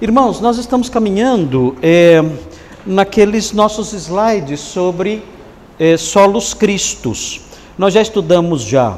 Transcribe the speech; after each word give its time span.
Irmãos, 0.00 0.40
nós 0.40 0.58
estamos 0.58 0.88
caminhando 0.88 1.76
é, 1.82 2.22
naqueles 2.86 3.50
nossos 3.50 3.92
slides 3.92 4.60
sobre 4.60 5.24
é, 5.76 5.96
solos 5.96 6.54
cristos. 6.54 7.40
Nós 7.76 7.94
já 7.94 8.00
estudamos 8.00 8.62
já 8.62 8.96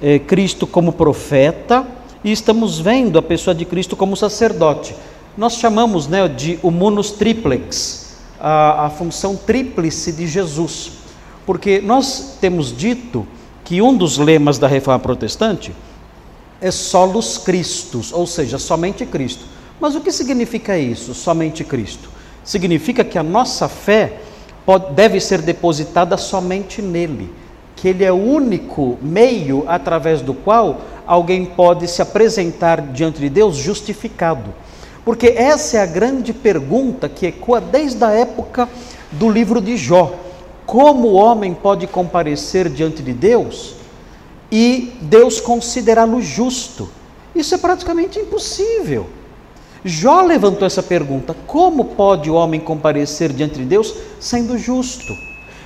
é, 0.00 0.18
Cristo 0.18 0.66
como 0.66 0.94
profeta 0.94 1.86
e 2.24 2.32
estamos 2.32 2.80
vendo 2.80 3.18
a 3.18 3.22
pessoa 3.22 3.54
de 3.54 3.66
Cristo 3.66 3.94
como 3.94 4.16
sacerdote. 4.16 4.94
Nós 5.36 5.56
chamamos 5.56 6.08
né, 6.08 6.26
de 6.28 6.58
humunus 6.62 7.10
triplex, 7.10 8.14
a, 8.40 8.86
a 8.86 8.90
função 8.90 9.36
tríplice 9.36 10.12
de 10.12 10.26
Jesus, 10.26 10.92
porque 11.44 11.78
nós 11.82 12.38
temos 12.40 12.74
dito 12.74 13.26
que 13.66 13.82
um 13.82 13.94
dos 13.94 14.16
lemas 14.16 14.58
da 14.58 14.66
reforma 14.66 14.98
protestante 14.98 15.74
é 16.58 16.70
solos 16.70 17.36
Christus, 17.36 18.14
ou 18.14 18.26
seja, 18.26 18.58
somente 18.58 19.04
Cristo. 19.04 19.52
Mas 19.82 19.96
o 19.96 20.00
que 20.00 20.12
significa 20.12 20.78
isso, 20.78 21.12
somente 21.12 21.64
Cristo? 21.64 22.08
Significa 22.44 23.02
que 23.02 23.18
a 23.18 23.22
nossa 23.24 23.66
fé 23.66 24.20
pode, 24.64 24.94
deve 24.94 25.18
ser 25.18 25.42
depositada 25.42 26.16
somente 26.16 26.80
nele, 26.80 27.28
que 27.74 27.88
ele 27.88 28.04
é 28.04 28.12
o 28.12 28.14
único 28.14 28.96
meio 29.02 29.64
através 29.66 30.20
do 30.20 30.34
qual 30.34 30.82
alguém 31.04 31.44
pode 31.44 31.88
se 31.88 32.00
apresentar 32.00 32.80
diante 32.92 33.18
de 33.18 33.28
Deus 33.28 33.56
justificado. 33.56 34.54
Porque 35.04 35.34
essa 35.36 35.78
é 35.78 35.80
a 35.80 35.86
grande 35.86 36.32
pergunta 36.32 37.08
que 37.08 37.26
ecoa 37.26 37.60
desde 37.60 38.04
a 38.04 38.12
época 38.12 38.68
do 39.10 39.28
livro 39.28 39.60
de 39.60 39.76
Jó. 39.76 40.14
Como 40.64 41.08
o 41.08 41.14
homem 41.14 41.54
pode 41.54 41.88
comparecer 41.88 42.68
diante 42.68 43.02
de 43.02 43.12
Deus 43.12 43.74
e 44.48 44.92
Deus 45.00 45.40
considerá-lo 45.40 46.22
justo. 46.22 46.88
Isso 47.34 47.52
é 47.56 47.58
praticamente 47.58 48.20
impossível. 48.20 49.08
Jó 49.84 50.22
levantou 50.22 50.66
essa 50.66 50.82
pergunta: 50.82 51.34
como 51.46 51.84
pode 51.84 52.30
o 52.30 52.34
homem 52.34 52.60
comparecer 52.60 53.32
diante 53.32 53.56
de 53.56 53.64
Deus 53.64 53.94
sendo 54.20 54.56
justo? 54.56 55.16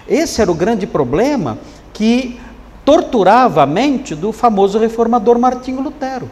Esse 0.09 0.41
era 0.41 0.51
o 0.51 0.55
grande 0.55 0.87
problema 0.87 1.59
que 1.93 2.39
torturava 2.85 3.63
a 3.63 3.67
mente 3.67 4.15
do 4.15 4.33
famoso 4.33 4.79
reformador 4.79 5.39
Martinho 5.39 5.81
Lutero. 5.81 6.31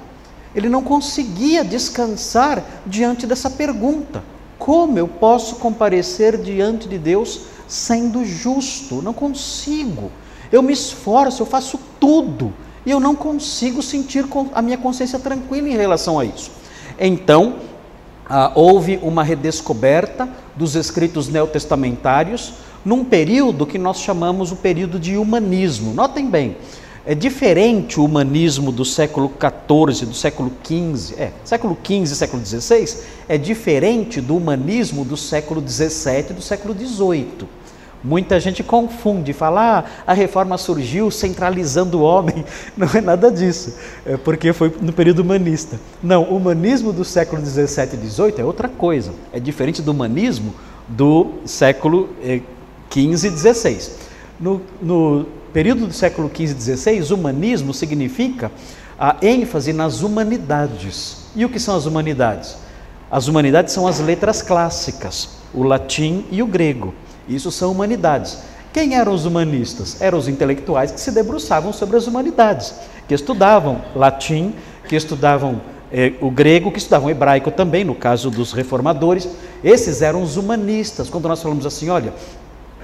Ele 0.54 0.68
não 0.68 0.82
conseguia 0.82 1.64
descansar 1.64 2.62
diante 2.86 3.26
dessa 3.26 3.50
pergunta: 3.50 4.22
como 4.58 4.98
eu 4.98 5.08
posso 5.08 5.56
comparecer 5.56 6.38
diante 6.38 6.88
de 6.88 6.98
Deus 6.98 7.42
sendo 7.66 8.24
justo? 8.24 9.02
Não 9.02 9.12
consigo 9.12 10.10
eu 10.54 10.62
me 10.62 10.72
esforço, 10.72 11.42
eu 11.42 11.46
faço 11.46 11.78
tudo 11.98 12.52
e 12.86 12.90
eu 12.90 13.00
não 13.00 13.14
consigo 13.14 13.82
sentir 13.82 14.24
a 14.54 14.62
minha 14.62 14.78
consciência 14.78 15.18
tranquila 15.18 15.68
em 15.68 15.76
relação 15.76 16.18
a 16.18 16.24
isso. 16.24 16.50
Então, 16.98 17.56
ah, 18.28 18.52
houve 18.54 18.98
uma 19.02 19.22
redescoberta 19.22 20.28
dos 20.56 20.74
escritos 20.74 21.28
neotestamentários 21.28 22.54
num 22.84 23.04
período 23.04 23.66
que 23.66 23.78
nós 23.78 24.00
chamamos 24.00 24.52
o 24.52 24.56
período 24.56 24.98
de 24.98 25.16
humanismo. 25.16 25.94
Notem 25.94 26.28
bem, 26.28 26.56
é 27.06 27.14
diferente 27.14 28.00
o 28.00 28.04
humanismo 28.04 28.72
do 28.72 28.84
século 28.84 29.30
XIV, 29.30 30.06
do 30.06 30.14
século 30.14 30.50
XV, 30.64 31.20
é, 31.20 31.32
século 31.44 31.76
XV 31.84 32.06
século 32.14 32.44
XVI, 32.44 32.98
é 33.28 33.36
diferente 33.36 34.20
do 34.20 34.36
humanismo 34.36 35.04
do 35.04 35.16
século 35.16 35.62
XVII 35.66 36.30
e 36.30 36.32
do 36.32 36.42
século 36.42 36.74
XVIII. 36.74 37.46
Muita 38.04 38.38
gente 38.38 38.62
confunde, 38.62 39.32
fala, 39.32 39.78
ah, 39.78 39.84
a 40.06 40.12
reforma 40.12 40.58
surgiu 40.58 41.10
centralizando 41.10 42.00
o 42.00 42.02
homem. 42.02 42.44
Não 42.76 42.86
é 42.94 43.00
nada 43.00 43.32
disso, 43.32 43.78
é 44.04 44.18
porque 44.18 44.52
foi 44.52 44.70
no 44.78 44.92
período 44.92 45.20
humanista. 45.20 45.80
Não, 46.02 46.24
o 46.24 46.36
humanismo 46.36 46.92
do 46.92 47.02
século 47.02 47.40
17 47.40 47.94
e 47.94 47.98
18 47.98 48.42
é 48.42 48.44
outra 48.44 48.68
coisa. 48.68 49.14
É 49.32 49.40
diferente 49.40 49.80
do 49.80 49.90
humanismo 49.90 50.54
do 50.86 51.36
século 51.46 52.10
15 52.90 53.26
eh, 53.26 53.30
e 53.30 53.32
16. 53.32 53.92
No, 54.38 54.60
no 54.82 55.26
período 55.54 55.86
do 55.86 55.94
século 55.94 56.28
15 56.28 56.52
e 56.52 56.56
16, 56.56 57.10
humanismo 57.10 57.72
significa 57.72 58.52
a 58.98 59.16
ênfase 59.22 59.72
nas 59.72 60.02
humanidades. 60.02 61.24
E 61.34 61.42
o 61.42 61.48
que 61.48 61.58
são 61.58 61.74
as 61.74 61.86
humanidades? 61.86 62.54
As 63.10 63.28
humanidades 63.28 63.72
são 63.72 63.86
as 63.86 63.98
letras 63.98 64.42
clássicas, 64.42 65.38
o 65.54 65.62
latim 65.62 66.26
e 66.30 66.42
o 66.42 66.46
grego. 66.46 66.92
Isso 67.28 67.50
são 67.50 67.72
humanidades. 67.72 68.38
Quem 68.72 68.96
eram 68.96 69.12
os 69.12 69.24
humanistas? 69.24 70.00
Eram 70.00 70.18
os 70.18 70.28
intelectuais 70.28 70.90
que 70.90 71.00
se 71.00 71.12
debruçavam 71.12 71.72
sobre 71.72 71.96
as 71.96 72.06
humanidades, 72.06 72.74
que 73.06 73.14
estudavam 73.14 73.80
latim, 73.94 74.54
que 74.88 74.96
estudavam 74.96 75.60
eh, 75.92 76.14
o 76.20 76.30
grego, 76.30 76.72
que 76.72 76.78
estudavam 76.78 77.08
hebraico 77.08 77.50
também, 77.50 77.84
no 77.84 77.94
caso 77.94 78.30
dos 78.30 78.52
reformadores. 78.52 79.28
Esses 79.62 80.02
eram 80.02 80.22
os 80.22 80.36
humanistas. 80.36 81.08
Quando 81.08 81.28
nós 81.28 81.40
falamos 81.40 81.64
assim, 81.64 81.88
olha, 81.88 82.12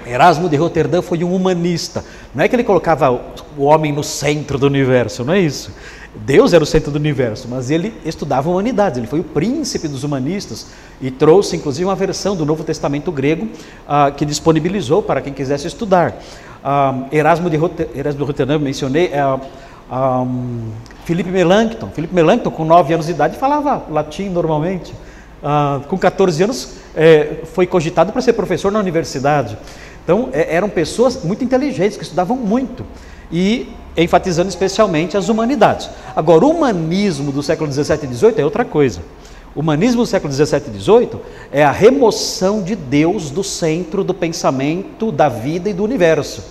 Erasmo 0.06 0.48
de 0.48 0.56
Roterdã 0.56 1.02
foi 1.02 1.22
um 1.24 1.34
humanista. 1.34 2.04
Não 2.34 2.44
é 2.44 2.48
que 2.48 2.56
ele 2.56 2.64
colocava 2.64 3.10
o 3.56 3.64
homem 3.64 3.92
no 3.92 4.02
centro 4.02 4.58
do 4.58 4.66
universo, 4.66 5.24
não 5.24 5.34
é 5.34 5.40
isso. 5.40 5.72
Deus 6.14 6.52
era 6.52 6.62
o 6.62 6.66
centro 6.66 6.90
do 6.90 6.96
universo, 6.96 7.46
mas 7.48 7.70
ele 7.70 7.94
estudava 8.04 8.50
humanidades, 8.50 8.98
ele 8.98 9.06
foi 9.06 9.20
o 9.20 9.24
príncipe 9.24 9.86
dos 9.86 10.02
humanistas 10.02 10.66
e 11.00 11.08
trouxe 11.10 11.56
inclusive 11.56 11.84
uma 11.84 11.94
versão 11.94 12.34
do 12.34 12.44
Novo 12.44 12.64
Testamento 12.64 13.12
grego 13.12 13.48
ah, 13.86 14.10
que 14.10 14.24
disponibilizou 14.24 15.02
para 15.02 15.20
quem 15.20 15.32
quisesse 15.32 15.68
estudar. 15.68 16.16
Ah, 16.64 17.06
Erasmo, 17.12 17.48
de 17.48 17.56
Rotterdam, 17.56 18.58
mencionei, 18.58 19.12
ah, 19.14 19.38
ah, 19.90 20.26
Felipe 21.04 21.30
Melanchthon. 21.30 21.90
Felipe 21.90 22.14
Melanchthon, 22.14 22.50
com 22.50 22.64
9 22.64 22.94
anos 22.94 23.06
de 23.06 23.12
idade, 23.12 23.36
falava 23.36 23.84
latim 23.88 24.28
normalmente. 24.28 24.92
Ah, 25.42 25.80
com 25.88 25.96
14 25.96 26.42
anos, 26.42 26.74
é, 26.94 27.42
foi 27.54 27.66
cogitado 27.66 28.12
para 28.12 28.20
ser 28.20 28.32
professor 28.34 28.70
na 28.70 28.78
universidade. 28.78 29.56
Então, 30.04 30.28
é, 30.32 30.54
eram 30.54 30.68
pessoas 30.68 31.24
muito 31.24 31.42
inteligentes, 31.44 31.96
que 31.96 32.02
estudavam 32.02 32.36
muito. 32.36 32.84
E 33.32 33.68
enfatizando 33.96 34.48
especialmente 34.48 35.16
as 35.16 35.28
humanidades. 35.28 35.90
Agora, 36.14 36.44
o 36.44 36.50
humanismo 36.50 37.32
do 37.32 37.42
século 37.42 37.68
17 37.68 38.04
e 38.04 38.08
18 38.08 38.40
é 38.40 38.44
outra 38.44 38.64
coisa. 38.64 39.00
O 39.54 39.60
humanismo 39.60 40.02
do 40.02 40.06
século 40.06 40.30
17 40.30 40.68
e 40.68 40.72
18 40.72 41.20
é 41.50 41.64
a 41.64 41.72
remoção 41.72 42.62
de 42.62 42.76
Deus 42.76 43.30
do 43.30 43.42
centro 43.42 44.04
do 44.04 44.14
pensamento, 44.14 45.10
da 45.10 45.28
vida 45.28 45.68
e 45.68 45.72
do 45.72 45.82
universo. 45.82 46.44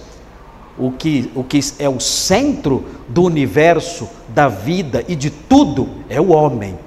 O 0.78 0.92
que, 0.92 1.32
o 1.34 1.44
que 1.44 1.60
é 1.78 1.88
o 1.88 2.00
centro 2.00 2.86
do 3.08 3.24
universo, 3.24 4.08
da 4.30 4.48
vida 4.48 5.04
e 5.08 5.16
de 5.16 5.30
tudo 5.30 5.90
é 6.10 6.20
o 6.20 6.30
homem. 6.30 6.78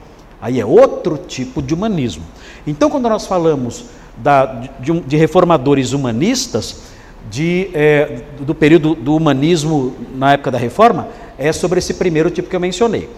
Aí 0.40 0.60
é 0.60 0.66
outro 0.66 1.16
tipo 1.16 1.62
de 1.62 1.72
humanismo. 1.72 2.24
Então, 2.66 2.90
quando 2.90 3.08
nós 3.08 3.26
falamos 3.26 3.86
da, 4.16 4.46
de, 4.46 5.00
de 5.00 5.16
reformadores 5.16 5.92
humanistas, 5.92 6.91
de, 7.32 7.70
é, 7.72 8.24
do 8.40 8.54
período 8.54 8.94
do 8.94 9.16
humanismo 9.16 9.94
na 10.14 10.34
época 10.34 10.50
da 10.50 10.58
reforma 10.58 11.08
é 11.38 11.50
sobre 11.50 11.78
esse 11.78 11.94
primeiro 11.94 12.30
tipo 12.30 12.50
que 12.50 12.54
eu 12.54 12.60
mencionei. 12.60 13.08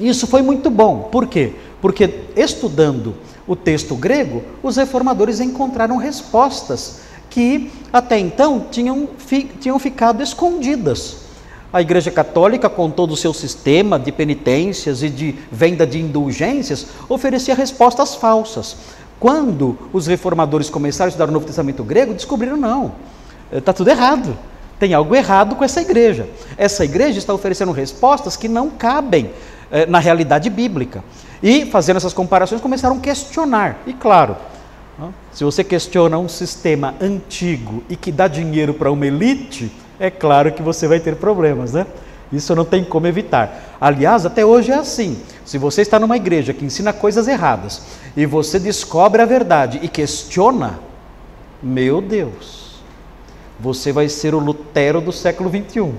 Isso 0.00 0.26
foi 0.26 0.42
muito 0.42 0.68
bom, 0.68 1.08
por 1.12 1.28
quê? 1.28 1.52
Porque 1.80 2.10
estudando 2.34 3.14
o 3.46 3.54
texto 3.54 3.94
grego, 3.94 4.42
os 4.64 4.76
reformadores 4.76 5.38
encontraram 5.38 5.96
respostas 5.96 7.02
que 7.30 7.70
até 7.92 8.18
então 8.18 8.66
tinham, 8.68 9.08
fi, 9.16 9.44
tinham 9.44 9.78
ficado 9.78 10.24
escondidas. 10.24 11.18
A 11.72 11.80
Igreja 11.80 12.10
Católica, 12.10 12.68
com 12.68 12.90
todo 12.90 13.12
o 13.12 13.16
seu 13.16 13.32
sistema 13.32 13.96
de 13.96 14.10
penitências 14.10 15.04
e 15.04 15.08
de 15.08 15.36
venda 15.52 15.86
de 15.86 16.00
indulgências, 16.00 16.88
oferecia 17.08 17.54
respostas 17.54 18.16
falsas. 18.16 18.76
Quando 19.20 19.78
os 19.92 20.08
reformadores 20.08 20.68
começaram 20.68 21.06
a 21.06 21.10
estudar 21.10 21.28
o 21.28 21.32
Novo 21.32 21.46
Testamento 21.46 21.84
grego, 21.84 22.12
descobriram 22.12 22.56
não 22.56 22.92
Está 23.52 23.72
tudo 23.72 23.88
errado. 23.88 24.36
Tem 24.78 24.92
algo 24.92 25.14
errado 25.14 25.56
com 25.56 25.64
essa 25.64 25.80
igreja. 25.80 26.28
Essa 26.56 26.84
igreja 26.84 27.18
está 27.18 27.32
oferecendo 27.32 27.72
respostas 27.72 28.36
que 28.36 28.48
não 28.48 28.70
cabem 28.70 29.30
eh, 29.70 29.86
na 29.86 29.98
realidade 29.98 30.50
bíblica. 30.50 31.02
E, 31.42 31.66
fazendo 31.66 31.96
essas 31.96 32.12
comparações, 32.12 32.60
começaram 32.60 32.96
a 32.96 33.00
questionar. 33.00 33.78
E, 33.86 33.92
claro, 33.92 34.36
se 35.32 35.44
você 35.44 35.62
questiona 35.62 36.16
um 36.18 36.28
sistema 36.28 36.94
antigo 37.00 37.82
e 37.88 37.96
que 37.96 38.10
dá 38.10 38.26
dinheiro 38.26 38.72
para 38.72 38.90
uma 38.90 39.06
elite, 39.06 39.70
é 40.00 40.10
claro 40.10 40.52
que 40.52 40.62
você 40.62 40.88
vai 40.88 40.98
ter 40.98 41.16
problemas, 41.16 41.72
né? 41.72 41.86
Isso 42.32 42.54
não 42.54 42.64
tem 42.64 42.82
como 42.82 43.06
evitar. 43.06 43.76
Aliás, 43.80 44.26
até 44.26 44.44
hoje 44.44 44.72
é 44.72 44.74
assim. 44.74 45.20
Se 45.44 45.58
você 45.58 45.82
está 45.82 45.98
numa 46.00 46.16
igreja 46.16 46.52
que 46.52 46.64
ensina 46.64 46.92
coisas 46.92 47.28
erradas 47.28 47.82
e 48.16 48.26
você 48.26 48.58
descobre 48.58 49.22
a 49.22 49.26
verdade 49.26 49.78
e 49.82 49.88
questiona, 49.88 50.80
meu 51.62 52.00
Deus, 52.00 52.65
você 53.58 53.92
vai 53.92 54.08
ser 54.08 54.34
o 54.34 54.38
Lutero 54.38 55.00
do 55.00 55.12
século 55.12 55.48
21. 55.48 55.94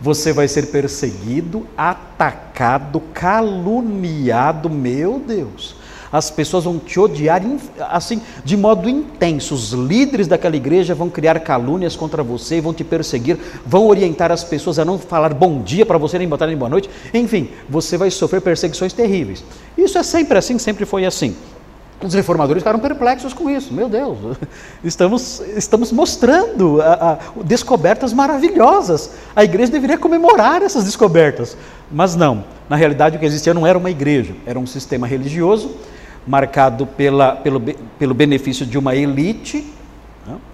Você 0.00 0.32
vai 0.32 0.46
ser 0.46 0.66
perseguido, 0.66 1.66
atacado, 1.76 3.00
caluniado, 3.12 4.70
meu 4.70 5.18
Deus. 5.18 5.76
As 6.10 6.30
pessoas 6.30 6.64
vão 6.64 6.78
te 6.78 6.98
odiar 6.98 7.42
assim, 7.90 8.22
de 8.44 8.56
modo 8.56 8.88
intenso. 8.88 9.54
Os 9.54 9.72
líderes 9.72 10.26
daquela 10.26 10.56
igreja 10.56 10.94
vão 10.94 11.10
criar 11.10 11.38
calúnias 11.40 11.96
contra 11.96 12.22
você, 12.22 12.60
vão 12.60 12.72
te 12.72 12.82
perseguir, 12.82 13.38
vão 13.66 13.86
orientar 13.86 14.32
as 14.32 14.42
pessoas 14.42 14.78
a 14.78 14.84
não 14.84 14.98
falar 14.98 15.34
bom 15.34 15.60
dia 15.60 15.84
para 15.84 15.98
você, 15.98 16.18
nem 16.18 16.28
botar 16.28 16.46
nem 16.46 16.56
boa 16.56 16.70
noite. 16.70 16.88
Enfim, 17.12 17.50
você 17.68 17.98
vai 17.98 18.10
sofrer 18.10 18.40
perseguições 18.40 18.92
terríveis. 18.92 19.44
Isso 19.76 19.98
é 19.98 20.02
sempre 20.02 20.38
assim, 20.38 20.58
sempre 20.58 20.86
foi 20.86 21.04
assim. 21.04 21.36
Os 22.00 22.14
reformadores 22.14 22.62
ficaram 22.62 22.78
perplexos 22.78 23.32
com 23.32 23.50
isso. 23.50 23.74
Meu 23.74 23.88
Deus, 23.88 24.18
estamos, 24.84 25.40
estamos 25.56 25.90
mostrando 25.90 26.80
a, 26.80 27.12
a, 27.12 27.18
descobertas 27.42 28.12
maravilhosas. 28.12 29.12
A 29.34 29.42
igreja 29.42 29.72
deveria 29.72 29.98
comemorar 29.98 30.62
essas 30.62 30.84
descobertas. 30.84 31.56
Mas 31.90 32.14
não, 32.14 32.44
na 32.68 32.76
realidade 32.76 33.16
o 33.16 33.20
que 33.20 33.26
existia 33.26 33.52
não 33.52 33.66
era 33.66 33.76
uma 33.76 33.90
igreja, 33.90 34.34
era 34.46 34.58
um 34.58 34.66
sistema 34.66 35.06
religioso 35.06 35.74
marcado 36.26 36.86
pela, 36.86 37.34
pelo, 37.36 37.60
pelo 37.98 38.14
benefício 38.14 38.66
de 38.66 38.78
uma 38.78 38.94
elite? 38.94 39.66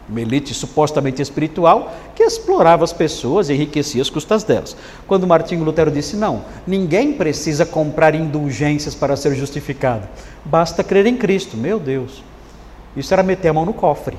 Uma 0.08 0.20
elite 0.20 0.54
supostamente 0.54 1.20
espiritual, 1.20 1.94
que 2.14 2.22
explorava 2.22 2.84
as 2.84 2.92
pessoas 2.92 3.48
e 3.48 3.54
enriquecia 3.54 4.02
as 4.02 4.10
custas 4.10 4.44
delas. 4.44 4.76
Quando 5.06 5.26
Martinho 5.26 5.64
Lutero 5.64 5.90
disse: 5.90 6.16
não, 6.16 6.44
ninguém 6.66 7.12
precisa 7.12 7.64
comprar 7.66 8.14
indulgências 8.14 8.94
para 8.94 9.16
ser 9.16 9.34
justificado, 9.34 10.06
basta 10.44 10.84
crer 10.84 11.06
em 11.06 11.16
Cristo. 11.16 11.56
Meu 11.56 11.78
Deus, 11.78 12.22
isso 12.96 13.12
era 13.12 13.22
meter 13.22 13.48
a 13.48 13.52
mão 13.52 13.64
no 13.64 13.72
cofre, 13.72 14.16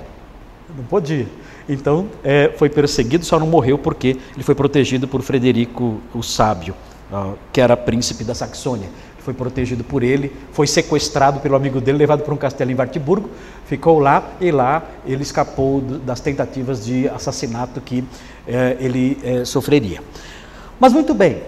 não 0.76 0.84
podia. 0.84 1.28
Então 1.68 2.08
é, 2.24 2.52
foi 2.58 2.70
perseguido, 2.70 3.26
só 3.26 3.40
não 3.40 3.48
morreu 3.48 3.78
porque 3.78 4.18
ele 4.34 4.44
foi 4.44 4.54
protegido 4.54 5.08
por 5.08 5.22
Frederico 5.22 6.00
o 6.14 6.22
Sábio, 6.22 6.76
que 7.52 7.60
era 7.60 7.76
príncipe 7.76 8.24
da 8.24 8.36
Saxônia 8.36 8.90
foi 9.26 9.34
protegido 9.34 9.84
por 9.84 10.04
ele, 10.04 10.32
foi 10.52 10.68
sequestrado 10.68 11.40
pelo 11.40 11.56
amigo 11.56 11.82
dele, 11.82 11.98
levado 11.98 12.22
para 12.22 12.34
um 12.34 12.38
castelo 12.38 12.70
em 12.70 12.76
Wartburgo, 12.76 13.28
ficou 13.66 13.98
lá 13.98 14.24
e 14.40 14.52
lá 14.52 14.84
ele 15.04 15.24
escapou 15.24 15.82
das 15.82 16.20
tentativas 16.20 16.86
de 16.86 17.10
assassinato 17.10 17.82
que 17.82 18.04
eh, 18.48 18.78
ele 18.80 19.18
eh, 19.24 19.44
sofreria. 19.44 20.00
Mas 20.80 20.94
muito 20.94 21.16
bem, 21.16 21.42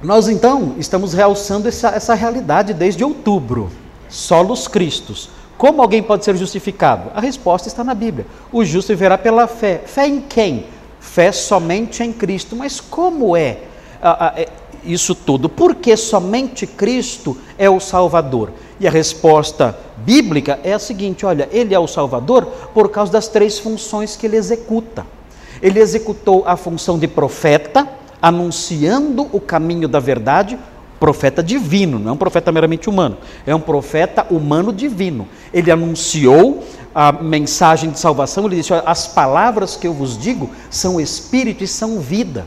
nós 0.00 0.28
então 0.28 0.76
estamos 0.78 1.12
realçando 1.12 1.66
essa, 1.66 1.88
essa 1.88 2.14
realidade 2.14 2.72
desde 2.72 3.02
outubro. 3.02 3.70
Solos 4.08 4.68
Cristos. 4.68 5.30
Como 5.58 5.82
alguém 5.82 6.02
pode 6.02 6.24
ser 6.24 6.36
justificado? 6.36 7.10
A 7.14 7.20
resposta 7.20 7.68
está 7.68 7.82
na 7.82 7.94
Bíblia. 7.94 8.26
O 8.52 8.64
justo 8.64 8.88
viverá 8.88 9.18
pela 9.18 9.46
fé. 9.46 9.82
Fé 9.84 10.06
em 10.06 10.20
quem? 10.20 10.66
Fé 11.00 11.32
somente 11.32 12.02
em 12.02 12.12
Cristo. 12.12 12.56
Mas 12.56 12.80
como 12.80 13.36
é? 13.36 13.58
Isso 14.84 15.14
tudo? 15.14 15.48
Porque 15.48 15.96
somente 15.96 16.66
Cristo 16.66 17.36
é 17.58 17.68
o 17.68 17.80
Salvador. 17.80 18.50
E 18.78 18.86
a 18.86 18.90
resposta 18.90 19.76
bíblica 19.98 20.58
é 20.64 20.72
a 20.72 20.78
seguinte: 20.78 21.26
olha, 21.26 21.48
ele 21.52 21.74
é 21.74 21.78
o 21.78 21.86
Salvador 21.86 22.46
por 22.72 22.90
causa 22.90 23.12
das 23.12 23.28
três 23.28 23.58
funções 23.58 24.16
que 24.16 24.26
ele 24.26 24.36
executa. 24.36 25.06
Ele 25.62 25.78
executou 25.78 26.44
a 26.46 26.56
função 26.56 26.98
de 26.98 27.06
profeta, 27.06 27.86
anunciando 28.20 29.28
o 29.32 29.40
caminho 29.40 29.86
da 29.86 29.98
verdade, 29.98 30.58
profeta 30.98 31.42
divino, 31.42 31.98
não 31.98 32.10
é 32.10 32.12
um 32.12 32.16
profeta 32.16 32.52
meramente 32.52 32.88
humano, 32.88 33.16
é 33.46 33.54
um 33.54 33.60
profeta 33.60 34.26
humano 34.30 34.72
divino. 34.72 35.26
Ele 35.52 35.70
anunciou 35.70 36.62
a 36.94 37.10
mensagem 37.10 37.90
de 37.90 37.98
salvação, 37.98 38.46
ele 38.46 38.56
disse: 38.56 38.72
olha, 38.72 38.82
as 38.86 39.06
palavras 39.06 39.76
que 39.76 39.86
eu 39.86 39.94
vos 39.94 40.16
digo 40.16 40.50
são 40.70 41.00
espírito 41.00 41.64
e 41.64 41.66
são 41.66 42.00
vida. 42.00 42.46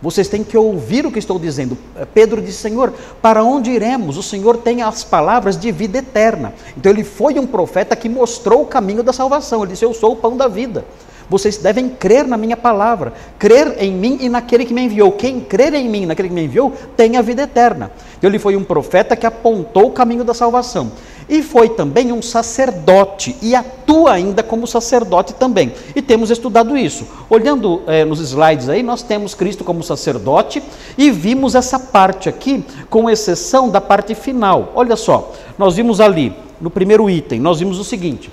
Vocês 0.00 0.28
têm 0.28 0.44
que 0.44 0.56
ouvir 0.56 1.04
o 1.04 1.10
que 1.10 1.18
estou 1.18 1.38
dizendo. 1.38 1.76
Pedro 2.14 2.40
disse: 2.40 2.58
Senhor, 2.58 2.92
para 3.20 3.42
onde 3.42 3.70
iremos? 3.70 4.16
O 4.16 4.22
Senhor 4.22 4.56
tem 4.58 4.82
as 4.82 5.02
palavras 5.02 5.56
de 5.56 5.72
vida 5.72 5.98
eterna. 5.98 6.54
Então 6.76 6.92
ele 6.92 7.02
foi 7.02 7.38
um 7.38 7.46
profeta 7.46 7.96
que 7.96 8.08
mostrou 8.08 8.62
o 8.62 8.66
caminho 8.66 9.02
da 9.02 9.12
salvação. 9.12 9.62
Ele 9.62 9.72
disse: 9.72 9.84
Eu 9.84 9.92
sou 9.92 10.12
o 10.12 10.16
pão 10.16 10.36
da 10.36 10.46
vida. 10.46 10.84
Vocês 11.28 11.58
devem 11.58 11.90
crer 11.90 12.26
na 12.26 12.38
minha 12.38 12.56
palavra, 12.56 13.12
crer 13.38 13.76
em 13.78 13.92
mim 13.92 14.18
e 14.20 14.28
naquele 14.30 14.64
que 14.64 14.72
me 14.72 14.82
enviou. 14.82 15.12
Quem 15.12 15.40
crer 15.40 15.74
em 15.74 15.88
mim, 15.88 16.06
naquele 16.06 16.28
que 16.28 16.34
me 16.34 16.44
enviou, 16.44 16.72
tem 16.96 17.18
a 17.18 17.22
vida 17.22 17.42
eterna. 17.42 17.90
Então, 18.16 18.30
ele 18.30 18.38
foi 18.38 18.56
um 18.56 18.64
profeta 18.64 19.14
que 19.14 19.26
apontou 19.26 19.88
o 19.88 19.92
caminho 19.92 20.24
da 20.24 20.32
salvação. 20.32 20.90
E 21.28 21.42
foi 21.42 21.68
também 21.68 22.10
um 22.10 22.22
sacerdote, 22.22 23.36
e 23.42 23.54
atua 23.54 24.12
ainda 24.12 24.42
como 24.42 24.66
sacerdote 24.66 25.34
também. 25.34 25.72
E 25.94 26.00
temos 26.00 26.30
estudado 26.30 26.76
isso. 26.76 27.06
Olhando 27.28 27.82
é, 27.86 28.04
nos 28.04 28.18
slides 28.20 28.68
aí, 28.68 28.82
nós 28.82 29.02
temos 29.02 29.34
Cristo 29.34 29.62
como 29.62 29.82
sacerdote 29.82 30.62
e 30.96 31.10
vimos 31.10 31.54
essa 31.54 31.78
parte 31.78 32.28
aqui, 32.28 32.64
com 32.88 33.10
exceção 33.10 33.68
da 33.68 33.80
parte 33.80 34.14
final. 34.14 34.72
Olha 34.74 34.96
só, 34.96 35.34
nós 35.58 35.76
vimos 35.76 36.00
ali, 36.00 36.34
no 36.60 36.70
primeiro 36.70 37.10
item, 37.10 37.40
nós 37.40 37.58
vimos 37.58 37.78
o 37.78 37.84
seguinte: 37.84 38.30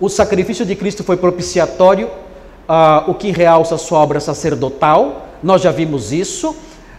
o 0.00 0.08
sacrifício 0.08 0.64
de 0.64 0.76
Cristo 0.76 1.02
foi 1.02 1.16
propiciatório, 1.16 2.08
ah, 2.68 3.04
o 3.08 3.14
que 3.14 3.32
realça 3.32 3.76
sua 3.76 3.98
obra 3.98 4.20
sacerdotal, 4.20 5.26
nós 5.42 5.62
já 5.62 5.72
vimos 5.72 6.12
isso. 6.12 6.54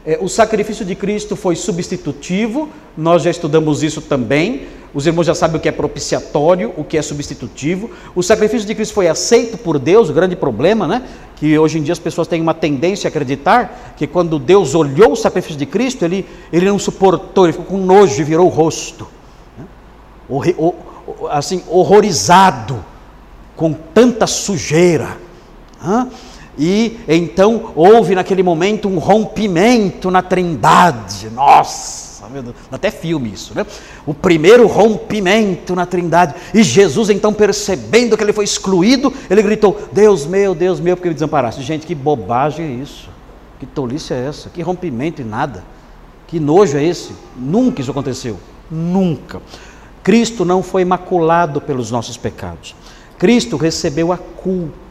É, 0.06 0.18
o 0.22 0.28
sacrifício 0.28 0.86
de 0.86 0.96
Cristo 0.96 1.36
foi 1.36 1.56
substitutivo, 1.56 2.70
nós 2.98 3.24
já 3.24 3.30
estudamos 3.30 3.84
isso 3.84 4.02
também. 4.02 4.68
Os 4.94 5.06
irmãos 5.06 5.26
já 5.26 5.36
sabem 5.36 5.58
o 5.58 5.60
que 5.60 5.70
é 5.70 5.72
propiciatório, 5.72 6.74
o 6.76 6.84
que 6.84 6.98
é 6.98 7.02
substitutivo. 7.02 7.92
O 8.16 8.24
sacrifício 8.24 8.68
de 8.68 8.74
Cristo 8.74 8.94
foi 8.94 9.08
aceito 9.08 9.58
por 9.58 9.78
Deus, 9.78 10.10
o 10.10 10.14
grande 10.14 10.36
problema, 10.36 10.88
né? 10.88 11.04
Que 11.36 11.58
hoje 11.58 11.78
em 11.78 11.84
dia 11.84 11.94
as 11.94 12.00
pessoas 12.00 12.28
têm 12.28 12.42
uma 12.42 12.54
tendência 12.54 13.08
a 13.08 13.10
acreditar 13.10 13.94
que 13.96 14.08
quando 14.08 14.40
Deus 14.40 14.74
olhou 14.74 15.12
o 15.12 15.16
sacrifício 15.16 15.58
de 15.58 15.66
Cristo, 15.66 16.04
ele, 16.04 16.26
ele 16.52 16.66
não 16.66 16.80
suportou, 16.80 17.46
ele 17.46 17.54
ficou 17.54 17.68
com 17.68 17.78
nojo 17.78 18.20
e 18.20 18.24
virou 18.24 18.48
o 18.48 18.50
rosto. 18.50 19.08
Né? 19.58 19.66
assim, 21.30 21.64
horrorizado 21.68 22.84
com 23.56 23.74
tanta 23.74 24.26
sujeira. 24.26 25.18
E 26.58 27.00
então 27.08 27.72
houve 27.76 28.16
naquele 28.16 28.44
momento 28.44 28.90
um 28.90 29.00
rompimento 29.00 30.12
na 30.12 30.22
trindade. 30.22 31.30
Nossa, 31.30 32.09
meu 32.32 32.44
Deus, 32.44 32.56
até 32.72 32.92
filme 32.92 33.32
isso, 33.32 33.54
né? 33.56 33.66
O 34.06 34.14
primeiro 34.14 34.68
rompimento 34.68 35.76
na 35.76 35.86
trindade. 35.86 36.36
E 36.54 36.64
Jesus, 36.64 37.10
então, 37.10 37.34
percebendo 37.34 38.18
que 38.18 38.24
ele 38.24 38.34
foi 38.34 38.46
excluído, 38.46 39.14
ele 39.30 39.42
gritou: 39.42 39.80
Deus 39.92 40.26
meu, 40.26 40.54
Deus 40.56 40.80
meu, 40.80 40.96
porque 40.96 41.10
me 41.10 41.14
desamparaste. 41.14 41.62
Gente, 41.64 41.86
que 41.86 41.96
bobagem 41.96 42.66
é 42.66 42.72
isso? 42.84 43.10
Que 43.60 43.66
tolice 43.66 44.14
é 44.14 44.28
essa? 44.28 44.50
Que 44.50 44.62
rompimento 44.62 45.22
e 45.22 45.26
nada? 45.26 45.64
Que 46.28 46.40
nojo 46.40 46.78
é 46.78 46.84
esse? 46.84 47.14
Nunca 47.36 47.82
isso 47.82 47.92
aconteceu. 47.92 48.40
Nunca. 48.70 49.42
Cristo 50.04 50.46
não 50.46 50.64
foi 50.64 50.86
maculado 50.86 51.60
pelos 51.60 51.92
nossos 51.92 52.18
pecados. 52.18 52.76
Cristo 53.18 53.58
recebeu 53.58 54.14
a 54.14 54.18
culpa 54.18 54.89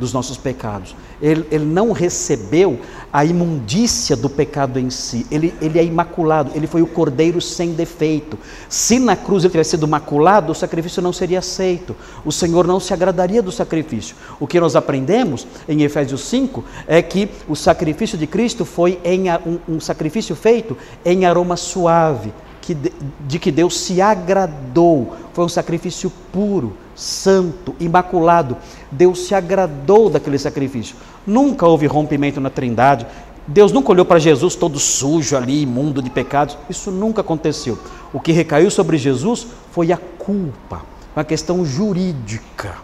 dos 0.00 0.12
nossos 0.12 0.38
pecados. 0.38 0.96
Ele, 1.20 1.46
ele, 1.50 1.66
não 1.66 1.92
recebeu 1.92 2.80
a 3.12 3.24
imundícia 3.24 4.16
do 4.16 4.28
pecado 4.28 4.78
em 4.78 4.88
si. 4.88 5.26
Ele, 5.30 5.54
ele 5.60 5.78
é 5.78 5.84
imaculado, 5.84 6.50
ele 6.54 6.66
foi 6.66 6.80
o 6.80 6.86
cordeiro 6.86 7.40
sem 7.40 7.72
defeito. 7.72 8.38
Se 8.68 8.98
na 8.98 9.14
cruz 9.14 9.44
ele 9.44 9.52
tivesse 9.52 9.70
sido 9.70 9.86
maculado, 9.86 10.50
o 10.50 10.54
sacrifício 10.54 11.02
não 11.02 11.12
seria 11.12 11.40
aceito. 11.40 11.94
O 12.24 12.32
Senhor 12.32 12.66
não 12.66 12.80
se 12.80 12.94
agradaria 12.94 13.42
do 13.42 13.52
sacrifício. 13.52 14.16
O 14.40 14.46
que 14.46 14.58
nós 14.58 14.74
aprendemos 14.74 15.46
em 15.68 15.82
Efésios 15.82 16.22
5 16.22 16.64
é 16.86 17.02
que 17.02 17.28
o 17.46 17.54
sacrifício 17.54 18.16
de 18.16 18.26
Cristo 18.26 18.64
foi 18.64 18.98
em, 19.04 19.30
um, 19.30 19.76
um 19.76 19.80
sacrifício 19.80 20.34
feito 20.34 20.76
em 21.04 21.26
aroma 21.26 21.56
suave 21.56 22.32
que, 22.74 22.92
de 23.26 23.38
que 23.38 23.50
Deus 23.50 23.78
se 23.80 24.00
agradou. 24.00 25.16
Foi 25.32 25.44
um 25.44 25.48
sacrifício 25.48 26.10
puro, 26.32 26.76
santo, 26.94 27.74
imaculado. 27.80 28.56
Deus 28.90 29.26
se 29.26 29.34
agradou 29.34 30.08
daquele 30.08 30.38
sacrifício. 30.38 30.96
Nunca 31.26 31.66
houve 31.66 31.86
rompimento 31.86 32.40
na 32.40 32.50
Trindade. 32.50 33.06
Deus 33.46 33.72
nunca 33.72 33.90
olhou 33.90 34.04
para 34.04 34.18
Jesus 34.18 34.54
todo 34.54 34.78
sujo 34.78 35.36
ali, 35.36 35.62
imundo 35.62 36.00
de 36.00 36.10
pecados. 36.10 36.56
Isso 36.68 36.90
nunca 36.90 37.20
aconteceu. 37.20 37.78
O 38.12 38.20
que 38.20 38.32
recaiu 38.32 38.70
sobre 38.70 38.96
Jesus 38.96 39.46
foi 39.72 39.92
a 39.92 39.96
culpa, 39.96 40.82
uma 41.16 41.24
questão 41.24 41.64
jurídica. 41.64 42.74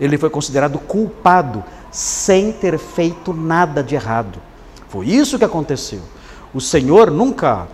Ele 0.00 0.18
foi 0.18 0.28
considerado 0.28 0.78
culpado 0.78 1.64
sem 1.90 2.52
ter 2.52 2.78
feito 2.78 3.32
nada 3.32 3.82
de 3.82 3.94
errado. 3.94 4.38
Foi 4.88 5.06
isso 5.06 5.38
que 5.38 5.44
aconteceu. 5.44 6.00
O 6.52 6.60
Senhor 6.60 7.10
nunca 7.10 7.68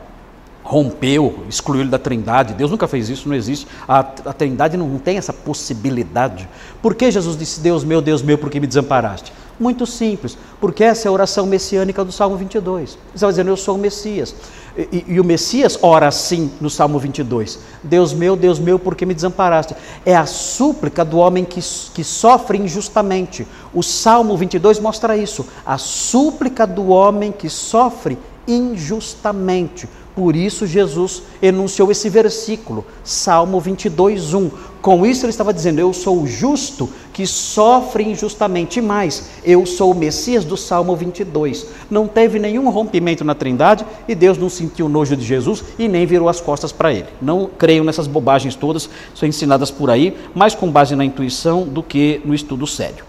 rompeu, 0.68 1.44
excluiu 1.48 1.80
ele 1.80 1.90
da 1.90 1.98
trindade. 1.98 2.52
Deus 2.52 2.70
nunca 2.70 2.86
fez 2.86 3.08
isso, 3.08 3.26
não 3.26 3.34
existe. 3.34 3.66
A, 3.88 4.00
a 4.00 4.32
trindade 4.34 4.76
não 4.76 4.98
tem 4.98 5.16
essa 5.16 5.32
possibilidade. 5.32 6.46
Por 6.82 6.94
que 6.94 7.10
Jesus 7.10 7.38
disse, 7.38 7.60
Deus 7.60 7.84
meu, 7.84 8.02
Deus 8.02 8.20
meu, 8.20 8.36
por 8.36 8.50
que 8.50 8.60
me 8.60 8.66
desamparaste? 8.66 9.32
Muito 9.58 9.86
simples, 9.86 10.36
porque 10.60 10.84
essa 10.84 11.08
é 11.08 11.08
a 11.08 11.12
oração 11.12 11.46
messiânica 11.46 12.04
do 12.04 12.12
Salmo 12.12 12.36
22. 12.36 12.98
Você 13.14 13.24
vai 13.24 13.32
dizendo, 13.32 13.48
eu 13.48 13.56
sou 13.56 13.76
o 13.76 13.78
Messias. 13.78 14.34
E, 14.76 15.04
e, 15.08 15.18
o 15.18 15.24
Messias 15.24 15.78
ora 15.80 16.06
assim 16.06 16.50
no 16.60 16.68
Salmo 16.68 16.98
22: 16.98 17.58
Deus 17.82 18.12
meu, 18.12 18.36
Deus 18.36 18.58
meu, 18.58 18.78
por 18.78 18.94
que 18.94 19.06
me 19.06 19.14
desamparaste? 19.14 19.74
É 20.04 20.14
a 20.14 20.26
súplica 20.26 21.02
do 21.02 21.16
homem 21.16 21.46
que, 21.46 21.60
que 21.94 22.04
sofre 22.04 22.58
injustamente. 22.58 23.48
O 23.72 23.82
Salmo 23.82 24.36
22 24.36 24.78
mostra 24.80 25.16
isso. 25.16 25.46
A 25.64 25.78
súplica 25.78 26.66
do 26.66 26.88
homem 26.88 27.32
que 27.32 27.48
sofre 27.48 28.18
injustamente. 28.46 29.88
Por 30.18 30.34
isso 30.34 30.66
Jesus 30.66 31.22
enunciou 31.40 31.92
esse 31.92 32.08
versículo, 32.08 32.84
Salmo 33.04 33.60
22, 33.60 34.34
1. 34.34 34.50
Com 34.82 35.06
isso 35.06 35.24
ele 35.24 35.30
estava 35.30 35.54
dizendo: 35.54 35.78
Eu 35.78 35.92
sou 35.92 36.20
o 36.20 36.26
justo 36.26 36.88
que 37.12 37.24
sofre 37.24 38.02
injustamente, 38.02 38.80
mais, 38.80 39.30
eu 39.44 39.64
sou 39.64 39.92
o 39.92 39.94
Messias 39.94 40.44
do 40.44 40.56
Salmo 40.56 40.96
22. 40.96 41.66
Não 41.88 42.08
teve 42.08 42.40
nenhum 42.40 42.68
rompimento 42.68 43.24
na 43.24 43.32
Trindade 43.32 43.86
e 44.08 44.14
Deus 44.16 44.36
não 44.36 44.48
sentiu 44.48 44.88
nojo 44.88 45.16
de 45.16 45.24
Jesus 45.24 45.62
e 45.78 45.86
nem 45.86 46.04
virou 46.04 46.28
as 46.28 46.40
costas 46.40 46.72
para 46.72 46.92
ele. 46.92 47.06
Não 47.22 47.48
creio 47.56 47.84
nessas 47.84 48.08
bobagens 48.08 48.56
todas, 48.56 48.90
são 49.14 49.28
ensinadas 49.28 49.70
por 49.70 49.88
aí, 49.88 50.16
mais 50.34 50.52
com 50.52 50.68
base 50.68 50.96
na 50.96 51.04
intuição 51.04 51.62
do 51.62 51.80
que 51.80 52.20
no 52.24 52.34
estudo 52.34 52.66
sério. 52.66 53.04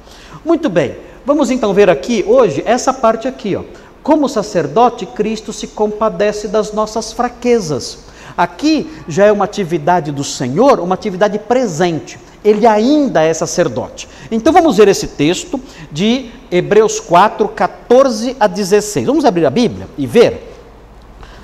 Muito 0.45 0.69
bem, 0.69 0.95
vamos 1.25 1.49
então 1.49 1.73
ver 1.73 1.89
aqui 1.89 2.23
hoje 2.27 2.61
essa 2.67 2.93
parte 2.93 3.27
aqui, 3.27 3.55
ó. 3.55 3.63
Como 4.03 4.29
sacerdote, 4.29 5.05
Cristo 5.05 5.51
se 5.51 5.67
compadece 5.67 6.47
das 6.47 6.73
nossas 6.73 7.11
fraquezas. 7.11 7.99
Aqui 8.37 8.89
já 9.07 9.25
é 9.25 9.31
uma 9.31 9.45
atividade 9.45 10.11
do 10.11 10.23
Senhor, 10.23 10.79
uma 10.79 10.95
atividade 10.95 11.37
presente. 11.39 12.17
Ele 12.43 12.65
ainda 12.65 13.21
é 13.21 13.33
sacerdote. 13.33 14.07
Então 14.31 14.53
vamos 14.53 14.77
ver 14.77 14.87
esse 14.87 15.07
texto 15.07 15.59
de 15.91 16.31
Hebreus 16.49 16.99
4, 16.99 17.49
14 17.49 18.37
a 18.39 18.47
16. 18.47 19.05
Vamos 19.05 19.25
abrir 19.25 19.45
a 19.45 19.49
Bíblia 19.49 19.87
e 19.97 20.07
ver? 20.07 20.55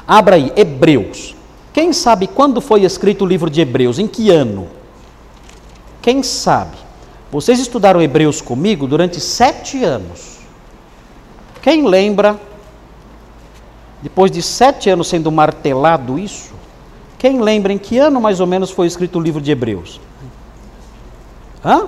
Abra 0.07 0.35
aí, 0.35 0.53
Hebreus. 0.55 1.35
Quem 1.73 1.91
sabe 1.91 2.27
quando 2.27 2.61
foi 2.61 2.83
escrito 2.83 3.25
o 3.25 3.27
livro 3.27 3.49
de 3.49 3.59
Hebreus? 3.59 3.99
Em 3.99 4.07
que 4.07 4.29
ano? 4.29 4.67
Quem 6.01 6.23
sabe? 6.23 6.77
Vocês 7.29 7.59
estudaram 7.59 8.01
Hebreus 8.01 8.39
comigo 8.39 8.87
durante 8.87 9.19
sete 9.19 9.83
anos. 9.83 10.34
Quem 11.65 11.83
lembra, 11.83 12.39
depois 13.99 14.29
de 14.29 14.39
sete 14.43 14.87
anos 14.87 15.07
sendo 15.07 15.31
martelado 15.31 16.19
isso, 16.19 16.53
quem 17.17 17.41
lembra 17.41 17.73
em 17.73 17.77
que 17.79 17.97
ano 17.97 18.21
mais 18.21 18.39
ou 18.39 18.45
menos 18.45 18.69
foi 18.69 18.85
escrito 18.85 19.17
o 19.17 19.19
livro 19.19 19.41
de 19.41 19.49
Hebreus? 19.49 19.99
Hã? 21.65 21.87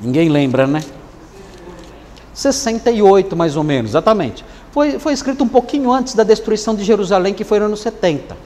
Ninguém 0.00 0.28
lembra, 0.28 0.66
né? 0.66 0.82
68 2.34 3.36
mais 3.36 3.54
ou 3.54 3.62
menos, 3.62 3.92
exatamente. 3.92 4.44
Foi, 4.72 4.98
foi 4.98 5.12
escrito 5.12 5.44
um 5.44 5.48
pouquinho 5.48 5.92
antes 5.92 6.16
da 6.16 6.24
destruição 6.24 6.74
de 6.74 6.82
Jerusalém, 6.82 7.32
que 7.32 7.44
foi 7.44 7.60
no 7.60 7.66
ano 7.66 7.76
70. 7.76 8.36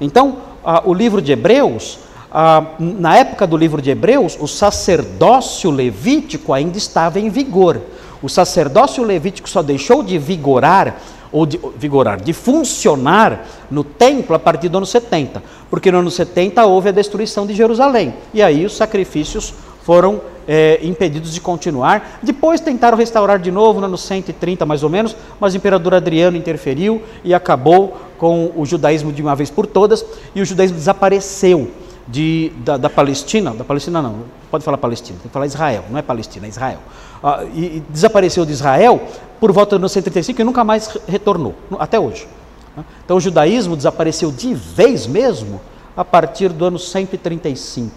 Então, 0.00 0.38
ah, 0.64 0.82
o 0.86 0.94
livro 0.94 1.20
de 1.20 1.32
Hebreus 1.32 1.98
ah, 2.34 2.64
na 2.78 3.14
época 3.14 3.46
do 3.46 3.58
livro 3.58 3.82
de 3.82 3.90
Hebreus, 3.90 4.38
o 4.40 4.48
sacerdócio 4.48 5.70
levítico 5.70 6.54
ainda 6.54 6.78
estava 6.78 7.20
em 7.20 7.28
vigor. 7.28 7.78
O 8.22 8.28
sacerdócio 8.28 9.04
levítico 9.04 9.50
só 9.50 9.62
deixou 9.62 10.02
de 10.02 10.16
vigorar, 10.16 10.96
ou 11.30 11.44
de 11.44 11.60
vigorar, 11.76 12.18
de 12.22 12.32
funcionar 12.32 13.46
no 13.70 13.84
templo 13.84 14.34
a 14.34 14.38
partir 14.38 14.70
do 14.70 14.78
ano 14.78 14.86
70, 14.86 15.42
porque 15.68 15.92
no 15.92 15.98
ano 15.98 16.10
70 16.10 16.64
houve 16.64 16.88
a 16.88 16.92
destruição 16.92 17.46
de 17.46 17.52
Jerusalém, 17.52 18.14
e 18.32 18.42
aí 18.42 18.64
os 18.64 18.74
sacrifícios 18.74 19.52
foram 19.82 20.20
é, 20.48 20.78
impedidos 20.82 21.34
de 21.34 21.40
continuar. 21.40 22.18
Depois 22.22 22.60
tentaram 22.60 22.96
restaurar 22.96 23.38
de 23.38 23.50
novo 23.50 23.78
no 23.78 23.86
ano 23.86 23.98
130 23.98 24.64
mais 24.64 24.82
ou 24.82 24.88
menos, 24.88 25.14
mas 25.38 25.52
o 25.52 25.56
imperador 25.58 25.94
Adriano 25.94 26.36
interferiu 26.36 27.02
e 27.22 27.34
acabou 27.34 27.98
com 28.16 28.52
o 28.56 28.64
judaísmo 28.64 29.12
de 29.12 29.20
uma 29.20 29.36
vez 29.36 29.50
por 29.50 29.66
todas, 29.66 30.02
e 30.34 30.40
o 30.40 30.46
judaísmo 30.46 30.78
desapareceu 30.78 31.68
de, 32.12 32.52
da, 32.58 32.76
da, 32.76 32.90
Palestina, 32.90 33.54
da 33.54 33.64
Palestina 33.64 34.02
não, 34.02 34.24
pode 34.50 34.62
falar 34.62 34.76
Palestina, 34.76 35.18
tem 35.18 35.28
que 35.28 35.32
falar 35.32 35.46
Israel, 35.46 35.84
não 35.90 35.98
é 35.98 36.02
Palestina, 36.02 36.46
é 36.46 36.48
Israel. 36.50 36.78
Ah, 37.24 37.42
e, 37.54 37.78
e, 37.78 37.82
desapareceu 37.88 38.44
de 38.44 38.52
Israel 38.52 39.00
por 39.40 39.50
volta 39.50 39.70
do 39.70 39.80
ano 39.80 39.88
135 39.88 40.38
e 40.38 40.44
nunca 40.44 40.62
mais 40.62 40.98
retornou, 41.08 41.54
até 41.78 41.98
hoje. 41.98 42.28
Né? 42.76 42.84
Então 43.02 43.16
o 43.16 43.20
judaísmo 43.20 43.74
desapareceu 43.74 44.30
de 44.30 44.52
vez 44.52 45.06
mesmo 45.06 45.58
a 45.96 46.04
partir 46.04 46.50
do 46.50 46.66
ano 46.66 46.78
135. 46.78 47.90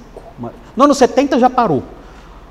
No 0.76 0.84
ano 0.86 0.96
70 0.96 1.38
já 1.38 1.50
parou. 1.50 1.84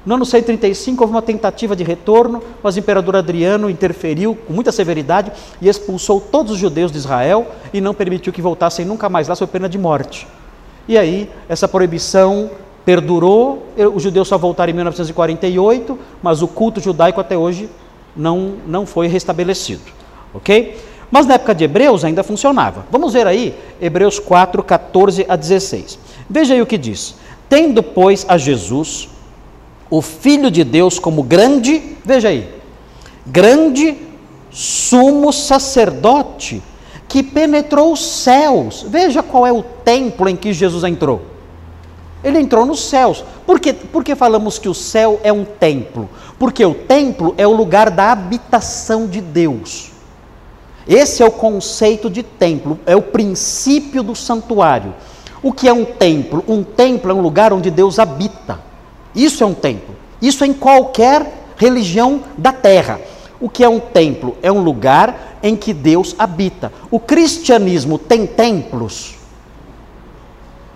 No 0.04 0.16
ano 0.16 0.26
135 0.26 1.02
houve 1.02 1.14
uma 1.14 1.22
tentativa 1.22 1.74
de 1.74 1.82
retorno, 1.82 2.42
mas 2.62 2.76
o 2.76 2.78
imperador 2.78 3.16
Adriano 3.16 3.70
interferiu 3.70 4.36
com 4.46 4.52
muita 4.52 4.70
severidade 4.70 5.32
e 5.62 5.68
expulsou 5.68 6.20
todos 6.20 6.52
os 6.52 6.58
judeus 6.58 6.92
de 6.92 6.98
Israel 6.98 7.46
e 7.72 7.80
não 7.80 7.94
permitiu 7.94 8.34
que 8.34 8.42
voltassem 8.42 8.84
nunca 8.84 9.08
mais 9.08 9.28
lá 9.28 9.34
sob 9.34 9.50
pena 9.50 9.66
de 9.66 9.78
morte. 9.78 10.26
E 10.86 10.98
aí, 10.98 11.30
essa 11.48 11.66
proibição 11.66 12.50
perdurou, 12.84 13.66
os 13.94 14.02
judeus 14.02 14.28
só 14.28 14.36
voltaram 14.36 14.70
em 14.70 14.74
1948, 14.74 15.98
mas 16.22 16.42
o 16.42 16.48
culto 16.48 16.80
judaico 16.80 17.20
até 17.20 17.36
hoje 17.36 17.68
não, 18.14 18.54
não 18.66 18.84
foi 18.84 19.06
restabelecido. 19.06 19.82
Ok? 20.34 20.78
Mas 21.10 21.26
na 21.26 21.34
época 21.34 21.54
de 21.54 21.64
Hebreus 21.64 22.04
ainda 22.04 22.22
funcionava. 22.22 22.84
Vamos 22.90 23.12
ver 23.12 23.26
aí, 23.26 23.54
Hebreus 23.80 24.18
4, 24.18 24.62
14 24.62 25.24
a 25.28 25.36
16. 25.36 25.98
Veja 26.28 26.54
aí 26.54 26.60
o 26.60 26.66
que 26.66 26.76
diz: 26.76 27.14
Tendo, 27.48 27.82
pois, 27.82 28.26
a 28.28 28.36
Jesus, 28.36 29.08
o 29.88 30.02
Filho 30.02 30.50
de 30.50 30.64
Deus, 30.64 30.98
como 30.98 31.22
grande, 31.22 31.96
veja 32.04 32.28
aí, 32.28 32.48
grande 33.26 33.96
sumo 34.50 35.32
sacerdote 35.32 36.62
que 37.14 37.22
penetrou 37.22 37.92
os 37.92 38.04
céus. 38.04 38.84
Veja 38.88 39.22
qual 39.22 39.46
é 39.46 39.52
o 39.52 39.62
templo 39.62 40.28
em 40.28 40.34
que 40.34 40.52
Jesus 40.52 40.82
entrou. 40.82 41.22
Ele 42.24 42.40
entrou 42.40 42.66
nos 42.66 42.80
céus. 42.80 43.24
Por 43.46 43.60
que, 43.60 43.72
por 43.72 44.02
que 44.02 44.16
falamos 44.16 44.58
que 44.58 44.68
o 44.68 44.74
céu 44.74 45.20
é 45.22 45.32
um 45.32 45.44
templo? 45.44 46.10
Porque 46.40 46.64
o 46.64 46.74
templo 46.74 47.32
é 47.38 47.46
o 47.46 47.54
lugar 47.54 47.88
da 47.88 48.10
habitação 48.10 49.06
de 49.06 49.20
Deus. 49.20 49.92
Esse 50.88 51.22
é 51.22 51.24
o 51.24 51.30
conceito 51.30 52.10
de 52.10 52.24
templo, 52.24 52.80
é 52.84 52.96
o 52.96 53.02
princípio 53.02 54.02
do 54.02 54.16
santuário. 54.16 54.92
O 55.40 55.52
que 55.52 55.68
é 55.68 55.72
um 55.72 55.84
templo? 55.84 56.42
Um 56.48 56.64
templo 56.64 57.12
é 57.12 57.14
um 57.14 57.22
lugar 57.22 57.52
onde 57.52 57.70
Deus 57.70 58.00
habita. 58.00 58.58
Isso 59.14 59.44
é 59.44 59.46
um 59.46 59.54
templo. 59.54 59.94
Isso 60.20 60.42
é 60.42 60.48
em 60.48 60.52
qualquer 60.52 61.44
religião 61.56 62.24
da 62.36 62.52
terra. 62.52 63.00
O 63.40 63.48
que 63.48 63.64
é 63.64 63.68
um 63.68 63.80
templo? 63.80 64.36
É 64.42 64.50
um 64.50 64.62
lugar 64.62 65.38
em 65.42 65.56
que 65.56 65.72
Deus 65.72 66.14
habita. 66.18 66.72
O 66.90 67.00
cristianismo 67.00 67.98
tem 67.98 68.26
templos? 68.26 69.16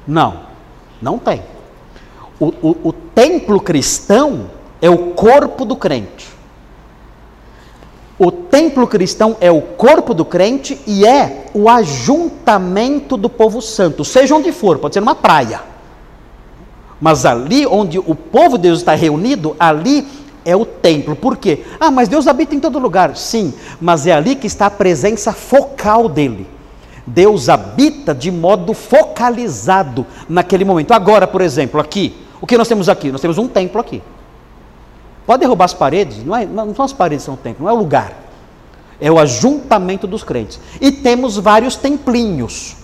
Não, 0.06 0.40
não 1.00 1.18
tem. 1.18 1.42
O, 2.40 2.46
o, 2.46 2.76
o 2.84 2.92
templo 2.92 3.60
cristão 3.60 4.50
é 4.80 4.88
o 4.88 5.12
corpo 5.12 5.64
do 5.64 5.76
crente. 5.76 6.28
O 8.18 8.32
templo 8.32 8.86
cristão 8.86 9.36
é 9.40 9.50
o 9.50 9.62
corpo 9.62 10.12
do 10.12 10.24
crente 10.24 10.80
e 10.86 11.06
é 11.06 11.46
o 11.54 11.68
ajuntamento 11.68 13.16
do 13.16 13.30
povo 13.30 13.62
santo, 13.62 14.04
seja 14.04 14.34
onde 14.34 14.50
for, 14.50 14.78
pode 14.78 14.94
ser 14.94 15.00
numa 15.00 15.14
praia. 15.14 15.62
Mas 17.00 17.24
ali 17.24 17.64
onde 17.64 17.96
o 17.96 18.16
povo 18.16 18.56
de 18.56 18.62
Deus 18.62 18.80
está 18.80 18.94
reunido, 18.94 19.54
ali 19.58 20.04
é 20.44 20.56
o 20.56 20.64
templo. 20.64 21.16
Por 21.16 21.36
quê? 21.36 21.64
Ah, 21.78 21.90
mas 21.90 22.08
Deus 22.08 22.26
habita 22.26 22.54
em 22.54 22.60
todo 22.60 22.78
lugar. 22.78 23.16
Sim, 23.16 23.52
mas 23.80 24.06
é 24.06 24.12
ali 24.12 24.36
que 24.36 24.46
está 24.46 24.66
a 24.66 24.70
presença 24.70 25.32
focal 25.32 26.08
dele. 26.08 26.46
Deus 27.06 27.48
habita 27.48 28.14
de 28.14 28.30
modo 28.30 28.74
focalizado 28.74 30.06
naquele 30.28 30.64
momento. 30.64 30.92
Agora, 30.92 31.26
por 31.26 31.40
exemplo, 31.40 31.80
aqui, 31.80 32.14
o 32.40 32.46
que 32.46 32.56
nós 32.56 32.68
temos 32.68 32.88
aqui? 32.88 33.10
Nós 33.10 33.20
temos 33.20 33.38
um 33.38 33.48
templo 33.48 33.80
aqui. 33.80 34.02
Pode 35.26 35.40
derrubar 35.40 35.66
as 35.66 35.74
paredes? 35.74 36.24
Não, 36.24 36.34
é, 36.34 36.46
não 36.46 36.74
são 36.74 36.84
as 36.84 36.92
paredes 36.92 37.24
são 37.24 37.34
o 37.34 37.36
templo, 37.36 37.64
não 37.64 37.70
é 37.70 37.74
o 37.74 37.76
lugar. 37.76 38.14
É 39.00 39.10
o 39.10 39.18
ajuntamento 39.18 40.06
dos 40.06 40.24
crentes. 40.24 40.58
E 40.80 40.90
temos 40.90 41.36
vários 41.36 41.76
templinhos, 41.76 42.76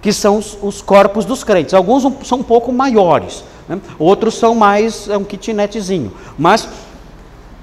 que 0.00 0.12
são 0.12 0.36
os, 0.36 0.56
os 0.62 0.80
corpos 0.80 1.24
dos 1.24 1.42
crentes. 1.44 1.74
Alguns 1.74 2.06
são 2.26 2.38
um 2.38 2.42
pouco 2.42 2.72
maiores, 2.72 3.44
né? 3.68 3.78
outros 3.98 4.34
são 4.34 4.54
mais, 4.54 5.08
é 5.08 5.16
um 5.16 5.24
kitnetzinho. 5.24 6.12
Mas 6.38 6.68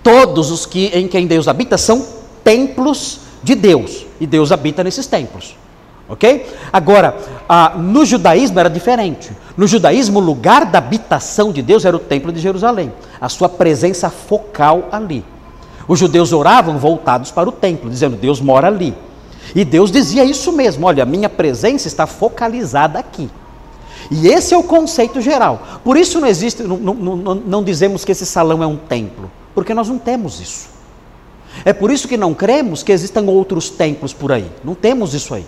todos 0.03 0.51
os 0.51 0.65
que 0.65 0.87
em 0.87 1.07
quem 1.07 1.27
Deus 1.27 1.47
habita 1.47 1.77
são 1.77 2.05
templos 2.43 3.19
de 3.43 3.55
Deus, 3.55 4.05
e 4.19 4.25
Deus 4.25 4.51
habita 4.51 4.83
nesses 4.83 5.07
templos. 5.07 5.55
Ok? 6.09 6.45
Agora, 6.71 7.17
ah, 7.49 7.73
no 7.77 8.05
judaísmo 8.05 8.59
era 8.59 8.69
diferente. 8.69 9.29
No 9.57 9.67
judaísmo, 9.67 10.19
o 10.19 10.21
lugar 10.23 10.65
da 10.65 10.77
habitação 10.77 11.51
de 11.51 11.61
Deus 11.61 11.83
era 11.83 11.95
o 11.95 11.99
templo 11.99 12.31
de 12.31 12.39
Jerusalém, 12.39 12.93
a 13.19 13.27
sua 13.27 13.49
presença 13.49 14.09
focal 14.09 14.87
ali. 14.91 15.23
Os 15.87 15.99
judeus 15.99 16.31
oravam 16.31 16.77
voltados 16.77 17.31
para 17.31 17.49
o 17.49 17.51
templo, 17.51 17.89
dizendo: 17.89 18.15
Deus 18.15 18.39
mora 18.39 18.67
ali. 18.67 18.93
E 19.55 19.63
Deus 19.65 19.91
dizia 19.91 20.23
isso 20.23 20.51
mesmo: 20.51 20.85
olha, 20.85 21.03
a 21.03 21.05
minha 21.05 21.29
presença 21.29 21.87
está 21.87 22.05
focalizada 22.05 22.99
aqui. 22.99 23.29
E 24.09 24.27
esse 24.27 24.53
é 24.53 24.57
o 24.57 24.63
conceito 24.63 25.19
geral. 25.19 25.61
Por 25.83 25.97
isso 25.97 26.19
não 26.19 26.27
existe, 26.27 26.63
não, 26.63 26.77
não, 26.77 26.93
não, 26.93 27.35
não 27.35 27.63
dizemos 27.63 28.05
que 28.05 28.11
esse 28.11 28.25
salão 28.25 28.63
é 28.63 28.67
um 28.67 28.77
templo, 28.77 29.29
porque 29.57 29.73
nós 29.73 29.89
não 29.89 29.97
temos 29.97 30.39
isso. 30.39 30.69
É 31.65 31.73
por 31.73 31.89
isso 31.89 32.07
que 32.07 32.15
não 32.15 32.31
cremos 32.31 32.83
que 32.83 32.91
existam 32.91 33.23
outros 33.23 33.71
templos 33.71 34.13
por 34.13 34.31
aí. 34.31 34.45
Não 34.63 34.75
temos 34.75 35.15
isso 35.15 35.33
aí. 35.33 35.47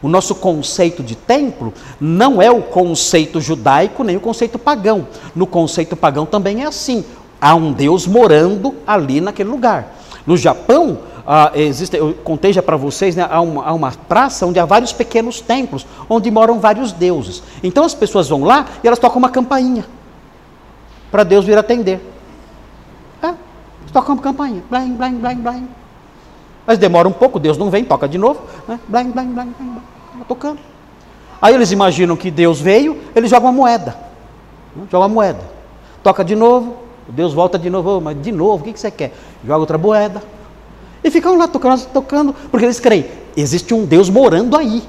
O 0.00 0.08
nosso 0.08 0.34
conceito 0.34 1.02
de 1.02 1.14
templo 1.14 1.74
não 2.00 2.40
é 2.40 2.50
o 2.50 2.62
conceito 2.62 3.38
judaico 3.38 4.02
nem 4.02 4.16
o 4.16 4.20
conceito 4.20 4.58
pagão. 4.58 5.06
No 5.36 5.46
conceito 5.46 5.94
pagão 5.94 6.24
também 6.24 6.62
é 6.62 6.66
assim. 6.68 7.04
Há 7.38 7.54
um 7.54 7.70
Deus 7.70 8.06
morando 8.06 8.76
ali 8.86 9.20
naquele 9.20 9.50
lugar. 9.50 9.94
No 10.26 10.38
Japão, 10.38 11.00
ah, 11.26 11.52
existe, 11.54 11.98
eu 11.98 12.14
contei 12.24 12.54
já 12.54 12.62
para 12.62 12.78
vocês, 12.78 13.14
né, 13.14 13.28
há, 13.30 13.42
uma, 13.42 13.62
há 13.62 13.74
uma 13.74 13.92
praça 13.92 14.46
onde 14.46 14.58
há 14.58 14.64
vários 14.64 14.94
pequenos 14.94 15.42
templos, 15.42 15.86
onde 16.08 16.30
moram 16.30 16.58
vários 16.58 16.92
deuses. 16.92 17.42
Então 17.62 17.84
as 17.84 17.92
pessoas 17.92 18.26
vão 18.26 18.42
lá 18.42 18.64
e 18.82 18.86
elas 18.86 18.98
tocam 18.98 19.18
uma 19.18 19.28
campainha 19.28 19.84
para 21.10 21.24
Deus 21.24 21.44
vir 21.44 21.58
atender. 21.58 22.00
Tocam 23.92 24.14
uma 24.14 24.22
campainha, 24.22 24.62
blim, 24.70 24.94
blim, 24.94 25.14
blim, 25.18 25.34
blim. 25.36 25.68
Mas 26.66 26.78
demora 26.78 27.08
um 27.08 27.12
pouco, 27.12 27.38
Deus 27.38 27.58
não 27.58 27.70
vem, 27.70 27.84
toca 27.84 28.08
de 28.08 28.18
novo, 28.18 28.40
né? 28.68 28.78
blim, 28.86 29.10
blim, 29.10 29.32
blim, 29.32 29.54
tocando. 30.28 30.58
Aí 31.42 31.54
eles 31.54 31.72
imaginam 31.72 32.16
que 32.16 32.30
Deus 32.30 32.60
veio, 32.60 32.98
eles 33.14 33.30
jogam 33.30 33.48
uma 33.48 33.56
moeda. 33.56 33.96
Né? 34.76 34.84
Joga 34.90 35.06
uma 35.06 35.14
moeda. 35.14 35.40
Toca 36.02 36.24
de 36.24 36.36
novo, 36.36 36.76
Deus 37.08 37.32
volta 37.32 37.58
de 37.58 37.68
novo, 37.70 38.00
mas 38.00 38.20
de 38.20 38.30
novo, 38.30 38.62
o 38.62 38.66
que, 38.66 38.72
que 38.72 38.80
você 38.80 38.90
quer? 38.90 39.12
Joga 39.44 39.58
outra 39.58 39.78
moeda. 39.78 40.22
E 41.02 41.10
ficam 41.10 41.36
lá 41.36 41.48
tocando, 41.48 41.86
tocando, 41.86 42.34
porque 42.50 42.66
eles 42.66 42.78
creem, 42.78 43.06
existe 43.36 43.72
um 43.72 43.84
Deus 43.84 44.10
morando 44.10 44.56
aí. 44.56 44.82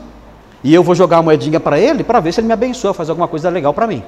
E 0.64 0.74
eu 0.74 0.84
vou 0.84 0.94
jogar 0.94 1.18
uma 1.18 1.24
moedinha 1.24 1.60
para 1.60 1.80
ele 1.80 2.04
para 2.04 2.20
ver 2.20 2.34
se 2.34 2.40
ele 2.40 2.48
me 2.48 2.54
abençoa, 2.54 2.94
fazer 2.94 3.12
alguma 3.12 3.28
coisa 3.28 3.50
legal 3.50 3.74
para 3.74 3.88
mim. 3.88 4.04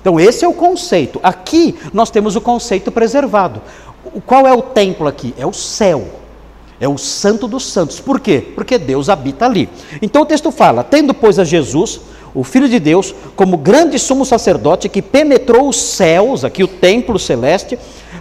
Então, 0.00 0.18
esse 0.18 0.44
é 0.44 0.48
o 0.48 0.52
conceito. 0.52 1.20
Aqui 1.22 1.76
nós 1.92 2.10
temos 2.10 2.36
o 2.36 2.40
conceito 2.40 2.90
preservado. 2.90 3.60
Qual 4.24 4.46
é 4.46 4.52
o 4.52 4.62
templo 4.62 5.06
aqui? 5.06 5.34
É 5.38 5.46
o 5.46 5.52
céu. 5.52 6.06
É 6.78 6.88
o 6.88 6.98
santo 6.98 7.48
dos 7.48 7.64
santos. 7.64 8.00
Por 8.00 8.20
quê? 8.20 8.52
Porque 8.54 8.78
Deus 8.78 9.08
habita 9.08 9.46
ali. 9.46 9.68
Então 10.02 10.22
o 10.22 10.26
texto 10.26 10.50
fala: 10.50 10.84
tendo, 10.84 11.14
pois, 11.14 11.38
a 11.38 11.44
Jesus, 11.44 12.00
o 12.34 12.44
Filho 12.44 12.68
de 12.68 12.78
Deus, 12.78 13.14
como 13.34 13.56
grande 13.56 13.98
sumo 13.98 14.24
sacerdote 14.24 14.88
que 14.88 15.00
penetrou 15.00 15.68
os 15.68 15.80
céus, 15.80 16.44
aqui 16.44 16.62
o 16.62 16.68
templo 16.68 17.18
celeste, 17.18 17.78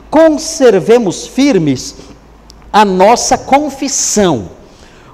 conservemos 0.09 1.27
firmes 1.27 1.95
a 2.71 2.85
nossa 2.85 3.37
confissão, 3.37 4.49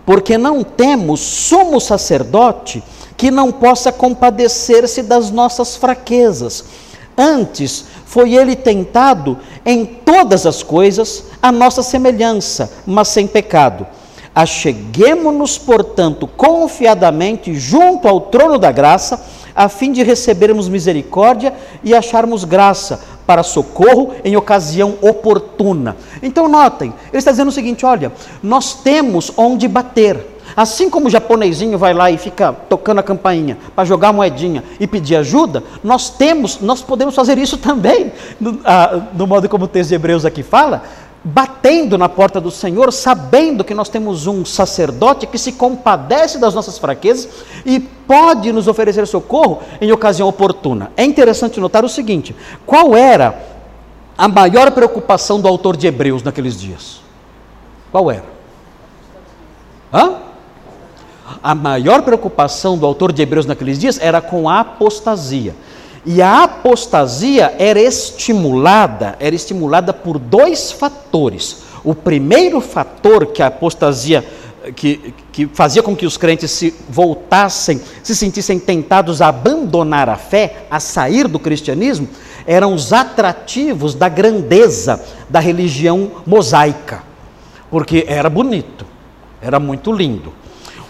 porque 0.06 0.38
não 0.38 0.64
temos 0.64 1.20
sumo 1.20 1.80
sacerdote 1.80 2.84
que 3.18 3.32
não 3.32 3.52
possa 3.52 3.92
compadecer-se 3.92 5.04
das 5.04 5.32
nossas 5.32 5.76
fraquezas. 5.76 6.66
Antes, 7.22 7.86
foi 8.04 8.34
ele 8.34 8.56
tentado 8.56 9.38
em 9.64 9.86
todas 9.86 10.48
as 10.48 10.64
coisas, 10.64 11.26
a 11.40 11.52
nossa 11.52 11.84
semelhança, 11.84 12.72
mas 12.86 13.10
sem 13.10 13.28
pecado. 13.28 13.86
Acheguemo-nos, 14.34 15.58
portanto, 15.60 16.26
confiadamente 16.26 17.54
junto 17.54 18.08
ao 18.08 18.22
trono 18.22 18.58
da 18.58 18.72
graça, 18.72 19.24
a 19.56 19.70
fim 19.70 19.92
de 19.92 20.02
recebermos 20.02 20.68
misericórdia 20.68 21.54
e 21.84 21.94
acharmos 21.94 22.44
graça 22.44 23.00
para 23.28 23.44
socorro 23.44 24.16
em 24.24 24.36
ocasião 24.36 24.96
oportuna. 25.02 25.96
Então, 26.24 26.48
notem, 26.48 26.94
ele 27.10 27.18
está 27.20 27.30
dizendo 27.30 27.50
o 27.50 27.54
seguinte: 27.54 27.86
olha, 27.86 28.12
nós 28.42 28.74
temos 28.74 29.32
onde 29.38 29.68
bater. 29.68 30.31
Assim 30.56 30.90
como 30.90 31.08
o 31.08 31.10
japonesinho 31.10 31.78
vai 31.78 31.94
lá 31.94 32.12
e 32.12 32.18
fica 32.18 32.54
tocando 32.54 33.00
a 33.00 33.04
campainha 33.04 33.58
para 33.76 33.86
jogar 33.86 34.10
a 34.10 34.14
moedinha 34.14 34.64
e 34.80 34.88
pedir 34.88 35.16
ajuda, 35.16 35.64
nós 35.84 36.10
temos, 36.10 36.60
nós 36.60 36.82
podemos 36.82 37.16
fazer 37.16 37.38
isso 37.38 37.58
também, 37.58 38.12
no, 38.40 38.60
no 39.14 39.28
modo 39.28 39.48
como 39.48 39.66
o 39.66 39.68
texto 39.68 39.90
de 39.90 39.96
Hebreus 39.96 40.26
aqui 40.26 40.44
fala, 40.44 40.84
batendo 41.24 41.98
na 41.98 42.10
porta 42.10 42.42
do 42.42 42.50
Senhor, 42.50 42.92
sabendo 42.92 43.64
que 43.64 43.74
nós 43.74 43.90
temos 43.90 44.26
um 44.26 44.44
sacerdote 44.44 45.28
que 45.28 45.38
se 45.38 45.52
compadece 45.52 46.40
das 46.40 46.56
nossas 46.56 46.80
fraquezas 46.80 47.30
e 47.66 47.80
pode 47.80 48.52
nos 48.52 48.68
oferecer 48.68 49.06
socorro 49.06 49.62
em 49.80 49.92
ocasião 49.92 50.28
oportuna. 50.28 50.92
É 50.98 51.04
interessante 51.04 51.60
notar 51.60 51.86
o 51.86 51.90
seguinte: 51.90 52.36
qual 52.66 52.96
era 52.96 53.40
a 54.18 54.28
maior 54.28 54.72
preocupação 54.72 55.40
do 55.40 55.48
autor 55.48 55.78
de 55.78 55.88
Hebreus 55.88 56.24
naqueles 56.24 56.60
dias? 56.60 57.02
Qual 57.92 58.10
era? 58.10 58.26
Hã? 59.94 60.31
A 61.42 61.54
maior 61.56 62.02
preocupação 62.02 62.78
do 62.78 62.86
autor 62.86 63.12
de 63.12 63.22
Hebreus 63.22 63.46
naqueles 63.46 63.80
dias 63.80 64.00
era 64.02 64.22
com 64.22 64.50
a 64.50 64.60
apostasia. 64.60 65.56
E 66.06 66.22
a 66.22 66.44
apostasia 66.44 67.54
era 67.60 67.80
estimulada, 67.80 69.16
era 69.20 69.36
estimulada 69.36 69.94
por 69.94 70.18
dois 70.18 70.72
fatores. 70.72 71.64
O 71.84 71.94
primeiro 71.94 72.60
fator 72.60 73.28
que 73.28 73.42
a 73.42 73.48
apostasia 73.48 74.26
que, 74.76 75.14
que 75.32 75.48
fazia 75.48 75.82
com 75.82 75.96
que 75.96 76.06
os 76.06 76.18
crentes 76.18 76.52
se 76.52 76.74
voltassem, 76.90 77.82
se 78.04 78.16
sentissem 78.16 78.60
tentados 78.60 79.22
a 79.22 79.28
abandonar 79.28 80.10
a 80.10 80.18
fé, 80.18 80.66
a 80.70 80.80
sair 80.80 81.28
do 81.28 81.40
cristianismo, 81.40 82.08
eram 82.46 82.74
os 82.74 82.92
atrativos 82.92 83.96
da 83.96 84.10
grandeza 84.10 85.04
da 85.30 85.40
religião 85.40 86.12
mosaica. 86.26 87.04
Porque 87.70 88.06
era 88.08 88.30
bonito, 88.30 88.86
era 89.42 89.60
muito 89.60 89.92
lindo 89.92 90.41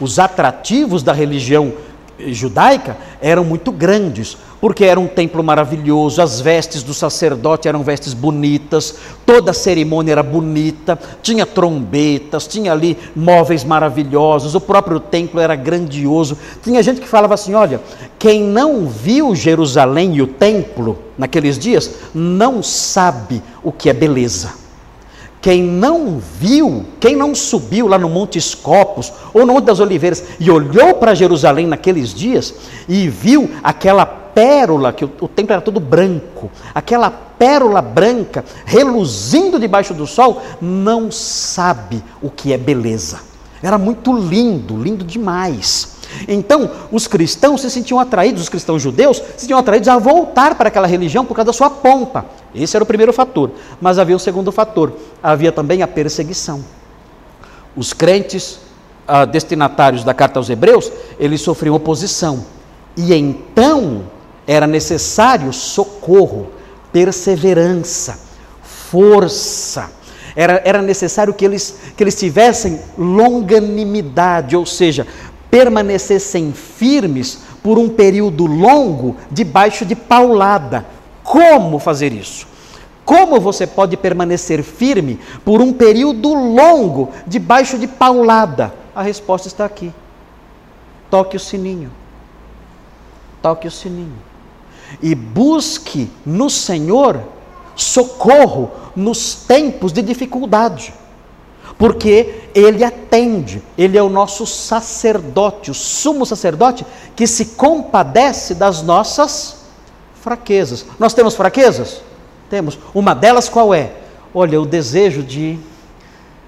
os 0.01 0.19
atrativos 0.19 1.03
da 1.03 1.13
religião 1.13 1.73
judaica 2.27 2.97
eram 3.21 3.43
muito 3.43 3.71
grandes, 3.71 4.37
porque 4.59 4.85
era 4.85 4.99
um 4.99 5.07
templo 5.07 5.43
maravilhoso, 5.43 6.21
as 6.21 6.39
vestes 6.39 6.83
do 6.83 6.93
sacerdote 6.93 7.67
eram 7.67 7.81
vestes 7.81 8.13
bonitas, 8.13 8.95
toda 9.25 9.51
a 9.51 9.55
cerimônia 9.55 10.11
era 10.11 10.21
bonita, 10.21 10.99
tinha 11.23 11.45
trombetas, 11.45 12.47
tinha 12.47 12.71
ali 12.71 12.97
móveis 13.15 13.63
maravilhosos, 13.63 14.53
o 14.53 14.61
próprio 14.61 14.99
templo 14.99 15.39
era 15.39 15.55
grandioso. 15.55 16.37
Tinha 16.63 16.83
gente 16.83 17.01
que 17.01 17.07
falava 17.07 17.33
assim: 17.33 17.55
olha, 17.55 17.81
quem 18.19 18.43
não 18.43 18.87
viu 18.87 19.35
Jerusalém 19.35 20.15
e 20.15 20.21
o 20.21 20.27
templo 20.27 20.99
naqueles 21.17 21.57
dias, 21.57 21.95
não 22.13 22.61
sabe 22.61 23.41
o 23.63 23.71
que 23.71 23.89
é 23.89 23.93
beleza. 23.93 24.60
Quem 25.41 25.63
não 25.63 26.19
viu, 26.19 26.85
quem 26.99 27.15
não 27.15 27.33
subiu 27.33 27.87
lá 27.87 27.97
no 27.97 28.07
Monte 28.07 28.37
Escopos 28.37 29.11
ou 29.33 29.43
no 29.43 29.53
Monte 29.53 29.65
das 29.65 29.79
Oliveiras 29.79 30.23
e 30.39 30.51
olhou 30.51 30.93
para 30.93 31.15
Jerusalém 31.15 31.65
naqueles 31.65 32.13
dias 32.13 32.53
e 32.87 33.09
viu 33.09 33.49
aquela 33.63 34.05
pérola, 34.05 34.93
que 34.93 35.03
o, 35.03 35.11
o 35.19 35.27
templo 35.27 35.53
era 35.53 35.61
todo 35.61 35.79
branco, 35.79 36.51
aquela 36.75 37.09
pérola 37.09 37.81
branca 37.81 38.45
reluzindo 38.65 39.59
debaixo 39.59 39.95
do 39.95 40.05
sol, 40.05 40.41
não 40.61 41.11
sabe 41.11 42.03
o 42.21 42.29
que 42.29 42.53
é 42.53 42.57
beleza. 42.57 43.19
Era 43.63 43.77
muito 43.77 44.15
lindo, 44.15 44.75
lindo 44.77 45.03
demais. 45.03 45.97
Então, 46.27 46.69
os 46.91 47.07
cristãos 47.07 47.61
se 47.61 47.69
sentiam 47.69 47.99
atraídos, 47.99 48.43
os 48.43 48.49
cristãos 48.49 48.81
judeus 48.81 49.17
se 49.17 49.41
sentiam 49.41 49.59
atraídos 49.59 49.87
a 49.87 49.97
voltar 49.97 50.55
para 50.55 50.67
aquela 50.67 50.87
religião 50.87 51.25
por 51.25 51.35
causa 51.35 51.47
da 51.47 51.53
sua 51.53 51.69
pompa. 51.69 52.25
Esse 52.53 52.75
era 52.75 52.83
o 52.83 52.87
primeiro 52.87 53.13
fator. 53.13 53.51
Mas 53.79 53.97
havia 53.97 54.15
um 54.15 54.19
segundo 54.19 54.51
fator: 54.51 54.93
havia 55.21 55.51
também 55.51 55.81
a 55.81 55.87
perseguição. 55.87 56.63
Os 57.75 57.93
crentes 57.93 58.59
ah, 59.07 59.25
destinatários 59.25 60.03
da 60.03 60.13
carta 60.13 60.39
aos 60.39 60.49
Hebreus, 60.49 60.91
eles 61.19 61.41
sofriam 61.41 61.75
oposição. 61.75 62.45
E 62.95 63.13
então 63.13 64.03
era 64.45 64.67
necessário 64.67 65.51
socorro, 65.53 66.49
perseverança, 66.91 68.19
força. 68.61 69.89
Era, 70.35 70.61
era 70.65 70.81
necessário 70.81 71.33
que 71.33 71.43
eles, 71.43 71.75
que 71.95 72.03
eles 72.03 72.15
tivessem 72.15 72.79
longanimidade, 72.97 74.55
ou 74.55 74.65
seja, 74.65 75.05
permanecessem 75.49 76.53
firmes 76.53 77.39
por 77.61 77.77
um 77.77 77.89
período 77.89 78.45
longo 78.45 79.17
debaixo 79.29 79.85
de 79.85 79.95
paulada. 79.95 80.85
Como 81.31 81.79
fazer 81.79 82.11
isso? 82.11 82.45
Como 83.05 83.39
você 83.39 83.65
pode 83.65 83.95
permanecer 83.95 84.61
firme 84.61 85.17
por 85.45 85.61
um 85.61 85.71
período 85.71 86.33
longo 86.33 87.09
debaixo 87.25 87.79
de 87.79 87.87
paulada? 87.87 88.73
A 88.93 89.01
resposta 89.01 89.47
está 89.47 89.63
aqui. 89.63 89.93
Toque 91.09 91.37
o 91.37 91.39
sininho. 91.39 91.89
Toque 93.41 93.65
o 93.65 93.71
sininho. 93.71 94.19
E 95.01 95.15
busque 95.15 96.11
no 96.25 96.49
Senhor 96.49 97.23
socorro 97.77 98.69
nos 98.93 99.33
tempos 99.33 99.93
de 99.93 100.01
dificuldade 100.01 100.93
porque 101.77 102.49
ele 102.53 102.83
atende, 102.83 103.63
ele 103.75 103.97
é 103.97 104.03
o 104.03 104.09
nosso 104.09 104.45
sacerdote, 104.45 105.71
o 105.71 105.73
sumo 105.73 106.27
sacerdote 106.27 106.85
que 107.15 107.25
se 107.25 107.45
compadece 107.45 108.53
das 108.53 108.83
nossas 108.83 109.60
fraquezas. 110.21 110.85
Nós 110.97 111.13
temos 111.13 111.35
fraquezas? 111.35 112.01
Temos. 112.49 112.77
Uma 112.93 113.13
delas 113.13 113.49
qual 113.49 113.73
é? 113.73 113.93
Olha, 114.33 114.61
o 114.61 114.65
desejo 114.65 115.21
de 115.21 115.59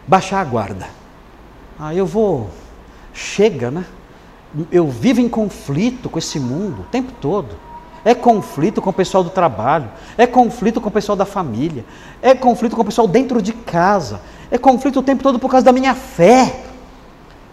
baixar 0.07 0.39
a 0.39 0.45
guarda. 0.45 0.88
Ah, 1.79 1.93
eu 1.93 2.05
vou. 2.05 2.49
Chega, 3.13 3.69
né? 3.69 3.86
eu 4.71 4.88
vivo 4.88 5.19
em 5.19 5.27
conflito 5.27 6.09
com 6.09 6.19
esse 6.19 6.39
mundo 6.39 6.81
o 6.81 6.86
tempo 6.86 7.12
todo. 7.19 7.55
É 8.05 8.13
conflito 8.13 8.81
com 8.81 8.89
o 8.89 8.93
pessoal 8.93 9.23
do 9.23 9.29
trabalho, 9.29 9.89
é 10.17 10.27
conflito 10.27 10.81
com 10.81 10.89
o 10.89 10.91
pessoal 10.91 11.15
da 11.15 11.25
família, 11.25 11.86
é 12.21 12.36
conflito 12.36 12.75
com 12.75 12.81
o 12.81 12.86
pessoal 12.86 13.07
dentro 13.07 13.41
de 13.41 13.53
casa, 13.53 14.19
é 14.51 14.57
conflito 14.57 14.99
o 14.99 15.03
tempo 15.03 15.23
todo 15.23 15.39
por 15.39 15.49
causa 15.49 15.65
da 15.65 15.71
minha 15.71 15.95
fé. 15.95 16.63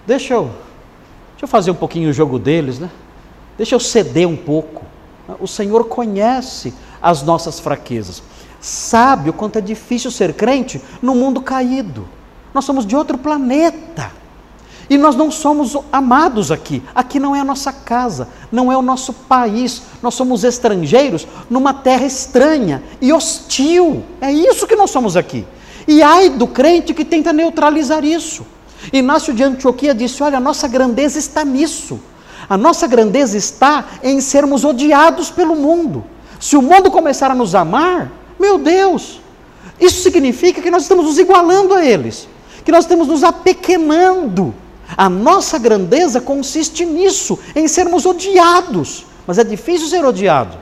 Deixa 0.04 0.34
eu, 0.34 0.50
deixa 1.30 1.44
eu 1.44 1.48
fazer 1.48 1.70
um 1.70 1.74
pouquinho 1.74 2.10
o 2.10 2.12
jogo 2.12 2.36
deles, 2.36 2.80
né? 2.80 2.90
Deixa 3.56 3.76
eu 3.76 3.80
ceder 3.80 4.26
um 4.26 4.36
pouco. 4.36 4.89
O 5.38 5.46
Senhor 5.46 5.84
conhece 5.84 6.74
as 7.00 7.22
nossas 7.22 7.60
fraquezas, 7.60 8.22
sabe 8.60 9.30
o 9.30 9.32
quanto 9.32 9.58
é 9.58 9.60
difícil 9.60 10.10
ser 10.10 10.34
crente 10.34 10.80
no 11.00 11.14
mundo 11.14 11.40
caído. 11.40 12.06
Nós 12.52 12.64
somos 12.64 12.84
de 12.84 12.96
outro 12.96 13.16
planeta. 13.16 14.20
E 14.90 14.98
nós 14.98 15.14
não 15.14 15.30
somos 15.30 15.76
amados 15.92 16.50
aqui. 16.50 16.82
Aqui 16.92 17.20
não 17.20 17.34
é 17.34 17.38
a 17.38 17.44
nossa 17.44 17.72
casa, 17.72 18.26
não 18.50 18.72
é 18.72 18.76
o 18.76 18.82
nosso 18.82 19.12
país. 19.12 19.82
Nós 20.02 20.14
somos 20.14 20.42
estrangeiros 20.42 21.28
numa 21.48 21.72
terra 21.72 22.04
estranha 22.04 22.82
e 23.00 23.12
hostil. 23.12 24.02
É 24.20 24.32
isso 24.32 24.66
que 24.66 24.74
nós 24.74 24.90
somos 24.90 25.16
aqui. 25.16 25.46
E 25.86 26.02
ai 26.02 26.28
do 26.28 26.48
crente 26.48 26.92
que 26.92 27.04
tenta 27.04 27.32
neutralizar 27.32 28.04
isso. 28.04 28.44
Inácio 28.92 29.32
de 29.32 29.44
Antioquia 29.44 29.94
disse: 29.94 30.24
Olha, 30.24 30.38
a 30.38 30.40
nossa 30.40 30.66
grandeza 30.66 31.20
está 31.20 31.44
nisso. 31.44 32.00
A 32.48 32.56
nossa 32.56 32.86
grandeza 32.86 33.36
está 33.36 33.86
em 34.02 34.20
sermos 34.20 34.64
odiados 34.64 35.30
pelo 35.30 35.54
mundo. 35.54 36.04
Se 36.38 36.56
o 36.56 36.62
mundo 36.62 36.90
começar 36.90 37.30
a 37.30 37.34
nos 37.34 37.54
amar, 37.54 38.10
meu 38.38 38.58
Deus, 38.58 39.20
isso 39.78 40.02
significa 40.02 40.60
que 40.60 40.70
nós 40.70 40.82
estamos 40.82 41.04
nos 41.04 41.18
igualando 41.18 41.74
a 41.74 41.84
eles, 41.84 42.28
que 42.64 42.72
nós 42.72 42.84
estamos 42.84 43.08
nos 43.08 43.22
apequenando. 43.22 44.54
A 44.96 45.08
nossa 45.08 45.58
grandeza 45.58 46.20
consiste 46.20 46.84
nisso, 46.84 47.38
em 47.54 47.68
sermos 47.68 48.04
odiados. 48.06 49.06
Mas 49.26 49.38
é 49.38 49.44
difícil 49.44 49.86
ser 49.86 50.04
odiado. 50.04 50.56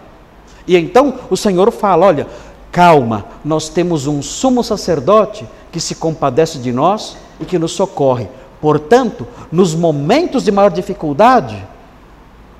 E 0.66 0.76
então 0.76 1.14
o 1.30 1.36
Senhor 1.36 1.72
fala: 1.72 2.06
olha, 2.06 2.26
calma, 2.70 3.24
nós 3.44 3.68
temos 3.68 4.06
um 4.06 4.20
sumo 4.20 4.62
sacerdote 4.62 5.48
que 5.72 5.80
se 5.80 5.94
compadece 5.94 6.58
de 6.58 6.72
nós 6.72 7.16
e 7.40 7.44
que 7.44 7.58
nos 7.58 7.72
socorre. 7.72 8.28
Portanto, 8.60 9.26
nos 9.50 9.74
momentos 9.74 10.44
de 10.44 10.50
maior 10.50 10.70
dificuldade, 10.70 11.66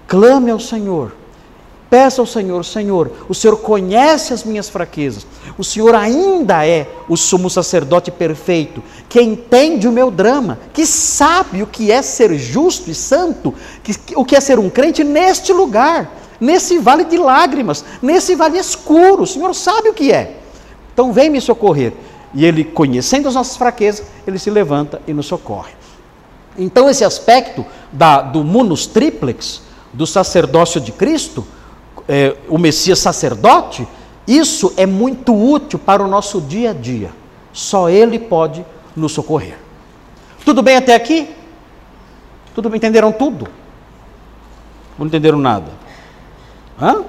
clame 0.06 0.50
ao 0.50 0.61
Senhor, 0.61 1.12
Peça 1.90 2.20
ao 2.20 2.26
Senhor, 2.26 2.62
Senhor, 2.66 3.11
o 3.30 3.34
Senhor 3.34 3.56
conhece 3.56 4.34
as 4.34 4.44
minhas 4.44 4.68
fraquezas. 4.68 5.26
O 5.56 5.64
Senhor 5.64 5.94
ainda 5.94 6.66
é 6.66 6.87
o 7.08 7.16
sumo 7.16 7.48
sacerdote 7.48 8.11
perfeito, 8.11 8.82
que 9.08 9.22
entende 9.22 9.88
o 9.88 9.92
meu 9.92 10.11
drama, 10.11 10.58
que 10.74 10.84
sabe 10.84 11.62
o 11.62 11.66
que 11.66 11.90
é 11.90 12.02
ser 12.02 12.37
justo 12.37 12.90
e 12.90 12.94
santo, 12.94 13.54
que, 13.82 13.94
o 14.14 14.24
que 14.24 14.37
é 14.37 14.40
ser 14.40 14.58
um 14.58 14.68
crente 14.68 15.02
neste 15.02 15.50
lugar, 15.50 16.14
nesse 16.38 16.78
vale 16.78 17.04
de 17.04 17.16
lágrimas, 17.16 17.82
nesse 18.02 18.34
vale 18.34 18.58
escuro. 18.58 19.22
O 19.22 19.26
Senhor 19.26 19.54
sabe 19.54 19.88
o 19.88 19.94
que 19.94 20.12
é. 20.12 20.37
Então 20.92 21.11
vem 21.11 21.30
me 21.30 21.40
socorrer. 21.40 21.94
E 22.34 22.44
ele, 22.44 22.64
conhecendo 22.64 23.28
as 23.28 23.34
nossas 23.34 23.56
fraquezas, 23.56 24.04
ele 24.26 24.38
se 24.38 24.50
levanta 24.50 25.00
e 25.06 25.14
nos 25.14 25.24
socorre. 25.24 25.77
Então, 26.59 26.90
esse 26.90 27.05
aspecto 27.05 27.64
da, 27.92 28.21
do 28.21 28.42
munus 28.42 28.87
triplex, 28.87 29.62
do 29.92 30.07
sacerdócio 30.07 30.81
de 30.81 30.90
Cristo, 30.90 31.47
é, 32.09 32.37
o 32.49 32.59
Messias 32.59 32.99
sacerdote, 32.99 33.87
isso 34.27 34.75
é 34.77 34.85
muito 34.85 35.33
útil 35.35 35.79
para 35.79 36.03
o 36.03 36.09
nosso 36.09 36.40
dia 36.40 36.71
a 36.71 36.75
dia. 36.75 37.11
Só 37.53 37.88
Ele 37.88 38.18
pode 38.18 38.66
nos 38.97 39.12
socorrer. 39.12 39.57
Tudo 40.44 40.62
bem 40.62 40.77
até 40.77 40.94
aqui? 40.94 41.31
Tudo 42.55 42.68
bem? 42.68 42.79
Entenderam 42.79 43.12
tudo? 43.12 43.47
Não 44.99 45.07
entenderam 45.07 45.38
nada? 45.38 45.71
Hã? 46.81 47.05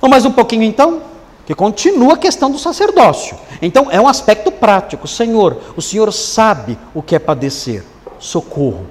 Vamos 0.00 0.10
mais 0.10 0.24
um 0.24 0.32
pouquinho 0.32 0.64
então? 0.64 1.11
Que 1.46 1.54
continua 1.54 2.14
a 2.14 2.18
questão 2.18 2.50
do 2.50 2.58
sacerdócio. 2.58 3.36
Então 3.60 3.88
é 3.90 4.00
um 4.00 4.08
aspecto 4.08 4.50
prático. 4.50 5.08
Senhor, 5.08 5.58
o 5.76 5.82
Senhor 5.82 6.12
sabe 6.12 6.78
o 6.94 7.02
que 7.02 7.16
é 7.16 7.18
padecer. 7.18 7.84
Socorro. 8.18 8.86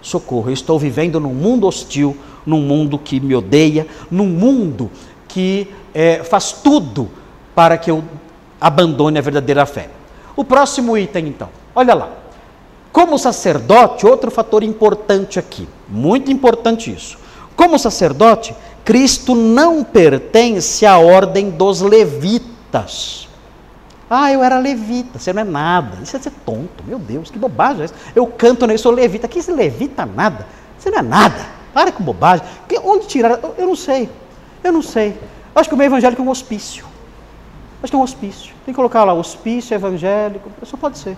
Socorro. 0.00 0.48
Eu 0.48 0.54
estou 0.54 0.78
vivendo 0.78 1.20
num 1.20 1.34
mundo 1.34 1.66
hostil, 1.66 2.16
num 2.46 2.60
mundo 2.60 2.98
que 2.98 3.20
me 3.20 3.34
odeia, 3.34 3.86
num 4.10 4.26
mundo 4.26 4.90
que 5.28 5.68
é, 5.92 6.22
faz 6.24 6.52
tudo 6.52 7.10
para 7.54 7.76
que 7.76 7.90
eu 7.90 8.02
abandone 8.60 9.18
a 9.18 9.22
verdadeira 9.22 9.66
fé. 9.66 9.90
O 10.36 10.44
próximo 10.44 10.96
item, 10.96 11.28
então, 11.28 11.48
olha 11.74 11.94
lá. 11.94 12.08
Como 12.92 13.18
sacerdote, 13.18 14.06
outro 14.06 14.30
fator 14.30 14.62
importante 14.62 15.38
aqui, 15.38 15.68
muito 15.88 16.30
importante 16.30 16.92
isso. 16.92 17.18
Como 17.56 17.78
sacerdote, 17.78 18.54
Cristo 18.84 19.34
não 19.34 19.82
pertence 19.82 20.84
à 20.84 20.98
ordem 20.98 21.50
dos 21.50 21.80
levitas. 21.80 23.28
Ah, 24.08 24.30
eu 24.30 24.44
era 24.44 24.58
levita, 24.58 25.18
você 25.18 25.32
não 25.32 25.40
é 25.40 25.44
nada. 25.44 26.02
Isso 26.02 26.16
é 26.16 26.20
ser 26.20 26.32
tonto, 26.44 26.84
meu 26.86 26.98
Deus, 26.98 27.30
que 27.30 27.38
bobagem 27.38 27.82
é 27.82 27.84
essa. 27.86 27.94
Eu 28.14 28.26
canto, 28.26 28.66
né, 28.66 28.74
eu 28.74 28.78
sou 28.78 28.92
levita. 28.92 29.26
Que 29.26 29.38
esse 29.38 29.50
levita 29.50 30.04
nada? 30.04 30.46
Você 30.78 30.90
não 30.90 30.98
é 30.98 31.02
nada. 31.02 31.46
Para 31.72 31.90
com 31.90 32.04
bobagem. 32.04 32.46
Onde 32.84 33.06
tirar? 33.06 33.40
Eu 33.56 33.66
não 33.66 33.74
sei. 33.74 34.08
Eu 34.62 34.72
não 34.72 34.82
sei. 34.82 35.18
Acho 35.54 35.68
que 35.68 35.74
o 35.74 35.78
meio 35.78 35.88
evangélico 35.88 36.20
é 36.20 36.24
um 36.24 36.28
hospício. 36.28 36.84
Acho 37.82 37.90
que 37.90 37.96
é 37.96 37.98
um 37.98 38.02
hospício. 38.02 38.54
Tem 38.64 38.72
que 38.72 38.76
colocar 38.76 39.02
lá 39.04 39.14
hospício 39.14 39.74
evangélico. 39.74 40.50
Só 40.62 40.76
pode 40.76 40.98
ser. 40.98 41.16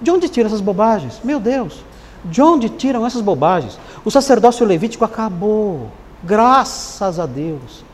De 0.00 0.10
onde 0.10 0.28
tiram 0.28 0.46
essas 0.46 0.60
bobagens? 0.60 1.20
Meu 1.24 1.40
Deus. 1.40 1.84
De 2.24 2.40
onde 2.40 2.68
tiram 2.68 3.04
essas 3.04 3.20
bobagens? 3.20 3.78
O 4.04 4.10
sacerdócio 4.10 4.64
levítico 4.64 5.04
acabou. 5.04 5.90
Graças 6.22 7.18
a 7.18 7.26
Deus. 7.26 7.84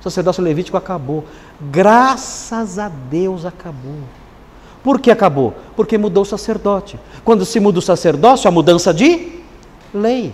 O 0.00 0.02
sacerdócio 0.02 0.42
levítico 0.42 0.76
acabou. 0.76 1.24
Graças 1.60 2.78
a 2.78 2.88
Deus 2.88 3.44
acabou. 3.44 4.00
Por 4.82 5.00
que 5.00 5.10
acabou? 5.10 5.54
Porque 5.74 5.98
mudou 5.98 6.22
o 6.22 6.26
sacerdote. 6.26 6.98
Quando 7.24 7.44
se 7.44 7.58
muda 7.58 7.78
o 7.78 7.82
sacerdócio, 7.82 8.46
a 8.46 8.52
mudança 8.52 8.94
de 8.94 9.40
lei. 9.92 10.32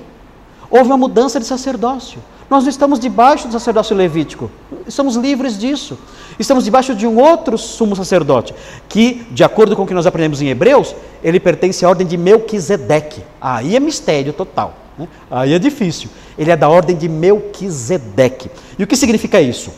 Houve 0.71 0.87
uma 0.87 0.97
mudança 0.97 1.39
de 1.39 1.47
sacerdócio. 1.47 2.19
Nós 2.53 2.65
não 2.65 2.71
estamos 2.71 2.99
debaixo 2.99 3.49
do 3.49 3.53
sacerdócio 3.53 3.97
levítico, 3.97 4.51
estamos 4.87 5.17
livres 5.17 5.59
disso. 5.59 5.99
Estamos 6.39 6.65
debaixo 6.65 6.95
de 6.95 7.07
um 7.07 7.19
outro 7.19 7.57
sumo 7.57 7.97
sacerdote, 7.97 8.55
que, 8.91 9.27
de 9.31 9.43
acordo 9.43 9.75
com 9.75 9.85
o 9.85 9.87
que 9.87 9.95
nós 9.95 10.07
aprendemos 10.07 10.43
em 10.43 10.49
Hebreus, 10.49 10.95
ele 11.25 11.41
pertence 11.41 11.83
à 11.83 11.89
ordem 11.89 12.07
de 12.07 12.19
Melquisedeque. 12.19 13.23
Aí 13.41 13.75
é 13.75 13.81
mistério 13.81 14.35
total. 14.35 14.75
Né? 15.03 15.09
Aí 15.31 15.53
é 15.53 15.59
difícil. 15.59 16.09
Ele 16.39 16.51
é 16.51 16.57
da 16.57 16.69
ordem 16.69 16.97
de 16.97 17.09
Melquisedeque. 17.09 18.51
E 18.79 18.83
o 18.83 18.87
que 18.87 18.97
significa 18.97 19.41
isso? 19.41 19.71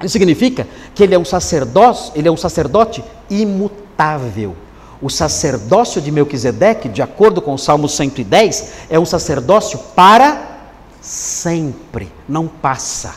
Isso 0.00 0.12
significa 0.12 0.66
que 0.94 1.02
ele 1.02 1.14
é 1.14 1.18
um 1.18 1.24
sacerdote, 1.24 2.12
ele 2.14 2.28
é 2.28 2.30
um 2.30 2.36
sacerdote 2.36 3.02
imutável. 3.30 4.54
O 5.00 5.10
sacerdócio 5.10 6.00
de 6.00 6.10
Melquisedeque, 6.10 6.88
de 6.88 7.02
acordo 7.02 7.40
com 7.40 7.54
o 7.54 7.58
Salmo 7.58 7.88
110, 7.88 8.72
é 8.90 8.98
um 8.98 9.04
sacerdócio 9.04 9.78
para 9.94 10.56
sempre, 11.00 12.10
não 12.28 12.46
passa. 12.46 13.14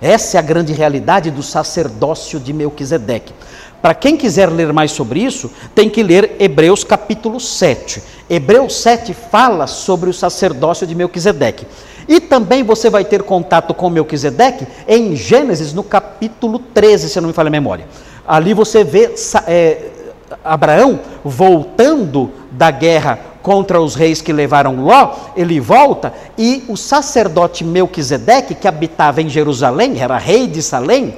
Essa 0.00 0.36
é 0.36 0.40
a 0.40 0.42
grande 0.42 0.72
realidade 0.72 1.30
do 1.30 1.42
sacerdócio 1.42 2.40
de 2.40 2.52
Melquisedeque. 2.52 3.32
Para 3.80 3.94
quem 3.94 4.16
quiser 4.16 4.48
ler 4.48 4.72
mais 4.72 4.92
sobre 4.92 5.20
isso, 5.20 5.50
tem 5.74 5.90
que 5.90 6.02
ler 6.02 6.36
Hebreus 6.38 6.84
capítulo 6.84 7.40
7. 7.40 8.02
Hebreus 8.34 8.76
7 8.76 9.12
fala 9.12 9.66
sobre 9.66 10.08
o 10.08 10.12
sacerdócio 10.14 10.86
de 10.86 10.94
Melquisedeque. 10.94 11.66
E 12.08 12.18
também 12.18 12.62
você 12.62 12.88
vai 12.88 13.04
ter 13.04 13.22
contato 13.22 13.74
com 13.74 13.90
Melquisedeque 13.90 14.66
em 14.88 15.14
Gênesis, 15.14 15.74
no 15.74 15.82
capítulo 15.82 16.58
13, 16.58 17.10
se 17.10 17.20
não 17.20 17.28
me 17.28 17.34
falha 17.34 17.48
a 17.48 17.50
memória. 17.50 17.86
Ali 18.26 18.54
você 18.54 18.82
vê 18.84 19.14
é, 19.46 19.82
Abraão, 20.42 20.98
voltando 21.22 22.30
da 22.50 22.70
guerra 22.70 23.18
contra 23.42 23.78
os 23.78 23.94
reis 23.94 24.22
que 24.22 24.32
levaram 24.32 24.82
Ló, 24.82 25.14
ele 25.36 25.60
volta 25.60 26.14
e 26.38 26.64
o 26.68 26.76
sacerdote 26.76 27.62
Melquisedeque, 27.62 28.54
que 28.54 28.66
habitava 28.66 29.20
em 29.20 29.28
Jerusalém, 29.28 30.00
era 30.00 30.16
rei 30.16 30.46
de 30.46 30.62
Salém, 30.62 31.16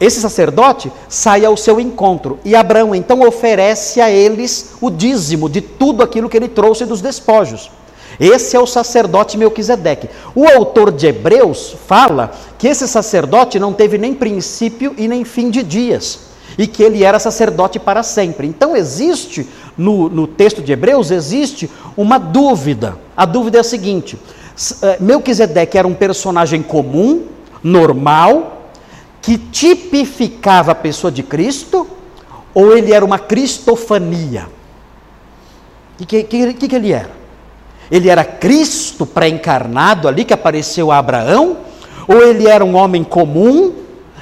esse 0.00 0.18
sacerdote 0.18 0.90
sai 1.10 1.44
ao 1.44 1.58
seu 1.58 1.78
encontro 1.78 2.38
e 2.42 2.56
Abraão 2.56 2.94
então 2.94 3.20
oferece 3.20 4.00
a 4.00 4.10
eles 4.10 4.70
o 4.80 4.90
dízimo 4.90 5.46
de 5.46 5.60
tudo 5.60 6.02
aquilo 6.02 6.28
que 6.28 6.38
ele 6.38 6.48
trouxe 6.48 6.86
dos 6.86 7.02
despojos. 7.02 7.70
Esse 8.18 8.56
é 8.56 8.60
o 8.60 8.66
sacerdote 8.66 9.36
Melquisedeque. 9.36 10.08
O 10.34 10.46
autor 10.48 10.90
de 10.90 11.06
Hebreus 11.06 11.76
fala 11.86 12.32
que 12.58 12.66
esse 12.66 12.88
sacerdote 12.88 13.58
não 13.58 13.74
teve 13.74 13.98
nem 13.98 14.14
princípio 14.14 14.94
e 14.96 15.06
nem 15.06 15.24
fim 15.24 15.50
de 15.50 15.62
dias 15.62 16.30
e 16.58 16.66
que 16.66 16.82
ele 16.82 17.04
era 17.04 17.18
sacerdote 17.18 17.78
para 17.78 18.02
sempre. 18.02 18.46
Então 18.46 18.76
existe, 18.76 19.46
no, 19.76 20.08
no 20.08 20.26
texto 20.26 20.62
de 20.62 20.72
Hebreus, 20.72 21.10
existe 21.10 21.70
uma 21.96 22.18
dúvida. 22.18 22.98
A 23.16 23.24
dúvida 23.24 23.58
é 23.58 23.60
a 23.60 23.64
seguinte: 23.64 24.18
eh, 24.82 24.96
Melquisedeque 25.00 25.78
era 25.78 25.86
um 25.86 25.94
personagem 25.94 26.62
comum, 26.62 27.24
normal, 27.62 28.59
que 29.22 29.36
tipificava 29.36 30.72
a 30.72 30.74
pessoa 30.74 31.10
de 31.10 31.22
Cristo, 31.22 31.86
ou 32.54 32.76
ele 32.76 32.92
era 32.92 33.04
uma 33.04 33.18
cristofania? 33.18 34.48
O 35.98 36.06
que, 36.06 36.22
que, 36.22 36.54
que, 36.54 36.68
que 36.68 36.76
ele 36.76 36.92
era? 36.92 37.10
Ele 37.90 38.08
era 38.08 38.24
Cristo 38.24 39.04
pré-encarnado 39.04 40.08
ali 40.08 40.24
que 40.24 40.32
apareceu 40.32 40.90
a 40.90 40.98
Abraão? 40.98 41.58
Ou 42.08 42.22
ele 42.22 42.48
era 42.48 42.64
um 42.64 42.76
homem 42.76 43.04
comum 43.04 43.74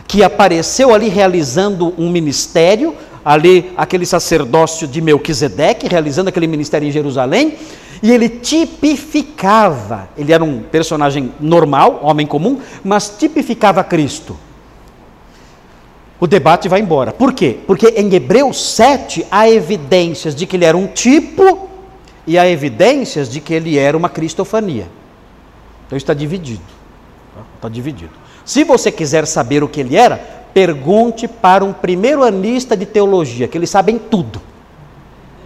que 0.06 0.22
apareceu 0.22 0.92
ali 0.94 1.08
realizando 1.08 1.94
um 1.98 2.10
ministério, 2.10 2.94
ali 3.22 3.72
aquele 3.76 4.06
sacerdócio 4.06 4.88
de 4.88 5.02
Melquisedeque, 5.02 5.86
realizando 5.86 6.28
aquele 6.28 6.46
ministério 6.46 6.88
em 6.88 6.90
Jerusalém, 6.90 7.56
e 8.02 8.10
ele 8.10 8.28
tipificava, 8.28 10.08
ele 10.16 10.32
era 10.32 10.42
um 10.42 10.60
personagem 10.60 11.32
normal, 11.38 12.00
homem 12.02 12.26
comum, 12.26 12.58
mas 12.82 13.14
tipificava 13.18 13.84
Cristo. 13.84 14.36
O 16.20 16.26
debate 16.26 16.68
vai 16.68 16.80
embora. 16.80 17.12
Por 17.12 17.32
quê? 17.32 17.58
Porque 17.66 17.88
em 17.88 18.12
Hebreus 18.12 18.74
7 18.74 19.26
há 19.30 19.48
evidências 19.48 20.34
de 20.34 20.46
que 20.46 20.56
ele 20.56 20.64
era 20.64 20.76
um 20.76 20.86
tipo 20.86 21.68
e 22.26 22.36
há 22.36 22.48
evidências 22.48 23.30
de 23.30 23.40
que 23.40 23.54
ele 23.54 23.78
era 23.78 23.96
uma 23.96 24.08
cristofania. 24.08 24.88
Então 25.86 25.96
está 25.96 26.12
dividido. 26.12 26.60
Está 27.56 27.68
dividido. 27.68 28.12
Se 28.44 28.64
você 28.64 28.90
quiser 28.90 29.26
saber 29.26 29.62
o 29.62 29.68
que 29.68 29.80
ele 29.80 29.96
era, 29.96 30.16
pergunte 30.52 31.28
para 31.28 31.64
um 31.64 31.72
primeiro 31.72 32.24
anista 32.24 32.76
de 32.76 32.84
teologia, 32.84 33.46
que 33.46 33.56
eles 33.56 33.70
sabem 33.70 33.98
tudo. 33.98 34.40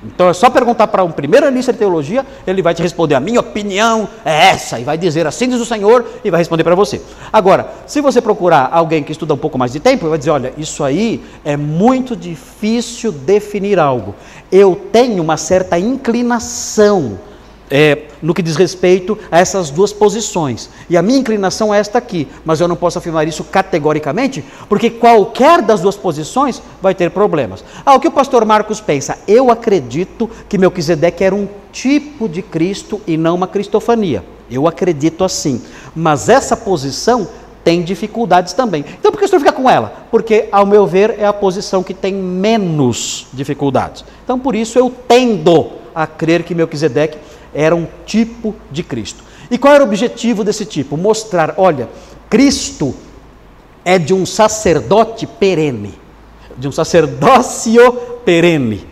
Então 0.05 0.29
é 0.29 0.33
só 0.33 0.51
perguntar 0.51 0.89
para 0.89 1.05
um 1.05 1.13
primeiro 1.13 1.47
anista 1.47 1.73
de 1.73 1.79
teologia, 1.79 2.27
ele 2.47 2.61
vai 2.61 2.75
te 2.75 2.83
responder: 2.83 3.15
a 3.15 3.21
minha 3.21 3.41
opinião 3.41 4.09
é 4.25 4.49
essa, 4.49 4.81
e 4.81 4.85
vai 4.85 4.99
dizer 4.99 5.27
assim 5.27 5.49
diz 5.49 5.61
o 5.61 5.65
Senhor, 5.65 6.05
e 6.25 6.31
vai 6.31 6.39
responder 6.39 6.65
para 6.65 6.75
você. 6.75 7.01
Agora, 7.33 7.69
se 7.87 8.01
você 8.01 8.21
procurar 8.21 8.71
alguém 8.73 9.03
que 9.03 9.13
estuda 9.13 9.35
um 9.35 9.39
pouco 9.39 9.59
mais 9.59 9.73
de 9.73 9.81
tempo, 9.81 10.09
vai 10.09 10.19
dizer: 10.19 10.31
olha, 10.31 10.53
isso 10.57 10.83
aí 10.83 11.23
é 11.45 11.57
muito 11.57 12.17
difícil 12.17 13.13
definir 13.13 13.79
algo. 13.79 14.15
Eu 14.51 14.75
tenho 14.91 15.23
uma 15.23 15.37
certa 15.37 15.79
inclinação 15.79 17.19
é, 17.73 18.03
no 18.21 18.35
que 18.35 18.43
diz 18.43 18.55
respeito 18.55 19.19
a 19.31 19.39
essas 19.39 19.71
duas 19.71 19.95
posições. 19.95 20.69
E 20.91 20.97
a 20.97 21.01
minha 21.01 21.19
inclinação 21.19 21.73
é 21.73 21.79
esta 21.79 21.97
aqui, 21.97 22.29
mas 22.45 22.61
eu 22.61 22.69
não 22.69 22.77
posso 22.77 22.99
afirmar 22.99 23.27
isso 23.27 23.43
categoricamente, 23.45 24.45
porque 24.69 24.91
qualquer 24.91 25.63
das 25.63 25.81
duas 25.81 25.97
posições 25.97 26.61
vai 26.83 26.95
ter 26.95 27.11
problemas. 27.11 27.65
Ah, 27.87 27.95
o 27.95 28.01
que 28.01 28.07
o 28.07 28.13
pastor 28.13 28.45
Marcos 28.45 28.79
pensa? 28.79 29.19
Eu 29.27 29.51
acredito 29.51 30.29
que 30.51 30.59
Melquisedeque 30.59 31.25
era 31.25 31.35
um 31.35 31.49
tipo 31.73 32.29
de 32.29 32.43
Cristo 32.43 33.01
e 33.07 33.17
não 33.17 33.35
uma 33.35 33.47
cristofania. 33.47 34.23
Eu 34.51 34.69
acredito 34.69 35.25
assim. 35.25 35.63
Mas 35.97 36.29
essa 36.29 36.55
posição 36.55 37.27
tem 37.65 37.83
dificuldades 37.83 38.53
também. 38.53 38.85
Então 39.01 39.11
por 39.11 39.19
que 39.19 39.25
o 39.25 39.29
senhor 39.29 39.41
fica 39.41 39.53
com 39.53 39.71
ela? 39.71 40.05
Porque, 40.11 40.47
ao 40.53 40.67
meu 40.67 40.87
ver, 40.87 41.15
é 41.19 41.25
a 41.25 41.33
posição 41.33 41.83
que 41.83 41.95
tem 41.95 42.13
menos 42.13 43.29
dificuldades. 43.33 44.05
Então 44.23 44.39
por 44.39 44.55
isso 44.55 44.79
eu 44.79 44.93
tendo 45.09 45.71
a 45.95 46.07
crer 46.07 46.43
que 46.43 46.55
Melquisedeque 46.55 47.19
era 47.55 47.75
um 47.75 47.87
tipo 48.07 48.55
de 48.71 48.83
Cristo. 48.83 49.23
E 49.51 49.59
qual 49.59 49.75
era 49.75 49.85
o 49.85 49.87
objetivo 49.87 50.43
desse 50.43 50.65
tipo? 50.65 50.97
Mostrar, 50.97 51.55
olha, 51.59 51.89
Cristo 52.31 52.95
é 53.85 53.99
de 53.99 54.15
um 54.15 54.25
sacerdote 54.25 55.27
perene, 55.27 55.95
de 56.57 56.69
um 56.69 56.73
sacerdócio 56.73 57.93
perene. 58.25 58.87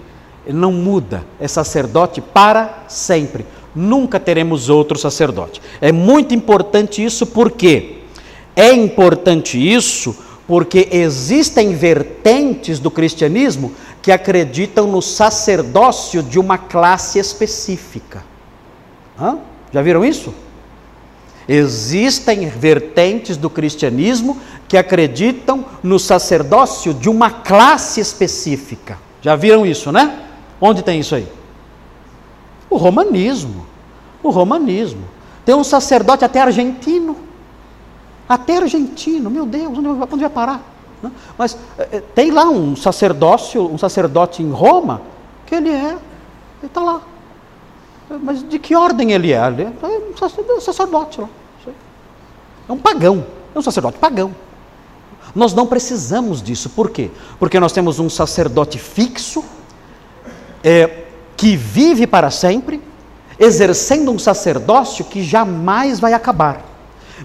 Ele 0.46 0.58
não 0.58 0.72
muda, 0.72 1.24
é 1.38 1.48
sacerdote 1.48 2.20
para 2.20 2.84
sempre. 2.88 3.46
Nunca 3.74 4.18
teremos 4.18 4.68
outro 4.68 4.98
sacerdote. 4.98 5.62
É 5.80 5.92
muito 5.92 6.34
importante 6.34 7.04
isso 7.04 7.26
porque 7.26 7.98
é 8.56 8.72
importante 8.72 9.56
isso 9.58 10.16
porque 10.46 10.88
existem 10.90 11.74
vertentes 11.76 12.80
do 12.80 12.90
cristianismo 12.90 13.72
que 14.02 14.10
acreditam 14.10 14.88
no 14.88 15.00
sacerdócio 15.00 16.22
de 16.22 16.40
uma 16.40 16.58
classe 16.58 17.20
específica. 17.20 18.24
Hã? 19.20 19.38
Já 19.72 19.82
viram 19.82 20.04
isso? 20.04 20.32
Existem 21.48 22.48
vertentes 22.48 23.36
do 23.36 23.50
cristianismo 23.50 24.38
que 24.68 24.76
acreditam 24.76 25.64
no 25.82 25.98
sacerdócio 25.98 26.94
de 26.94 27.08
uma 27.08 27.30
classe 27.30 28.00
específica. 28.00 28.98
Já 29.20 29.34
viram 29.36 29.66
isso, 29.66 29.90
né? 29.90 30.26
Onde 30.60 30.82
tem 30.82 31.00
isso 31.00 31.14
aí? 31.14 31.26
O 32.68 32.76
romanismo. 32.76 33.66
O 34.22 34.30
romanismo. 34.30 35.02
Tem 35.44 35.54
um 35.54 35.64
sacerdote 35.64 36.24
até 36.24 36.40
argentino. 36.40 37.16
Até 38.28 38.58
argentino, 38.58 39.28
meu 39.28 39.44
Deus, 39.44 39.76
onde 39.76 39.88
vai, 39.88 40.08
onde 40.12 40.20
vai 40.20 40.30
parar? 40.30 40.62
Mas 41.36 41.56
é, 41.78 42.00
tem 42.14 42.30
lá 42.30 42.44
um 42.44 42.76
sacerdócio, 42.76 43.66
um 43.66 43.78
sacerdote 43.78 44.42
em 44.42 44.50
Roma, 44.50 45.02
que 45.46 45.54
ele 45.54 45.70
é, 45.70 45.92
ele 45.92 46.66
está 46.66 46.80
lá. 46.80 47.02
Mas 48.22 48.46
de 48.48 48.58
que 48.58 48.74
ordem 48.74 49.12
ele 49.12 49.32
é? 49.32 49.46
Ele 49.46 49.62
é 49.62 49.72
um 50.56 50.60
sacerdote 50.60 51.20
lá. 51.20 51.28
É 52.68 52.72
um 52.72 52.78
pagão. 52.78 53.24
É 53.54 53.58
um 53.58 53.62
sacerdote 53.62 53.98
pagão. 53.98 54.34
Nós 55.34 55.54
não 55.54 55.66
precisamos 55.66 56.42
disso. 56.42 56.70
Por 56.70 56.90
quê? 56.90 57.10
Porque 57.38 57.60
nós 57.60 57.72
temos 57.72 58.00
um 58.00 58.10
sacerdote 58.10 58.78
fixo, 58.78 59.44
é, 60.62 61.04
que 61.36 61.56
vive 61.56 62.06
para 62.06 62.30
sempre, 62.30 62.82
exercendo 63.38 64.10
um 64.10 64.18
sacerdócio 64.18 65.04
que 65.04 65.22
jamais 65.22 66.00
vai 66.00 66.12
acabar. 66.12 66.64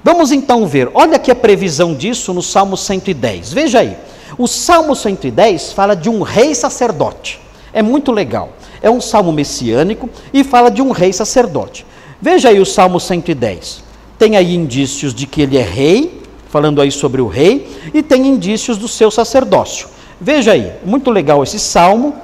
Vamos 0.04 0.32
então 0.32 0.68
ver, 0.68 0.90
olha 0.94 1.16
aqui 1.16 1.32
a 1.32 1.36
previsão 1.36 1.94
disso 1.94 2.34
no 2.34 2.42
Salmo 2.42 2.78
110. 2.78 3.54
Veja 3.54 3.80
aí, 3.80 3.98
o 4.38 4.48
Salmo 4.48 4.96
110 4.96 5.74
fala 5.74 5.96
de 5.96 6.10
um 6.10 6.22
rei 6.22 6.54
sacerdote. 6.54 7.42
É 7.74 7.82
muito 7.82 8.12
legal 8.12 8.52
é 8.86 8.90
um 8.92 9.02
salmo 9.02 9.32
messiânico 9.32 10.08
e 10.32 10.44
fala 10.44 10.70
de 10.70 10.80
um 10.80 10.92
rei 10.92 11.12
sacerdote. 11.12 11.84
Veja 12.22 12.50
aí 12.50 12.60
o 12.60 12.66
Salmo 12.66 13.00
110. 13.00 13.84
Tem 14.16 14.38
aí 14.38 14.54
indícios 14.54 15.12
de 15.12 15.26
que 15.26 15.42
ele 15.42 15.58
é 15.58 15.64
rei, 15.64 16.22
falando 16.50 16.80
aí 16.80 16.92
sobre 16.92 17.20
o 17.20 17.28
rei, 17.28 17.68
e 17.92 18.04
tem 18.04 18.28
indícios 18.28 18.78
do 18.78 18.88
seu 18.88 19.10
sacerdócio. 19.10 19.88
Veja 20.22 20.52
aí, 20.52 20.72
muito 20.86 21.10
legal 21.10 21.42
esse 21.42 21.58
salmo. 21.58 22.16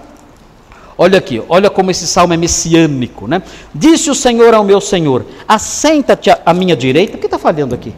Olha 0.95 1.17
aqui, 1.17 1.41
olha 1.49 1.67
como 1.67 1.89
esse 1.89 2.05
salmo 2.05 2.35
é 2.35 2.37
messiânico, 2.37 3.27
né? 3.27 3.41
Disse 3.73 4.11
o 4.11 4.15
Senhor 4.15 4.53
ao 4.53 4.63
meu 4.63 4.79
Senhor: 4.79 5.25
Assenta-te 5.47 6.29
à 6.45 6.53
minha 6.53 6.75
direita. 6.75 7.17
O 7.17 7.19
que 7.19 7.25
está 7.25 7.39
falhando 7.39 7.73
aqui? 7.73 7.91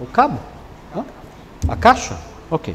O 0.00 0.06
cabo? 0.06 0.38
A 1.68 1.76
caixa? 1.76 2.16
Ok. 2.50 2.74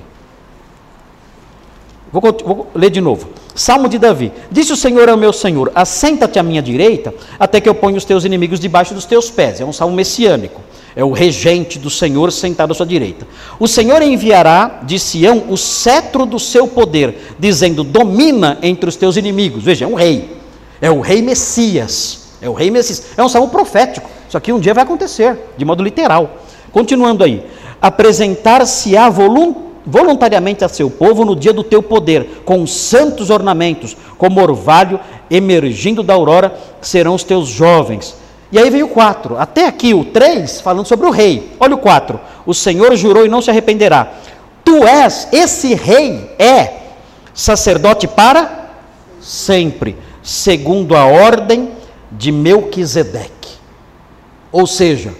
Vou, 2.11 2.21
vou, 2.21 2.67
ler 2.73 2.89
de 2.89 3.01
novo. 3.01 3.29
Salmo 3.53 3.87
de 3.87 3.97
Davi. 3.97 4.31
Disse 4.51 4.73
o 4.73 4.75
Senhor 4.75 5.09
ao 5.09 5.17
meu 5.17 5.33
Senhor: 5.33 5.71
Assenta-te 5.73 6.39
à 6.39 6.43
minha 6.43 6.61
direita, 6.61 7.13
até 7.39 7.59
que 7.59 7.67
eu 7.67 7.75
ponha 7.75 7.97
os 7.97 8.05
teus 8.05 8.25
inimigos 8.25 8.59
debaixo 8.59 8.93
dos 8.93 9.05
teus 9.05 9.29
pés. 9.29 9.59
É 9.59 9.65
um 9.65 9.73
salmo 9.73 9.95
messiânico. 9.95 10.61
É 10.95 11.03
o 11.03 11.11
regente 11.11 11.77
do 11.77 11.89
Senhor 11.89 12.31
sentado 12.31 12.71
à 12.71 12.73
sua 12.73 12.85
direita. 12.85 13.27
O 13.59 13.67
Senhor 13.67 14.01
enviará 14.01 14.79
de 14.83 14.97
Sião 14.97 15.43
o 15.49 15.57
cetro 15.57 16.25
do 16.25 16.39
seu 16.39 16.67
poder, 16.67 17.33
dizendo: 17.37 17.83
Domina 17.83 18.57
entre 18.61 18.89
os 18.89 18.95
teus 18.95 19.17
inimigos. 19.17 19.63
Veja, 19.63 19.85
é 19.85 19.87
um 19.87 19.95
rei. 19.95 20.37
É 20.79 20.89
o 20.89 21.01
rei 21.01 21.21
Messias. 21.21 22.27
É 22.41 22.49
o 22.49 22.53
rei 22.53 22.71
Messias. 22.71 23.07
É 23.17 23.23
um 23.23 23.29
salmo 23.29 23.49
profético. 23.49 24.09
Isso 24.27 24.37
aqui 24.37 24.53
um 24.53 24.59
dia 24.59 24.73
vai 24.73 24.83
acontecer, 24.83 25.37
de 25.57 25.65
modo 25.65 25.83
literal. 25.83 26.37
Continuando 26.71 27.23
aí. 27.23 27.45
Apresentar-se-á 27.81 29.09
voluntário 29.09 29.65
voluntariamente 29.85 30.63
a 30.63 30.69
seu 30.69 30.89
povo 30.89 31.23
no 31.23 31.35
dia 31.35 31.53
do 31.53 31.63
teu 31.63 31.83
poder, 31.83 32.41
com 32.45 32.65
santos 32.65 33.29
ornamentos, 33.29 33.95
como 34.17 34.41
orvalho 34.41 34.99
emergindo 35.29 36.01
da 36.01 36.13
aurora, 36.13 36.57
serão 36.81 37.15
os 37.15 37.23
teus 37.23 37.47
jovens. 37.47 38.15
E 38.51 38.59
aí 38.59 38.69
veio 38.69 38.85
o 38.85 38.89
4, 38.89 39.37
até 39.37 39.67
aqui 39.67 39.93
o 39.93 40.05
3, 40.05 40.61
falando 40.61 40.85
sobre 40.85 41.07
o 41.07 41.11
rei. 41.11 41.51
Olha 41.59 41.75
o 41.75 41.79
4: 41.79 42.19
o 42.45 42.53
Senhor 42.53 42.95
jurou 42.95 43.25
e 43.25 43.29
não 43.29 43.41
se 43.41 43.49
arrependerá. 43.49 44.13
Tu 44.63 44.83
és, 44.83 45.27
esse 45.31 45.73
rei 45.75 46.29
é 46.39 46.73
sacerdote 47.33 48.07
para 48.07 48.69
sempre, 49.19 49.95
segundo 50.23 50.95
a 50.95 51.05
ordem 51.05 51.71
de 52.11 52.31
Melquisedeque. 52.31 53.55
Ou 54.51 54.65
seja, 54.65 55.13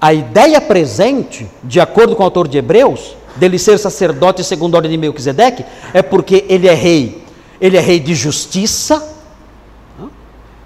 a 0.00 0.12
ideia 0.12 0.60
presente, 0.60 1.46
de 1.62 1.80
acordo 1.80 2.16
com 2.16 2.22
o 2.22 2.24
autor 2.24 2.48
de 2.48 2.58
Hebreus, 2.58 3.16
dele 3.36 3.58
ser 3.58 3.78
sacerdote 3.78 4.42
segundo 4.44 4.74
a 4.74 4.78
ordem 4.78 4.90
de 4.90 4.98
Melquisedeque, 4.98 5.64
é 5.92 6.02
porque 6.02 6.44
ele 6.48 6.68
é 6.68 6.74
rei. 6.74 7.22
Ele 7.60 7.76
é 7.76 7.80
rei 7.80 8.00
de 8.00 8.14
justiça. 8.14 9.12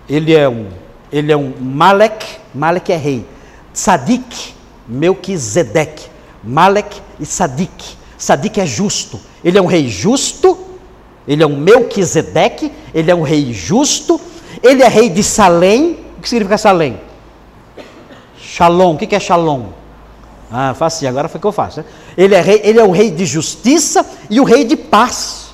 Ele 0.08 0.34
é 0.34 0.48
um, 0.48 0.68
ele 1.12 1.30
é 1.32 1.36
um 1.36 1.52
Malek, 1.60 2.26
Malek 2.54 2.92
é 2.92 2.96
rei. 2.96 3.26
Sadik, 3.72 4.54
Melquisedeque. 4.86 6.06
Malek 6.42 7.00
e 7.20 7.26
Sadik. 7.26 7.96
Sadik 8.16 8.60
é 8.60 8.66
justo. 8.66 9.20
Ele 9.44 9.58
é 9.58 9.62
um 9.62 9.66
rei 9.66 9.88
justo. 9.88 10.58
Ele 11.26 11.42
é 11.42 11.46
um 11.46 11.56
Melquisedeque. 11.56 12.72
Ele 12.94 13.10
é 13.10 13.14
um 13.14 13.22
rei 13.22 13.52
justo. 13.52 14.20
Ele 14.62 14.82
é 14.82 14.88
rei 14.88 15.08
de 15.08 15.22
Salém. 15.22 15.98
O 16.16 16.22
que 16.22 16.28
significa 16.28 16.58
Salém? 16.58 16.98
Shalom. 18.38 18.94
O 18.94 18.98
que 18.98 19.14
é 19.14 19.20
Shalom? 19.20 19.66
Ah, 20.50 20.74
assim, 20.80 21.06
agora 21.06 21.28
foi 21.28 21.38
que 21.40 21.46
eu 21.46 21.52
faço. 21.52 21.80
Né? 21.80 21.86
Ele 22.18 22.34
é, 22.34 22.40
rei, 22.40 22.60
ele 22.64 22.80
é 22.80 22.84
o 22.84 22.90
rei 22.90 23.12
de 23.12 23.24
justiça 23.24 24.04
e 24.28 24.40
o 24.40 24.44
rei 24.44 24.64
de 24.64 24.76
paz. 24.76 25.50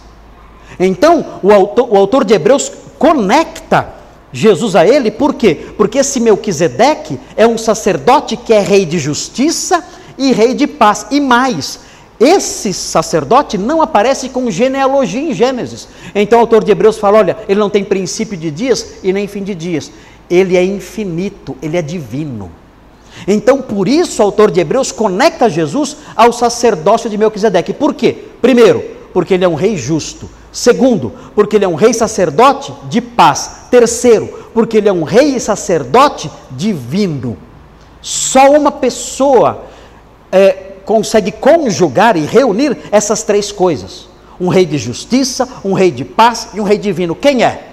Então, 0.81 1.39
o 1.43 1.53
autor, 1.53 1.93
o 1.93 1.97
autor 1.97 2.25
de 2.25 2.33
Hebreus 2.33 2.73
conecta 2.99 3.93
Jesus 4.33 4.75
a 4.75 4.87
ele, 4.87 5.11
por 5.11 5.35
quê? 5.35 5.55
Porque 5.77 5.99
esse 5.99 6.19
Melquisedeque 6.19 7.21
é 7.37 7.47
um 7.47 7.59
sacerdote 7.59 8.35
que 8.35 8.55
é 8.55 8.61
rei 8.61 8.87
de 8.87 8.99
justiça 8.99 9.85
e 10.17 10.33
rei 10.33 10.55
de 10.55 10.67
paz. 10.67 11.07
E 11.11 11.21
mais, 11.21 11.81
esse 12.19 12.73
sacerdote 12.73 13.59
não 13.59 13.83
aparece 13.83 14.31
com 14.31 14.51
genealogia 14.51 15.21
em 15.21 15.35
Gênesis. 15.35 15.87
Então 16.15 16.39
o 16.39 16.41
autor 16.41 16.65
de 16.65 16.73
Hebreus 16.73 16.97
fala: 16.97 17.19
olha, 17.19 17.37
ele 17.47 17.61
não 17.61 17.69
tem 17.69 17.85
princípio 17.85 18.39
de 18.39 18.51
dias 18.51 18.95
e 19.03 19.13
nem 19.13 19.29
fim 19.29 19.45
de 19.45 19.55
dias. 19.55 19.93
Ele 20.31 20.57
é 20.57 20.65
infinito, 20.65 21.57
ele 21.61 21.77
é 21.77 21.83
divino. 21.83 22.51
Então, 23.27 23.63
por 23.63 23.89
isso, 23.89 24.23
o 24.23 24.25
autor 24.27 24.51
de 24.51 24.61
Hebreus 24.61 24.93
conecta 24.93 25.49
Jesus 25.49 25.97
ao 26.17 26.33
sacerdócio 26.33 27.09
de 27.09 27.17
Melquisedeque. 27.17 27.73
Por 27.73 27.95
quê? 27.95 28.17
Primeiro, 28.41 28.85
porque 29.13 29.35
ele 29.35 29.45
é 29.45 29.49
um 29.49 29.55
rei 29.55 29.77
justo. 29.77 30.29
Segundo, 30.53 31.13
porque 31.35 31.57
ele 31.57 31.65
é 31.65 31.69
um 31.69 31.75
rei 31.75 31.93
sacerdote 31.93 32.73
de 32.89 33.01
paz. 33.01 33.67
Terceiro, 33.71 34.51
porque 34.53 34.77
ele 34.77 34.89
é 34.89 34.93
um 34.93 35.03
rei 35.03 35.37
e 35.37 35.41
sacerdote 35.41 36.31
divino. 36.51 37.37
Só 38.01 38.53
uma 38.53 38.71
pessoa 38.71 39.65
é, 40.31 40.53
consegue 40.85 41.33
conjugar 41.33 42.17
e 42.17 42.21
reunir 42.21 42.77
essas 42.93 43.23
três 43.23 43.51
coisas: 43.51 44.09
um 44.41 44.49
rei 44.49 44.67
de 44.67 44.79
justiça, 44.79 45.49
um 45.65 45.73
rei 45.73 45.91
de 45.91 46.05
paz 46.05 46.49
e 46.55 46.61
um 46.61 46.65
rei 46.65 46.79
divino. 46.79 47.15
Quem 47.15 47.43
é? 47.43 47.71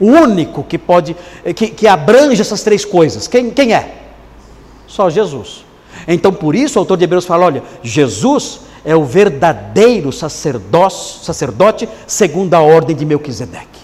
O 0.00 0.06
único 0.06 0.64
que 0.64 0.78
pode, 0.78 1.16
que, 1.54 1.68
que 1.68 1.86
abrange 1.86 2.40
essas 2.40 2.62
três 2.62 2.84
coisas. 2.84 3.28
Quem, 3.28 3.50
quem 3.50 3.74
é? 3.74 4.03
Só 4.94 5.10
Jesus. 5.10 5.64
Então, 6.06 6.32
por 6.32 6.54
isso, 6.54 6.78
o 6.78 6.80
autor 6.80 6.96
de 6.96 7.02
Hebreus 7.02 7.24
fala: 7.24 7.46
olha, 7.46 7.64
Jesus 7.82 8.60
é 8.84 8.94
o 8.94 9.04
verdadeiro 9.04 10.12
sacerdote, 10.12 11.88
segundo 12.06 12.54
a 12.54 12.60
ordem 12.60 12.94
de 12.94 13.04
Melquisedeque. 13.04 13.80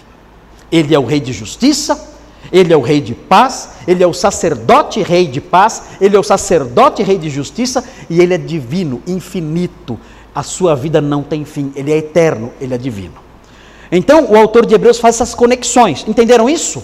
Ele 0.71 0.95
é 0.95 0.99
o 0.99 1.05
rei 1.05 1.19
de 1.19 1.33
justiça, 1.33 2.15
ele 2.49 2.71
é 2.71 2.77
o 2.77 2.81
rei 2.81 3.01
de 3.01 3.13
paz, 3.13 3.71
ele 3.85 4.01
é 4.01 4.07
o 4.07 4.13
sacerdote 4.13 5.01
rei 5.01 5.27
de 5.27 5.41
paz, 5.41 5.83
ele 5.99 6.15
é 6.15 6.19
o 6.19 6.23
sacerdote 6.23 7.03
rei 7.03 7.17
de 7.17 7.29
justiça 7.29 7.83
e 8.09 8.21
ele 8.21 8.33
é 8.33 8.37
divino, 8.37 9.01
infinito. 9.05 9.99
A 10.33 10.43
sua 10.43 10.77
vida 10.77 11.01
não 11.01 11.23
tem 11.23 11.43
fim, 11.43 11.73
ele 11.75 11.91
é 11.91 11.97
eterno, 11.97 12.53
ele 12.61 12.73
é 12.73 12.77
divino. 12.77 13.15
Então, 13.91 14.31
o 14.31 14.37
autor 14.37 14.65
de 14.65 14.73
Hebreus 14.73 14.97
faz 14.97 15.15
essas 15.15 15.35
conexões. 15.35 16.05
Entenderam 16.07 16.49
isso? 16.49 16.81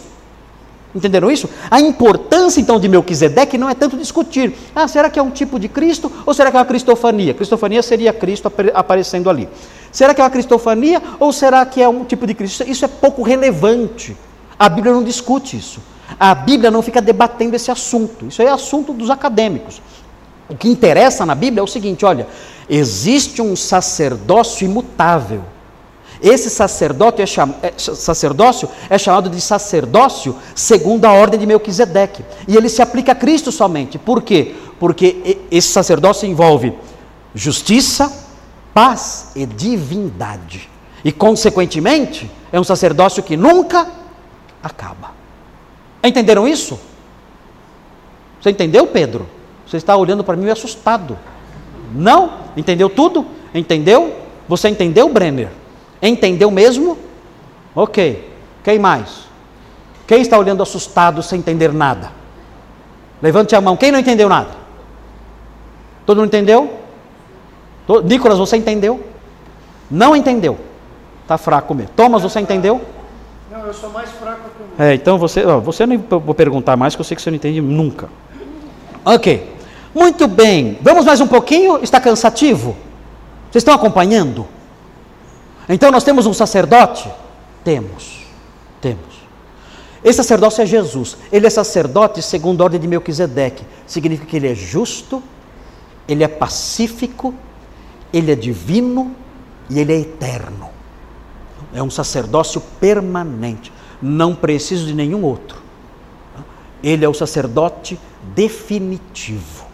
Entenderam 0.95 1.29
isso? 1.29 1.49
A 1.69 1.79
importância 1.79 2.61
então 2.61 2.79
de 2.79 2.87
Melquisedeque 2.87 3.57
não 3.57 3.69
é 3.69 3.75
tanto 3.75 3.97
discutir, 3.97 4.55
ah, 4.73 4.87
será 4.87 5.09
que 5.09 5.19
é 5.19 5.21
um 5.21 5.29
tipo 5.29 5.59
de 5.59 5.67
Cristo 5.67 6.11
ou 6.25 6.33
será 6.33 6.49
que 6.49 6.57
é 6.57 6.59
uma 6.59 6.65
cristofania? 6.65 7.33
Cristofania 7.33 7.83
seria 7.83 8.13
Cristo 8.13 8.51
aparecendo 8.73 9.29
ali. 9.29 9.47
Será 9.91 10.13
que 10.13 10.21
é 10.21 10.23
uma 10.23 10.29
cristofania 10.29 11.01
ou 11.19 11.31
será 11.33 11.65
que 11.65 11.81
é 11.81 11.89
um 11.89 12.03
tipo 12.05 12.25
de 12.25 12.33
Cristo? 12.33 12.63
Isso 12.67 12.85
é 12.85 12.87
pouco 12.87 13.21
relevante. 13.21 14.15
A 14.57 14.69
Bíblia 14.69 14.93
não 14.93 15.03
discute 15.03 15.57
isso. 15.57 15.81
A 16.19 16.33
Bíblia 16.33 16.71
não 16.71 16.81
fica 16.81 17.01
debatendo 17.01 17.55
esse 17.55 17.69
assunto. 17.69 18.27
Isso 18.27 18.41
é 18.41 18.49
assunto 18.49 18.93
dos 18.93 19.09
acadêmicos. 19.09 19.81
O 20.49 20.55
que 20.55 20.69
interessa 20.69 21.25
na 21.25 21.35
Bíblia 21.35 21.59
é 21.61 21.63
o 21.63 21.67
seguinte: 21.67 22.05
olha, 22.05 22.27
existe 22.69 23.41
um 23.41 23.55
sacerdócio 23.55 24.65
imutável 24.65 25.43
esse 26.21 26.49
sacerdote 26.49 27.21
é 27.21 27.25
cham... 27.25 27.53
é, 27.61 27.73
sacerdócio 27.77 28.69
é 28.89 28.97
chamado 28.97 29.29
de 29.29 29.39
sacerdócio 29.39 30.35
segundo 30.55 31.05
a 31.05 31.13
ordem 31.13 31.39
de 31.39 31.45
Melquisedeque. 31.45 32.23
E 32.47 32.55
ele 32.55 32.69
se 32.69 32.81
aplica 32.81 33.11
a 33.11 33.15
Cristo 33.15 33.51
somente. 33.51 33.97
Por 33.97 34.21
quê? 34.21 34.55
Porque 34.79 35.39
esse 35.51 35.69
sacerdócio 35.69 36.27
envolve 36.27 36.73
justiça, 37.33 38.11
paz 38.73 39.31
e 39.35 39.45
divindade. 39.45 40.69
E, 41.03 41.11
consequentemente, 41.11 42.29
é 42.51 42.59
um 42.59 42.63
sacerdócio 42.63 43.21
que 43.21 43.37
nunca 43.37 43.87
acaba. 44.61 45.11
Entenderam 46.03 46.47
isso? 46.47 46.79
Você 48.41 48.49
entendeu, 48.49 48.87
Pedro? 48.87 49.27
Você 49.65 49.77
está 49.77 49.95
olhando 49.95 50.23
para 50.23 50.35
mim 50.35 50.49
assustado. 50.49 51.17
Não? 51.93 52.33
Entendeu 52.55 52.89
tudo? 52.89 53.25
Entendeu? 53.53 54.15
Você 54.47 54.69
entendeu, 54.69 55.09
Brenner? 55.09 55.49
Entendeu 56.01 56.51
mesmo? 56.51 56.97
Ok. 57.75 58.29
Quem 58.63 58.79
mais? 58.79 59.27
Quem 60.05 60.21
está 60.21 60.37
olhando 60.37 60.63
assustado 60.63 61.21
sem 61.21 61.39
entender 61.39 61.73
nada? 61.73 62.11
Levante 63.21 63.55
a 63.55 63.61
mão. 63.61 63.75
Quem 63.75 63.91
não 63.91 63.99
entendeu 63.99 64.29
nada? 64.29 64.49
Todo 66.05 66.17
mundo 66.17 66.27
entendeu? 66.27 66.73
Nicolas, 68.03 68.37
você 68.37 68.57
entendeu? 68.57 69.03
Não 69.89 70.15
entendeu? 70.15 70.57
Está 71.23 71.37
fraco 71.37 71.73
mesmo. 71.73 71.91
Thomas, 71.95 72.23
você 72.23 72.39
entendeu? 72.39 72.81
Não, 73.51 73.65
eu 73.65 73.73
sou 73.73 73.89
mais 73.89 74.09
fraco 74.11 74.41
que 74.49 74.81
o 74.81 74.83
É, 74.83 74.93
então 74.93 75.17
você, 75.17 75.45
ó, 75.45 75.59
você 75.59 75.85
nem 75.85 75.97
vou 75.97 76.33
perguntar 76.33 76.75
mais, 76.77 76.95
que 76.95 77.01
eu 77.01 77.05
sei 77.05 77.15
que 77.15 77.21
você 77.21 77.29
não 77.29 77.35
entende 77.35 77.61
nunca. 77.61 78.09
Ok. 79.03 79.55
Muito 79.95 80.27
bem. 80.27 80.77
Vamos 80.81 81.05
mais 81.05 81.19
um 81.19 81.27
pouquinho? 81.27 81.81
Está 81.81 81.99
cansativo? 81.99 82.75
Vocês 83.49 83.61
estão 83.61 83.73
acompanhando? 83.73 84.45
Então 85.69 85.91
nós 85.91 86.03
temos 86.03 86.25
um 86.25 86.33
sacerdote? 86.33 87.09
Temos, 87.63 88.25
temos. 88.81 89.17
Esse 90.03 90.17
sacerdócio 90.17 90.61
é 90.61 90.65
Jesus. 90.65 91.17
Ele 91.31 91.47
é 91.47 91.49
sacerdote 91.49 92.21
segundo 92.21 92.61
a 92.61 92.65
ordem 92.65 92.79
de 92.79 92.87
Melquisedeque. 92.87 93.65
Significa 93.85 94.29
que 94.29 94.37
ele 94.37 94.49
é 94.49 94.55
justo, 94.55 95.21
ele 96.07 96.23
é 96.23 96.27
pacífico, 96.27 97.33
ele 98.13 98.31
é 98.31 98.35
divino 98.35 99.13
e 99.69 99.79
ele 99.79 99.93
é 99.93 99.99
eterno. 99.99 100.69
É 101.73 101.83
um 101.83 101.89
sacerdócio 101.89 102.61
permanente. 102.79 103.71
Não 104.01 104.33
preciso 104.33 104.85
de 104.85 104.93
nenhum 104.93 105.23
outro. 105.23 105.61
Ele 106.81 107.03
é 107.03 107.09
o 107.09 107.13
sacerdote 107.13 107.99
definitivo. 108.33 109.65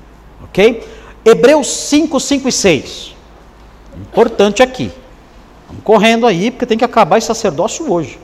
Ok? 0.43 0.87
Hebreus 1.23 1.67
5, 1.67 2.19
5 2.19 2.47
e 2.47 2.51
6. 2.51 3.15
Importante 3.97 4.63
aqui. 4.63 4.91
Correndo 5.83 6.27
aí, 6.27 6.51
porque 6.51 6.65
tem 6.65 6.77
que 6.77 6.85
acabar 6.85 7.17
esse 7.17 7.27
sacerdócio 7.27 7.91
hoje. 7.91 8.19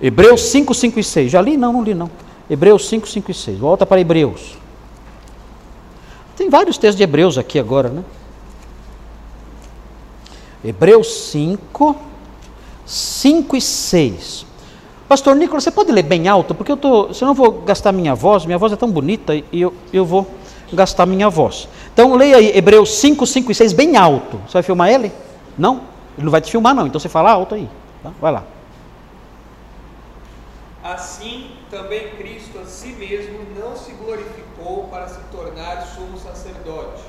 Hebreus 0.00 0.42
5, 0.42 0.74
5 0.74 1.00
e 1.00 1.04
6. 1.04 1.32
Já 1.32 1.40
li? 1.40 1.56
Não, 1.56 1.72
não 1.72 1.82
li 1.82 1.94
não. 1.94 2.10
Hebreus 2.48 2.88
5, 2.88 3.08
5 3.08 3.30
e 3.30 3.34
6. 3.34 3.58
Volta 3.58 3.86
para 3.86 4.00
Hebreus. 4.00 4.56
Tem 6.36 6.50
vários 6.50 6.76
textos 6.76 6.96
de 6.96 7.02
Hebreus 7.02 7.38
aqui 7.38 7.58
agora, 7.58 7.88
né? 7.88 8.04
Hebreus 10.64 11.30
5, 11.30 11.96
5 12.84 13.56
e 13.56 13.60
6. 13.60 14.46
Pastor 15.08 15.36
Nicolas, 15.36 15.62
você 15.62 15.70
pode 15.70 15.92
ler 15.92 16.02
bem 16.02 16.26
alto? 16.28 16.54
Porque 16.54 16.72
eu 16.72 16.76
tô, 16.76 17.12
senão 17.12 17.32
eu 17.32 17.34
vou 17.36 17.52
gastar 17.62 17.92
minha 17.92 18.14
voz, 18.14 18.46
minha 18.46 18.58
voz 18.58 18.72
é 18.72 18.76
tão 18.76 18.90
bonita 18.90 19.34
e 19.34 19.44
eu, 19.52 19.72
eu 19.92 20.04
vou 20.04 20.26
gastar 20.72 21.06
minha 21.06 21.28
voz. 21.28 21.68
Então 21.92 22.14
leia 22.16 22.38
aí 22.38 22.56
Hebreus 22.56 22.94
5, 22.96 23.26
5 23.26 23.52
e 23.52 23.54
6 23.54 23.72
bem 23.72 23.96
alto. 23.96 24.40
Você 24.46 24.54
vai 24.54 24.62
filmar 24.62 24.90
ele? 24.90 25.12
Não, 25.58 25.82
ele 26.16 26.24
não 26.24 26.30
vai 26.30 26.40
te 26.40 26.50
filmar 26.50 26.74
não, 26.74 26.86
então 26.86 26.98
você 27.00 27.08
fala 27.08 27.30
alto 27.30 27.54
aí. 27.54 27.68
Tá? 28.02 28.12
Vai 28.20 28.32
lá. 28.32 28.44
Assim, 30.82 31.50
também 31.70 32.10
Cristo 32.16 32.58
a 32.58 32.66
si 32.66 32.88
mesmo 32.88 33.38
não 33.58 33.74
se 33.74 33.92
glorificou 33.92 34.88
para 34.90 35.08
se 35.08 35.18
tornar 35.32 35.80
sumo 35.80 36.18
sacerdote, 36.18 37.02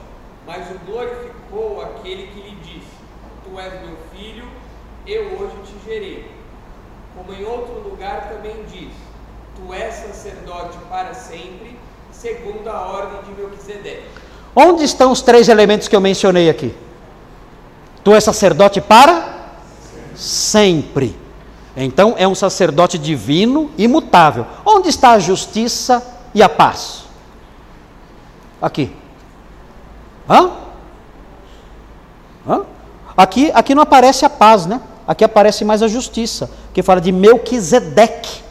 mas 0.48 0.72
o 0.72 0.80
glorificou 0.86 1.82
aquele 1.82 2.28
que 2.28 2.42
lhe 2.42 2.56
disse: 2.62 2.88
Tu 3.44 3.60
és 3.60 3.74
meu 3.82 3.98
filho, 4.14 4.48
eu 5.06 5.24
hoje 5.38 5.56
te 5.66 5.90
gerei. 5.90 6.32
Como 7.16 7.34
em 7.34 7.44
outro 7.44 7.90
lugar 7.90 8.30
também 8.30 8.64
diz: 8.72 8.94
Tu 9.56 9.74
és 9.74 9.94
sacerdote 9.94 10.78
para 10.90 11.14
sempre, 11.14 11.78
segundo 12.14 12.70
a 12.70 12.80
ordem 12.80 13.24
de 13.24 13.42
Melquisedeque. 13.42 14.08
Onde 14.56 14.86
estão 14.86 15.12
os 15.12 15.22
três 15.22 15.50
elementos 15.50 15.90
que 15.90 15.96
eu 15.96 16.02
mencionei 16.02 16.50
aqui? 16.50 16.74
Tu 18.06 18.14
és 18.14 18.24
sacerdote 18.24 18.80
para 18.80 19.34
sempre. 20.16 21.18
Então 21.76 22.14
é 22.18 22.28
um 22.28 22.36
sacerdote 22.36 23.00
divino, 23.00 23.72
imutável. 23.80 24.46
Onde 24.64 24.90
está 24.90 25.14
a 25.14 25.20
justiça 25.20 26.06
e 26.32 26.44
a 26.44 26.48
paz? 26.48 27.06
Aqui. 28.62 28.96
Hã? 30.30 30.52
Hã? 32.48 32.62
Aqui, 33.18 33.52
aqui 33.56 33.74
não 33.74 33.82
aparece 33.82 34.24
a 34.24 34.30
paz, 34.30 34.68
né? 34.68 34.80
Aqui 35.08 35.24
aparece 35.24 35.66
mais 35.66 35.82
a 35.82 35.88
justiça, 35.88 36.52
que 36.76 36.84
fala 36.84 37.02
de 37.02 37.12
Melquisedeque, 37.12 38.44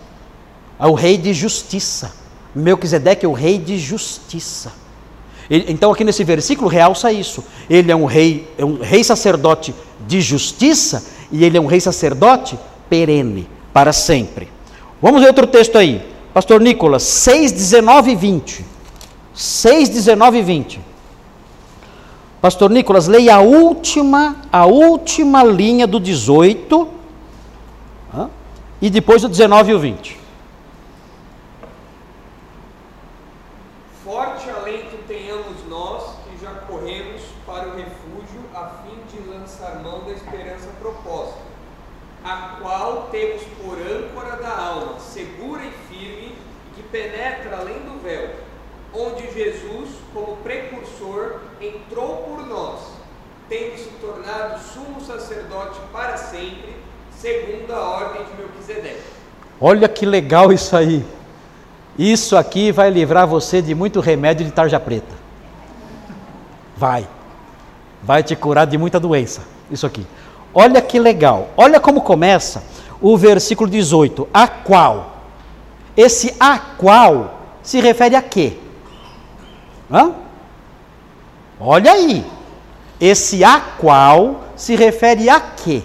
é 0.81 0.87
o 0.87 0.95
rei 0.95 1.17
de 1.17 1.33
justiça. 1.33 2.13
Melquisedeque 2.55 3.25
é 3.25 3.29
o 3.29 3.33
rei 3.33 3.59
de 3.59 3.79
justiça. 3.79 4.73
Então, 5.51 5.93
aqui 5.93 6.05
nesse 6.05 6.25
versículo 6.25 6.69
realça 6.69 7.13
isso. 7.13 7.45
Ele 7.69 7.93
é 7.93 7.97
um 7.97 8.05
rei, 8.05 8.49
é 8.57 8.65
um 8.65 8.81
rei 8.81 9.05
sacerdote 9.05 9.75
de 10.07 10.21
justiça 10.21 11.05
e 11.31 11.45
ele 11.45 11.57
é 11.57 11.61
um 11.61 11.67
rei 11.67 11.81
sacerdote 11.81 12.59
perene, 12.89 13.49
para 13.73 13.93
sempre. 13.93 14.49
Vamos 15.01 15.21
ver 15.21 15.29
outro 15.29 15.47
texto 15.47 15.77
aí. 15.77 16.03
Pastor 16.33 16.61
Nicolas, 16.61 17.03
6, 17.03 17.53
19 17.53 18.11
e 18.11 18.17
20. 18.17 18.65
6, 19.35 19.89
19 19.89 20.39
e 20.39 20.43
20. 20.43 20.81
Pastor 22.41 22.71
Nicolas, 22.71 23.07
leia 23.07 23.37
a 23.37 23.41
última, 23.41 24.37
a 24.53 24.67
última 24.67 25.43
linha 25.43 25.87
do 25.87 25.99
18 25.99 26.95
e 28.85 28.91
depois 28.91 29.23
do 29.23 29.29
19 29.31 29.73
e 29.73 29.75
o 29.75 29.79
20. 29.79 30.21
Forte 34.05 34.51
alento 34.51 34.99
tenhamos 35.09 35.57
nós 35.71 36.17
que 36.25 36.45
já 36.45 36.51
corremos 36.69 37.23
para 37.47 37.69
o 37.69 37.77
refúgio 37.77 38.43
a 38.55 38.73
fim 38.83 38.99
de 39.11 39.27
lançar 39.27 39.74
mão 39.85 40.03
da 40.05 40.13
esperança 40.13 40.69
proposta, 40.81 41.39
a 42.25 42.57
qual 42.61 43.09
temos 43.13 43.43
por 43.63 43.79
âncora 43.79 44.37
da 44.37 44.57
alma, 44.57 44.99
segura 44.99 45.63
e 45.63 45.71
firme, 45.89 46.35
que 46.75 46.83
penetra 46.85 47.59
além 47.59 47.79
do 47.81 48.03
véu, 48.03 48.31
onde 48.95 49.31
Jesus, 49.33 49.91
como 50.15 50.39
precursor, 50.39 51.41
entrou 51.61 52.17
por 52.23 52.47
nós, 52.47 52.81
tendo 53.49 53.77
se 53.77 53.91
tornado 54.01 54.59
sumo 54.73 55.01
sacerdote 55.03 55.79
para 55.93 56.17
sempre, 56.17 56.75
segundo 57.15 57.71
a 57.73 57.81
ordem 57.81 58.25
de 58.25 58.35
Melquisedeque. 58.41 59.03
Olha 59.61 59.89
que 59.89 60.07
legal 60.07 60.53
isso 60.53 60.75
aí. 60.77 61.05
Isso 61.99 62.37
aqui 62.37 62.73
vai 62.73 62.91
livrar 62.91 63.27
você 63.27 63.63
de 63.63 63.75
muito 63.75 64.01
remédio 64.01 64.45
de 64.45 64.51
tarja 64.51 64.81
preta. 64.81 65.15
Vai. 66.77 67.07
Vai 68.03 68.23
te 68.23 68.35
curar 68.35 68.67
de 68.67 68.77
muita 68.77 68.99
doença. 68.99 69.54
Isso 69.71 69.87
aqui. 69.87 70.07
Olha 70.53 70.81
que 70.81 70.99
legal. 70.99 71.49
Olha 71.57 71.81
como 71.81 72.01
começa 72.01 72.63
o 73.01 73.17
versículo 73.17 73.69
18. 73.69 74.29
A 74.33 74.47
qual? 74.47 75.17
Esse 75.97 76.35
a 76.39 76.59
qual 76.59 77.41
se 77.63 77.81
refere 77.81 78.17
a 78.17 78.23
quê? 78.23 78.57
Hã? 79.91 80.13
Olha 81.59 81.93
aí. 81.93 82.25
Esse 83.01 83.45
a 83.45 83.61
qual 83.61 84.45
se 84.57 84.77
refere 84.77 85.29
a 85.29 85.41
quê? 85.41 85.83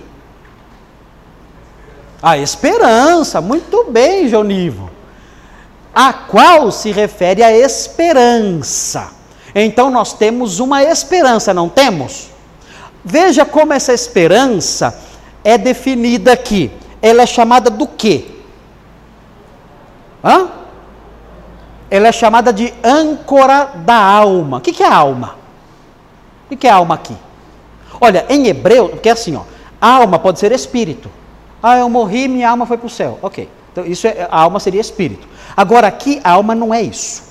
A 2.22 2.38
esperança. 2.38 3.42
Muito 3.42 3.86
bem, 3.90 4.28
Jonivo 4.28 4.90
a 5.94 6.14
qual 6.14 6.72
se 6.72 6.92
refere 6.92 7.44
a 7.44 7.52
esperança. 7.52 9.12
Então 9.54 9.90
nós 9.90 10.14
temos 10.14 10.60
uma 10.60 10.84
esperança, 10.84 11.54
não 11.54 11.68
temos? 11.68 12.30
Veja 13.04 13.45
como 13.45 13.74
essa 13.74 13.93
esperança 13.93 15.00
é 15.43 15.58
definida 15.58 16.34
aqui. 16.34 16.72
Ela 17.02 17.24
é 17.24 17.26
chamada 17.26 17.70
do 17.70 17.88
quê? 17.88 18.26
Hã? 20.24 20.50
Ela 21.89 22.08
é 22.08 22.12
chamada 22.12 22.52
de 22.52 22.74
âncora 22.84 23.72
da 23.76 23.95
alma. 23.95 24.58
O 24.58 24.62
que 24.62 24.84
é 24.84 24.88
alma? 24.88 25.36
O 26.52 26.58
que 26.58 26.68
é 26.68 26.72
alma 26.72 26.95
aqui? 26.95 27.16
Olha, 28.02 28.26
em 28.30 28.47
hebreu, 28.47 28.89
porque 28.89 29.10
é 29.10 29.12
assim, 29.12 29.36
ó, 29.36 29.43
alma 29.82 30.20
pode 30.20 30.39
ser 30.39 30.52
espírito. 30.52 31.10
Ah, 31.62 31.78
eu 31.78 31.89
morri, 31.89 32.28
minha 32.28 32.50
alma 32.50 32.66
foi 32.66 32.78
para 32.78 32.88
o 32.88 32.89
céu. 32.89 33.20
Ok. 33.22 33.50
Então, 33.72 33.86
isso 33.86 34.08
é, 34.08 34.28
a 34.30 34.41
alma 34.41 34.60
seria 34.60 34.82
espírito. 34.82 35.28
Agora, 35.56 35.88
aqui, 35.88 36.20
a 36.24 36.32
alma 36.32 36.56
não 36.56 36.74
é 36.74 36.82
isso. 36.82 37.29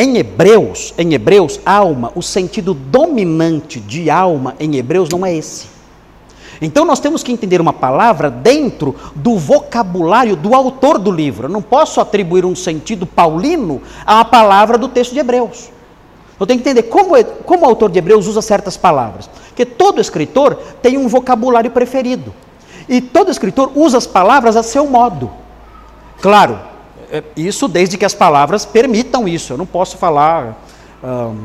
Em 0.00 0.16
Hebreus, 0.16 0.94
em 0.96 1.12
Hebreus, 1.12 1.60
alma, 1.66 2.10
o 2.14 2.22
sentido 2.22 2.72
dominante 2.72 3.78
de 3.78 4.08
alma 4.08 4.56
em 4.58 4.76
Hebreus 4.76 5.10
não 5.10 5.26
é 5.26 5.36
esse. 5.36 5.66
Então 6.58 6.86
nós 6.86 7.00
temos 7.00 7.22
que 7.22 7.30
entender 7.30 7.60
uma 7.60 7.74
palavra 7.74 8.30
dentro 8.30 8.96
do 9.14 9.36
vocabulário 9.36 10.36
do 10.36 10.54
autor 10.54 10.98
do 10.98 11.10
livro. 11.10 11.48
Eu 11.48 11.50
não 11.50 11.60
posso 11.60 12.00
atribuir 12.00 12.46
um 12.46 12.56
sentido 12.56 13.04
paulino 13.04 13.82
à 14.06 14.24
palavra 14.24 14.78
do 14.78 14.88
texto 14.88 15.12
de 15.12 15.18
Hebreus. 15.18 15.68
Eu 16.40 16.46
tenho 16.46 16.58
que 16.58 16.66
entender 16.66 16.84
como, 16.84 17.22
como 17.44 17.66
o 17.66 17.68
autor 17.68 17.90
de 17.90 17.98
Hebreus 17.98 18.26
usa 18.26 18.40
certas 18.40 18.78
palavras. 18.78 19.28
Porque 19.48 19.66
todo 19.66 20.00
escritor 20.00 20.54
tem 20.80 20.96
um 20.96 21.08
vocabulário 21.08 21.70
preferido. 21.72 22.32
E 22.88 23.02
todo 23.02 23.30
escritor 23.30 23.70
usa 23.74 23.98
as 23.98 24.06
palavras 24.06 24.56
a 24.56 24.62
seu 24.62 24.86
modo. 24.86 25.30
Claro, 26.22 26.69
isso 27.36 27.66
desde 27.68 27.96
que 27.96 28.04
as 28.04 28.14
palavras 28.14 28.64
permitam 28.64 29.26
isso. 29.26 29.52
Eu 29.52 29.58
não 29.58 29.66
posso 29.66 29.96
falar 29.96 30.56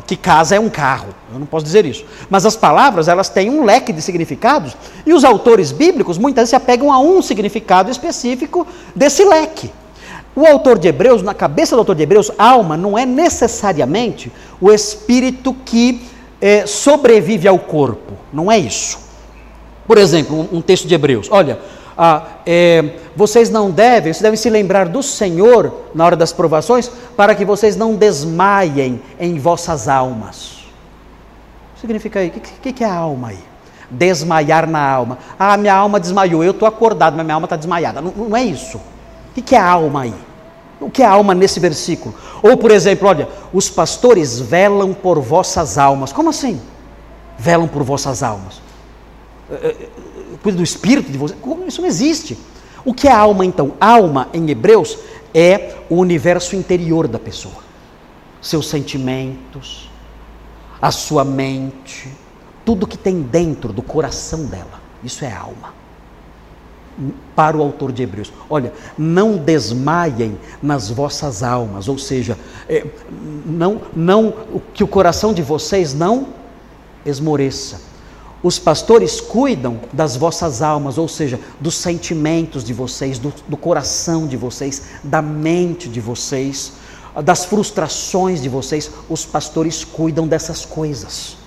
que 0.06 0.18
casa 0.18 0.56
é 0.56 0.60
um 0.60 0.70
carro. 0.70 1.08
Eu 1.32 1.40
não 1.40 1.46
posso 1.46 1.66
dizer 1.66 1.86
isso. 1.86 2.06
Mas 2.30 2.46
as 2.46 2.56
palavras, 2.56 3.08
elas 3.08 3.30
têm 3.30 3.50
um 3.50 3.64
leque 3.64 3.94
de 3.94 4.02
significados 4.02 4.76
e 5.06 5.14
os 5.14 5.24
autores 5.24 5.72
bíblicos 5.72 6.18
muitas 6.18 6.44
vezes 6.44 6.50
se 6.50 6.56
apegam 6.56 6.92
a 6.92 7.00
um 7.00 7.22
significado 7.22 7.90
específico 7.90 8.68
desse 8.96 9.24
leque. 9.24 9.72
O 10.36 10.46
autor 10.46 10.78
de 10.78 10.90
Hebreus, 10.90 11.22
na 11.22 11.34
cabeça 11.34 11.76
do 11.76 11.80
autor 11.80 11.96
de 11.96 12.04
Hebreus, 12.04 12.30
alma 12.38 12.76
não 12.76 12.98
é 12.98 13.06
necessariamente 13.06 14.30
o 14.60 14.70
espírito 14.70 15.56
que 15.66 16.02
é, 16.42 16.66
sobrevive 16.66 17.48
ao 17.48 17.58
corpo. 17.58 18.14
Não 18.34 18.52
é 18.52 18.58
isso. 18.58 19.00
Por 19.88 19.98
exemplo, 19.98 20.36
um, 20.52 20.58
um 20.58 20.62
texto 20.62 20.88
de 20.88 20.94
Hebreus. 20.94 21.30
Olha, 21.32 21.58
ah, 21.98 22.24
é, 22.46 22.98
vocês 23.16 23.50
não 23.50 23.72
devem, 23.72 24.12
vocês 24.12 24.22
devem 24.22 24.38
se 24.38 24.50
lembrar 24.50 24.90
do 24.90 25.02
Senhor 25.02 25.86
na 25.94 26.06
hora 26.06 26.16
das 26.16 26.34
provações, 26.34 26.90
para 27.16 27.34
que 27.34 27.46
vocês 27.46 27.78
não 27.78 27.96
desmaiem 27.96 29.02
em 29.20 29.40
vossas 29.40 29.88
almas. 29.88 30.66
Significa 31.80 32.20
aí, 32.20 32.28
o 32.28 32.32
que, 32.32 32.74
que, 32.74 32.84
é 32.84 32.88
a 32.88 32.94
alma 32.94 33.30
aí? 33.30 33.40
Desmaiar 33.90 34.68
na 34.68 34.82
alma. 34.82 35.20
Ah, 35.40 35.56
minha 35.56 35.74
alma 35.74 36.00
desmaiou, 36.00 36.44
eu 36.44 36.52
estou 36.52 36.68
acordado, 36.68 37.16
mas 37.16 37.26
minha 37.26 37.36
alma 37.36 37.46
está 37.46 37.56
desmaiada. 37.56 38.02
Não, 38.02 38.12
não, 38.12 38.36
é 38.36 38.44
isso. 38.44 38.78
O 38.78 39.42
que 39.42 39.56
é 39.56 39.60
a 39.60 39.66
alma 39.66 40.02
aí? 40.02 40.14
O 40.82 40.90
que 40.90 41.02
é 41.02 41.06
a 41.06 41.12
alma 41.12 41.34
nesse 41.34 41.60
versículo? 41.60 42.14
Ou, 42.44 42.58
por 42.58 42.72
exemplo, 42.72 43.08
olha, 43.08 43.30
os 43.54 43.70
pastores 43.70 44.40
velam 44.40 44.94
por 44.94 45.20
vossas 45.20 45.78
almas. 45.78 46.12
Como 46.12 46.30
assim? 46.30 46.60
Velam 47.38 47.68
por 47.68 47.84
vossas 47.84 48.22
almas. 48.22 48.62
Cuida 50.46 50.60
do 50.60 50.64
espírito 50.64 51.12
de 51.12 51.18
você. 51.18 51.34
Isso 51.66 51.82
não 51.82 51.88
existe. 51.88 52.38
O 52.86 52.94
que 52.94 53.08
é 53.08 53.12
alma 53.12 53.44
então? 53.44 53.74
Alma 53.82 54.30
em 54.32 54.48
Hebreus 54.48 54.96
é 55.34 55.78
o 55.90 55.96
universo 55.96 56.56
interior 56.56 57.08
da 57.08 57.18
pessoa. 57.18 57.64
Seus 58.40 58.70
sentimentos, 58.70 59.90
a 60.80 60.92
sua 60.92 61.26
mente, 61.26 62.14
tudo 62.64 62.86
que 62.86 62.96
tem 62.96 63.24
dentro 63.24 63.74
do 63.74 63.82
coração 63.82 64.46
dela. 64.46 64.80
Isso 65.04 65.26
é 65.26 65.34
alma. 65.34 65.74
Para 67.36 67.58
o 67.58 67.64
autor 67.64 67.92
de 67.92 68.04
Hebreus, 68.04 68.32
olha, 68.48 68.72
não 68.96 69.38
desmaiem 69.38 70.38
nas 70.62 70.92
vossas 70.92 71.42
almas, 71.42 71.88
ou 71.88 71.98
seja, 71.98 72.38
é, 72.70 72.86
não, 73.44 73.82
não 73.96 74.32
que 74.76 74.84
o 74.84 74.88
coração 74.88 75.34
de 75.34 75.42
vocês 75.42 75.96
não 75.96 76.28
esmoreça 77.04 77.95
os 78.46 78.60
pastores 78.60 79.20
cuidam 79.20 79.80
das 79.92 80.16
vossas 80.16 80.62
almas, 80.62 81.00
ou 81.00 81.08
seja, 81.08 81.40
dos 81.60 81.74
sentimentos 81.74 82.64
de 82.64 82.74
vocês, 82.74 83.18
do, 83.18 83.34
do 83.48 83.58
coração 83.58 84.28
de 84.28 84.38
vocês, 84.38 84.84
da 85.04 85.20
mente 85.20 85.90
de 85.90 86.00
vocês, 86.00 86.74
das 87.24 87.44
frustrações 87.44 88.44
de 88.44 88.48
vocês. 88.48 88.92
Os 89.10 89.26
pastores 89.26 89.84
cuidam 89.84 90.28
dessas 90.28 90.64
coisas. 90.64 91.38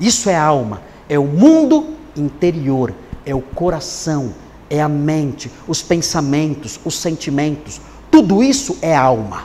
Isso 0.00 0.28
é 0.28 0.36
alma, 0.36 0.82
é 1.08 1.16
o 1.16 1.26
mundo 1.26 1.90
interior, 2.16 2.92
é 3.24 3.32
o 3.32 3.40
coração, 3.40 4.34
é 4.68 4.82
a 4.82 4.88
mente, 4.88 5.48
os 5.68 5.80
pensamentos, 5.80 6.80
os 6.84 6.96
sentimentos. 6.96 7.80
Tudo 8.10 8.42
isso 8.42 8.78
é 8.82 8.96
alma. 8.96 9.44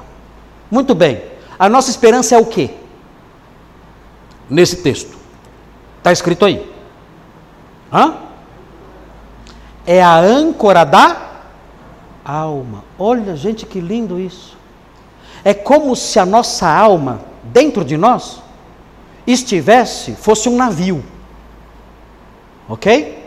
Muito 0.72 0.95
bem. 0.95 1.22
A 1.60 1.70
nossa 1.70 1.91
esperança 1.91 2.34
é 2.34 2.39
o 2.39 2.45
quê? 2.48 2.72
Nesse 4.50 4.78
texto. 4.78 5.16
Está 6.00 6.12
escrito 6.12 6.43
aí. 6.43 6.77
Hã? 7.92 8.16
É 9.86 10.02
a 10.02 10.18
âncora 10.18 10.84
da 10.84 11.28
alma. 12.24 12.84
Olha, 13.00 13.36
gente, 13.36 13.66
que 13.66 13.80
lindo 13.80 14.20
isso. 14.20 14.58
É 15.44 15.54
como 15.54 15.96
se 15.96 16.20
a 16.20 16.26
nossa 16.26 16.68
alma, 16.68 17.22
dentro 17.44 17.86
de 17.86 17.96
nós, 17.96 18.42
estivesse, 19.26 20.14
fosse 20.16 20.50
um 20.50 20.58
navio. 20.58 21.04
Ok? 22.68 23.26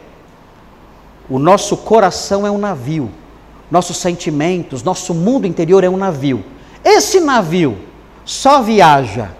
O 1.29 1.39
nosso 1.39 1.77
coração 1.77 2.47
é 2.47 2.51
um 2.51 2.59
navio. 2.59 3.11
Nossos 3.71 3.97
sentimentos, 3.97 4.83
nosso 4.83 5.15
mundo 5.15 5.47
interior 5.47 5.85
é 5.85 5.89
um 5.89 5.97
navio. 5.97 6.45
Esse 6.85 7.21
navio 7.21 7.79
só 8.25 8.61
viaja 8.61 9.31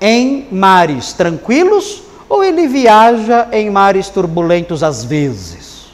em 0.00 0.46
mares 0.52 1.12
tranquilos 1.12 2.02
ou 2.28 2.42
ele 2.42 2.66
viaja 2.66 3.48
em 3.52 3.70
mares 3.70 4.08
turbulentos 4.08 4.82
às 4.82 5.04
vezes? 5.04 5.86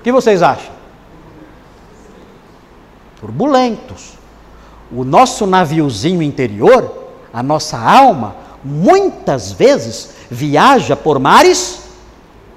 O 0.00 0.04
que 0.04 0.12
vocês 0.12 0.42
acham? 0.42 0.72
Turbulentos. 3.20 4.12
O 4.92 5.04
nosso 5.04 5.46
naviozinho 5.46 6.22
interior, 6.22 7.08
a 7.32 7.42
nossa 7.42 7.76
alma, 7.78 8.36
muitas 8.62 9.52
vezes 9.52 10.14
viaja 10.30 10.94
por 10.94 11.18
mares 11.18 11.88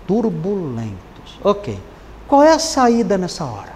turbulentos. 0.07 1.39
Ok. 1.43 1.79
Qual 2.27 2.43
é 2.43 2.51
a 2.51 2.59
saída 2.59 3.17
nessa 3.17 3.43
hora? 3.45 3.73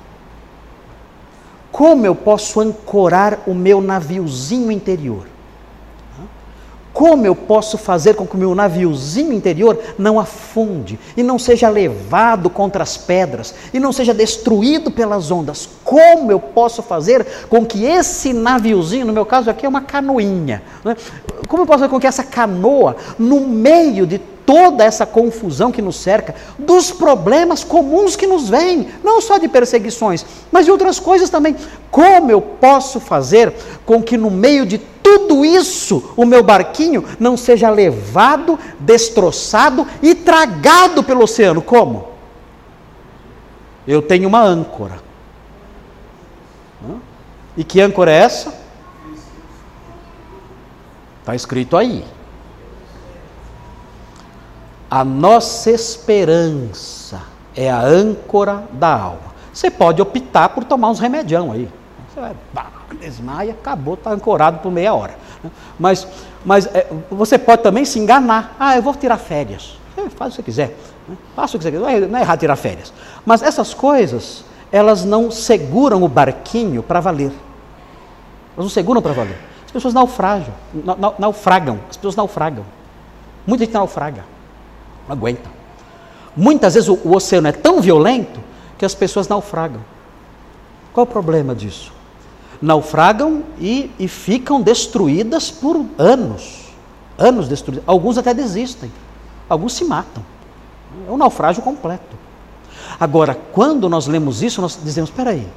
Como 1.72 2.06
eu 2.06 2.14
posso 2.14 2.60
ancorar 2.60 3.40
o 3.48 3.56
meu 3.56 3.82
naviozinho 3.82 4.72
interior? 4.72 5.33
Como 6.94 7.26
eu 7.26 7.36
posso 7.36 7.76
fazer 7.76 8.14
com 8.14 8.26
que 8.26 8.36
o 8.36 8.38
meu 8.38 8.54
naviozinho 8.54 9.34
interior 9.34 9.80
não 9.98 10.20
afunde 10.20 11.00
e 11.18 11.24
não 11.24 11.40
seja 11.40 11.68
levado 11.68 12.52
contra 12.52 12.84
as 12.84 12.96
pedras 12.96 13.56
e 13.74 13.80
não 13.80 13.92
seja 13.92 14.14
destruído 14.14 14.92
pelas 14.92 15.32
ondas? 15.32 15.68
Como 15.84 16.32
eu 16.32 16.40
posso 16.40 16.84
fazer 16.84 17.26
com 17.50 17.66
que 17.66 17.84
esse 17.84 18.32
naviozinho, 18.32 19.08
no 19.08 19.14
meu 19.14 19.26
caso 19.26 19.50
aqui 19.50 19.66
é 19.66 19.70
uma 19.70 19.82
canoinha, 19.82 20.62
né? 20.86 20.96
como 21.48 21.64
eu 21.64 21.68
posso 21.68 21.80
fazer 21.80 21.90
com 21.90 22.00
que 22.00 22.08
essa 22.08 22.24
canoa, 22.24 22.96
no 23.18 23.40
meio 23.42 24.06
de 24.06 24.22
toda 24.46 24.84
essa 24.84 25.06
confusão 25.06 25.72
que 25.72 25.82
nos 25.82 25.98
cerca, 25.98 26.36
dos 26.58 26.92
problemas 26.92 27.64
comuns 27.64 28.16
que 28.16 28.28
nos 28.28 28.50
vêm, 28.50 28.90
não 29.04 29.22
só 29.22 29.38
de 29.38 29.48
perseguições, 29.48 30.26
mas 30.52 30.66
de 30.66 30.72
outras 30.72 31.00
coisas 31.00 31.30
também. 31.30 31.56
Como 31.90 32.32
eu 32.32 32.42
posso 32.42 33.00
fazer 33.00 33.54
com 33.86 34.02
que 34.02 34.18
no 34.18 34.30
meio 34.30 34.66
de 34.66 34.78
tudo 34.78 35.46
isso 35.46 36.14
o 36.16 36.26
meu 36.26 36.44
barquinho 36.44 37.04
não 37.20 37.36
seja 37.36 37.70
levado, 37.70 38.58
destroçado 38.80 39.88
e 40.02 40.16
tragado 40.16 41.04
pelo 41.04 41.24
oceano? 41.24 41.62
Como? 41.62 42.10
Eu 43.88 44.02
tenho 44.02 44.28
uma 44.28 44.42
âncora. 44.42 45.02
E 47.56 47.64
que 47.64 47.80
âncora 47.80 48.12
é 48.12 48.16
essa? 48.16 48.54
Está 51.20 51.36
escrito 51.36 51.78
aí. 51.78 52.04
A 54.94 55.04
nossa 55.04 55.72
esperança 55.72 57.20
é 57.56 57.68
a 57.68 57.82
âncora 57.82 58.64
da 58.74 58.94
alma. 58.94 59.34
Você 59.52 59.72
pode 59.72 60.00
optar 60.00 60.50
por 60.50 60.64
tomar 60.64 60.92
uns 60.92 61.00
remedião 61.00 61.52
aí. 61.52 61.68
Você 62.08 62.22
vai, 62.22 62.36
bah, 62.54 62.72
desmaia, 63.02 63.54
acabou, 63.54 63.96
está 63.96 64.12
ancorado 64.12 64.60
por 64.60 64.72
meia 64.72 64.94
hora. 64.94 65.16
Mas, 65.80 66.08
mas 66.46 66.68
é, 66.68 66.88
você 67.10 67.40
pode 67.40 67.64
também 67.64 67.86
se 67.86 67.98
enganar. 67.98 68.56
Ah, 68.60 68.76
eu 68.76 68.84
vou 68.84 68.94
tirar 68.94 69.18
férias. 69.18 69.80
É, 69.98 70.08
faz 70.12 70.34
o 70.34 70.36
que 70.36 70.44
quiser. 70.44 70.78
Né? 71.08 71.18
Faça 71.36 71.58
o 71.58 71.60
que 71.60 71.64
você 71.64 71.72
quiser. 71.72 71.84
Não 71.84 71.90
é, 71.90 72.00
não 72.02 72.20
é 72.20 72.22
errado 72.22 72.40
tirar 72.40 72.56
férias. 72.56 72.94
Mas 73.26 73.42
essas 73.42 73.74
coisas, 73.74 74.46
elas 74.72 75.04
não 75.04 75.32
seguram 75.32 76.04
o 76.04 76.08
barquinho 76.08 76.84
para 76.84 77.00
valer. 77.00 77.32
Elas 78.56 78.66
não 78.66 78.70
seguram 78.70 79.02
para 79.02 79.14
valer. 79.14 79.40
As 79.66 79.72
pessoas 79.72 79.96
naufragam, 79.96 80.54
naufragam. 81.18 81.80
As 81.90 81.98
pessoas 81.98 82.16
naufragam. 82.16 82.64
Muita 83.48 83.66
gente 83.66 83.74
naufraga. 83.74 84.33
Não 85.08 85.16
aguenta. 85.16 85.50
Muitas 86.36 86.74
vezes 86.74 86.90
o, 86.90 87.00
o 87.04 87.16
oceano 87.16 87.48
é 87.48 87.52
tão 87.52 87.82
violento 87.82 88.40
que 88.78 88.86
as 88.86 88.96
pessoas 88.96 89.28
naufragam. 89.28 89.82
Qual 90.94 91.06
o 91.06 91.10
problema 91.10 91.54
disso? 91.56 91.92
Naufragam 92.62 93.44
e, 93.60 93.92
e 94.00 94.08
ficam 94.08 94.62
destruídas 94.62 95.52
por 95.52 95.86
anos. 95.98 96.72
Anos 97.18 97.48
destruídas. 97.48 97.84
Alguns 97.88 98.18
até 98.18 98.34
desistem. 98.34 98.92
Alguns 99.50 99.74
se 99.74 99.84
matam. 99.86 100.24
É 101.08 101.12
um 101.12 101.18
naufrágio 101.18 101.62
completo. 101.62 102.16
Agora, 103.00 103.38
quando 103.52 103.90
nós 103.90 104.08
lemos 104.08 104.42
isso, 104.42 104.62
nós 104.62 104.80
dizemos: 104.82 105.10
espera 105.10 105.32
aí, 105.32 105.48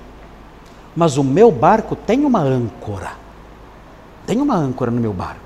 mas 0.95 1.17
o 1.17 1.25
meu 1.25 1.53
barco 1.53 1.95
tem 1.95 2.25
uma 2.25 2.41
âncora. 2.41 3.13
Tem 4.27 4.41
uma 4.41 4.57
âncora 4.57 4.91
no 4.91 5.01
meu 5.01 5.13
barco. 5.13 5.46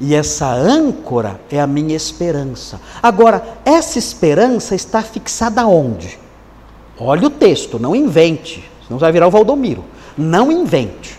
E 0.00 0.14
essa 0.14 0.50
âncora 0.50 1.38
é 1.50 1.60
a 1.60 1.66
minha 1.66 1.94
esperança. 1.94 2.80
Agora, 3.02 3.58
essa 3.66 3.98
esperança 3.98 4.74
está 4.74 5.02
fixada 5.02 5.66
onde? 5.66 6.18
Olha 6.98 7.26
o 7.26 7.30
texto, 7.30 7.78
não 7.78 7.94
invente, 7.94 8.68
senão 8.86 8.98
vai 8.98 9.12
virar 9.12 9.26
o 9.26 9.30
Valdomiro. 9.30 9.84
Não 10.16 10.50
invente. 10.50 11.18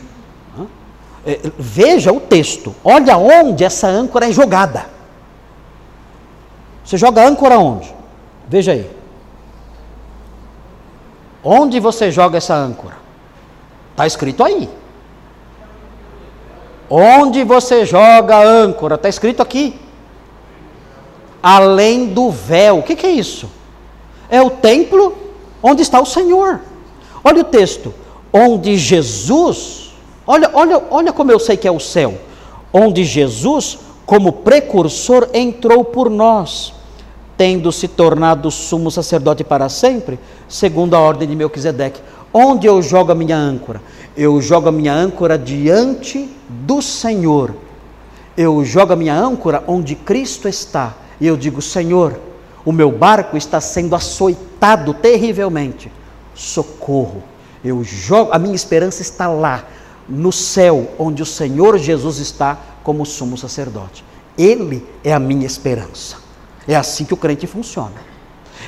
É, 1.23 1.39
veja 1.57 2.11
o 2.11 2.19
texto, 2.19 2.75
olha 2.83 3.15
onde 3.15 3.63
essa 3.63 3.87
âncora 3.87 4.27
é 4.27 4.31
jogada. 4.31 4.87
Você 6.83 6.97
joga 6.97 7.21
a 7.21 7.27
âncora 7.27 7.59
onde? 7.59 7.93
Veja 8.47 8.71
aí. 8.71 8.89
Onde 11.43 11.79
você 11.79 12.11
joga 12.11 12.37
essa 12.37 12.55
âncora? 12.55 12.97
Está 13.91 14.07
escrito 14.07 14.43
aí. 14.43 14.67
Onde 16.93 17.45
você 17.45 17.85
joga 17.85 18.35
a 18.35 18.43
âncora? 18.43 18.95
Está 18.95 19.07
escrito 19.07 19.41
aqui. 19.41 19.79
Além 21.41 22.07
do 22.07 22.29
véu. 22.29 22.79
O 22.79 22.83
que, 22.83 22.97
que 22.97 23.07
é 23.07 23.11
isso? 23.11 23.49
É 24.29 24.41
o 24.41 24.49
templo 24.49 25.17
onde 25.63 25.81
está 25.81 26.01
o 26.01 26.05
Senhor. 26.05 26.59
Olha 27.23 27.39
o 27.39 27.45
texto. 27.45 27.93
Onde 28.33 28.77
Jesus, 28.77 29.93
olha, 30.27 30.49
olha, 30.53 30.83
olha 30.91 31.13
como 31.13 31.31
eu 31.31 31.39
sei 31.39 31.55
que 31.55 31.65
é 31.65 31.71
o 31.71 31.79
céu. 31.79 32.13
Onde 32.73 33.05
Jesus, 33.05 33.79
como 34.05 34.33
precursor, 34.33 35.29
entrou 35.33 35.85
por 35.85 36.09
nós, 36.09 36.73
tendo 37.37 37.71
se 37.71 37.87
tornado 37.87 38.51
sumo 38.51 38.91
sacerdote 38.91 39.45
para 39.45 39.69
sempre, 39.69 40.19
segundo 40.49 40.93
a 40.93 40.99
ordem 40.99 41.25
de 41.25 41.37
Melquisedeque. 41.37 42.01
Onde 42.33 42.67
eu 42.67 42.81
jogo 42.81 43.13
a 43.13 43.15
minha 43.15 43.37
âncora? 43.37 43.81
Eu 44.15 44.41
jogo 44.41 44.69
a 44.69 44.71
minha 44.71 44.93
âncora 44.93 45.37
diante 45.37 46.29
do 46.49 46.81
Senhor. 46.81 47.55
Eu 48.35 48.63
jogo 48.65 48.93
a 48.93 48.95
minha 48.95 49.15
âncora 49.15 49.63
onde 49.67 49.95
Cristo 49.95 50.47
está. 50.47 50.95
E 51.19 51.27
eu 51.27 51.37
digo: 51.37 51.61
Senhor, 51.61 52.19
o 52.65 52.71
meu 52.71 52.91
barco 52.91 53.37
está 53.37 53.61
sendo 53.61 53.95
açoitado 53.95 54.93
terrivelmente. 54.93 55.91
Socorro. 56.35 57.23
Eu 57.63 57.83
jogo, 57.83 58.31
a 58.33 58.39
minha 58.39 58.55
esperança 58.55 59.01
está 59.01 59.27
lá, 59.27 59.65
no 60.09 60.31
céu, 60.31 60.89
onde 60.97 61.21
o 61.21 61.25
Senhor 61.25 61.77
Jesus 61.77 62.17
está 62.17 62.57
como 62.83 63.05
sumo 63.05 63.37
sacerdote. 63.37 64.03
Ele 64.37 64.85
é 65.03 65.13
a 65.13 65.19
minha 65.19 65.45
esperança. 65.45 66.17
É 66.67 66.75
assim 66.75 67.05
que 67.05 67.13
o 67.13 67.17
crente 67.17 67.45
funciona. 67.45 68.10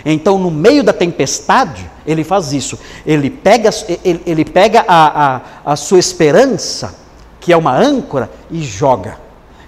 Então, 0.06 0.38
no 0.38 0.52
meio 0.52 0.84
da 0.84 0.94
tempestade, 0.94 1.90
ele 2.06 2.24
faz 2.24 2.54
isso. 2.54 2.78
Ele 3.06 3.30
pega, 3.30 3.70
ele, 4.04 4.22
ele 4.26 4.46
pega 4.46 4.86
a, 4.88 5.36
a, 5.36 5.42
a 5.66 5.76
sua 5.76 6.00
esperança, 6.00 6.96
que 7.40 7.52
é 7.52 7.58
uma 7.58 7.76
âncora, 7.76 8.30
e 8.50 8.62
joga. 8.62 9.18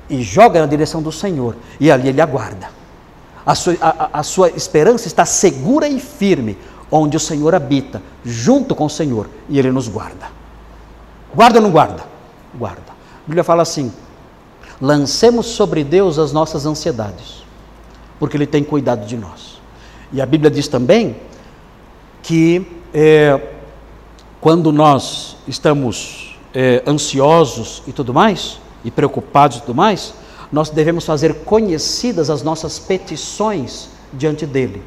E 0.10 0.22
joga 0.22 0.62
na 0.62 0.66
direção 0.66 1.02
do 1.02 1.12
Senhor. 1.12 1.56
E 1.80 1.92
ali 1.92 2.10
ele 2.10 2.22
aguarda. 2.22 2.70
A 3.46 3.56
sua, 3.56 3.78
a, 3.82 4.20
a 4.20 4.24
sua 4.24 4.50
esperança 4.50 5.08
está 5.08 5.26
segura 5.26 5.88
e 5.88 6.00
firme, 6.00 6.58
onde 6.92 7.18
o 7.18 7.20
Senhor 7.20 7.54
habita, 7.54 8.02
junto 8.24 8.74
com 8.74 8.86
o 8.86 8.90
Senhor, 8.90 9.30
e 9.50 9.60
ele 9.60 9.72
nos 9.72 9.88
guarda. 9.88 10.28
Guarda 11.34 11.60
ou 11.60 11.64
não 11.64 11.72
guarda? 11.72 12.04
Guarda. 12.54 12.82
A 12.90 13.28
Bíblia 13.28 13.44
fala 13.44 13.62
assim: 13.62 13.92
lancemos 14.80 15.48
sobre 15.48 15.84
Deus 15.84 16.18
as 16.18 16.32
nossas 16.32 16.66
ansiedades, 16.66 17.44
porque 18.20 18.38
Ele 18.38 18.48
tem 18.48 18.64
cuidado 18.64 19.06
de 19.06 19.18
nós. 19.18 19.55
E 20.12 20.22
a 20.22 20.26
Bíblia 20.26 20.50
diz 20.52 20.68
também 20.68 21.16
que 22.22 22.66
é, 22.94 23.40
quando 24.40 24.72
nós 24.72 25.38
estamos 25.48 26.38
é, 26.54 26.84
ansiosos 26.88 27.84
e 27.88 27.92
tudo 27.92 28.14
mais, 28.14 28.60
e 28.84 28.92
preocupados 28.92 29.58
e 29.58 29.62
tudo 29.62 29.76
mais, 29.76 30.14
nós 30.52 30.70
devemos 30.70 31.06
fazer 31.06 31.34
conhecidas 31.44 32.30
as 32.30 32.44
nossas 32.44 32.80
petições 32.80 33.90
diante 34.14 34.46
dele. 34.46 34.82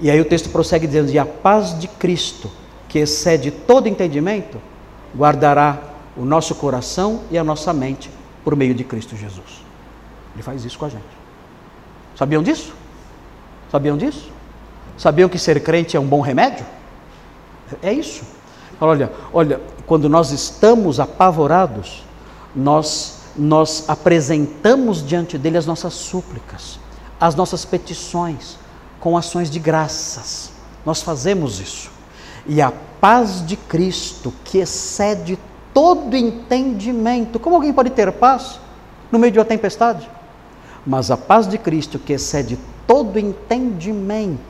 E 0.00 0.10
aí 0.10 0.20
o 0.20 0.24
texto 0.24 0.50
prossegue 0.50 0.86
dizendo: 0.86 1.10
E 1.10 1.18
a 1.18 1.24
paz 1.24 1.78
de 1.78 1.88
Cristo, 1.88 2.50
que 2.88 2.98
excede 2.98 3.50
todo 3.50 3.88
entendimento, 3.88 4.60
guardará 5.16 5.78
o 6.16 6.24
nosso 6.24 6.54
coração 6.54 7.22
e 7.30 7.38
a 7.38 7.44
nossa 7.44 7.72
mente 7.72 8.10
por 8.44 8.54
meio 8.56 8.74
de 8.74 8.84
Cristo 8.84 9.16
Jesus. 9.16 9.62
Ele 10.34 10.42
faz 10.42 10.64
isso 10.64 10.78
com 10.78 10.84
a 10.84 10.88
gente. 10.88 11.04
Sabiam 12.16 12.42
disso? 12.42 12.74
Sabiam 13.70 13.96
disso? 13.96 14.30
Sabiam 14.98 15.28
que 15.28 15.38
ser 15.38 15.62
crente 15.62 15.96
é 15.96 16.00
um 16.00 16.06
bom 16.06 16.20
remédio? 16.20 16.66
É 17.82 17.92
isso. 17.92 18.24
Olha, 18.80 19.10
olha, 19.32 19.60
quando 19.86 20.08
nós 20.08 20.30
estamos 20.30 21.00
apavorados, 21.00 22.04
nós 22.54 23.16
nós 23.38 23.84
apresentamos 23.88 25.06
diante 25.06 25.38
dele 25.38 25.56
as 25.56 25.64
nossas 25.64 25.94
súplicas, 25.94 26.80
as 27.20 27.36
nossas 27.36 27.64
petições, 27.64 28.58
com 28.98 29.16
ações 29.16 29.48
de 29.48 29.60
graças. 29.60 30.50
Nós 30.84 31.02
fazemos 31.02 31.60
isso. 31.60 31.90
E 32.46 32.60
a 32.60 32.72
paz 33.00 33.46
de 33.46 33.56
Cristo, 33.56 34.34
que 34.44 34.58
excede 34.58 35.38
todo 35.72 36.16
entendimento. 36.16 37.38
Como 37.38 37.54
alguém 37.54 37.72
pode 37.72 37.90
ter 37.90 38.10
paz 38.10 38.58
no 39.12 39.18
meio 39.18 39.32
de 39.32 39.38
uma 39.38 39.44
tempestade? 39.44 40.10
Mas 40.84 41.10
a 41.10 41.16
paz 41.16 41.46
de 41.46 41.58
Cristo, 41.58 41.98
que 41.98 42.14
excede 42.14 42.58
todo 42.86 43.18
entendimento, 43.18 44.40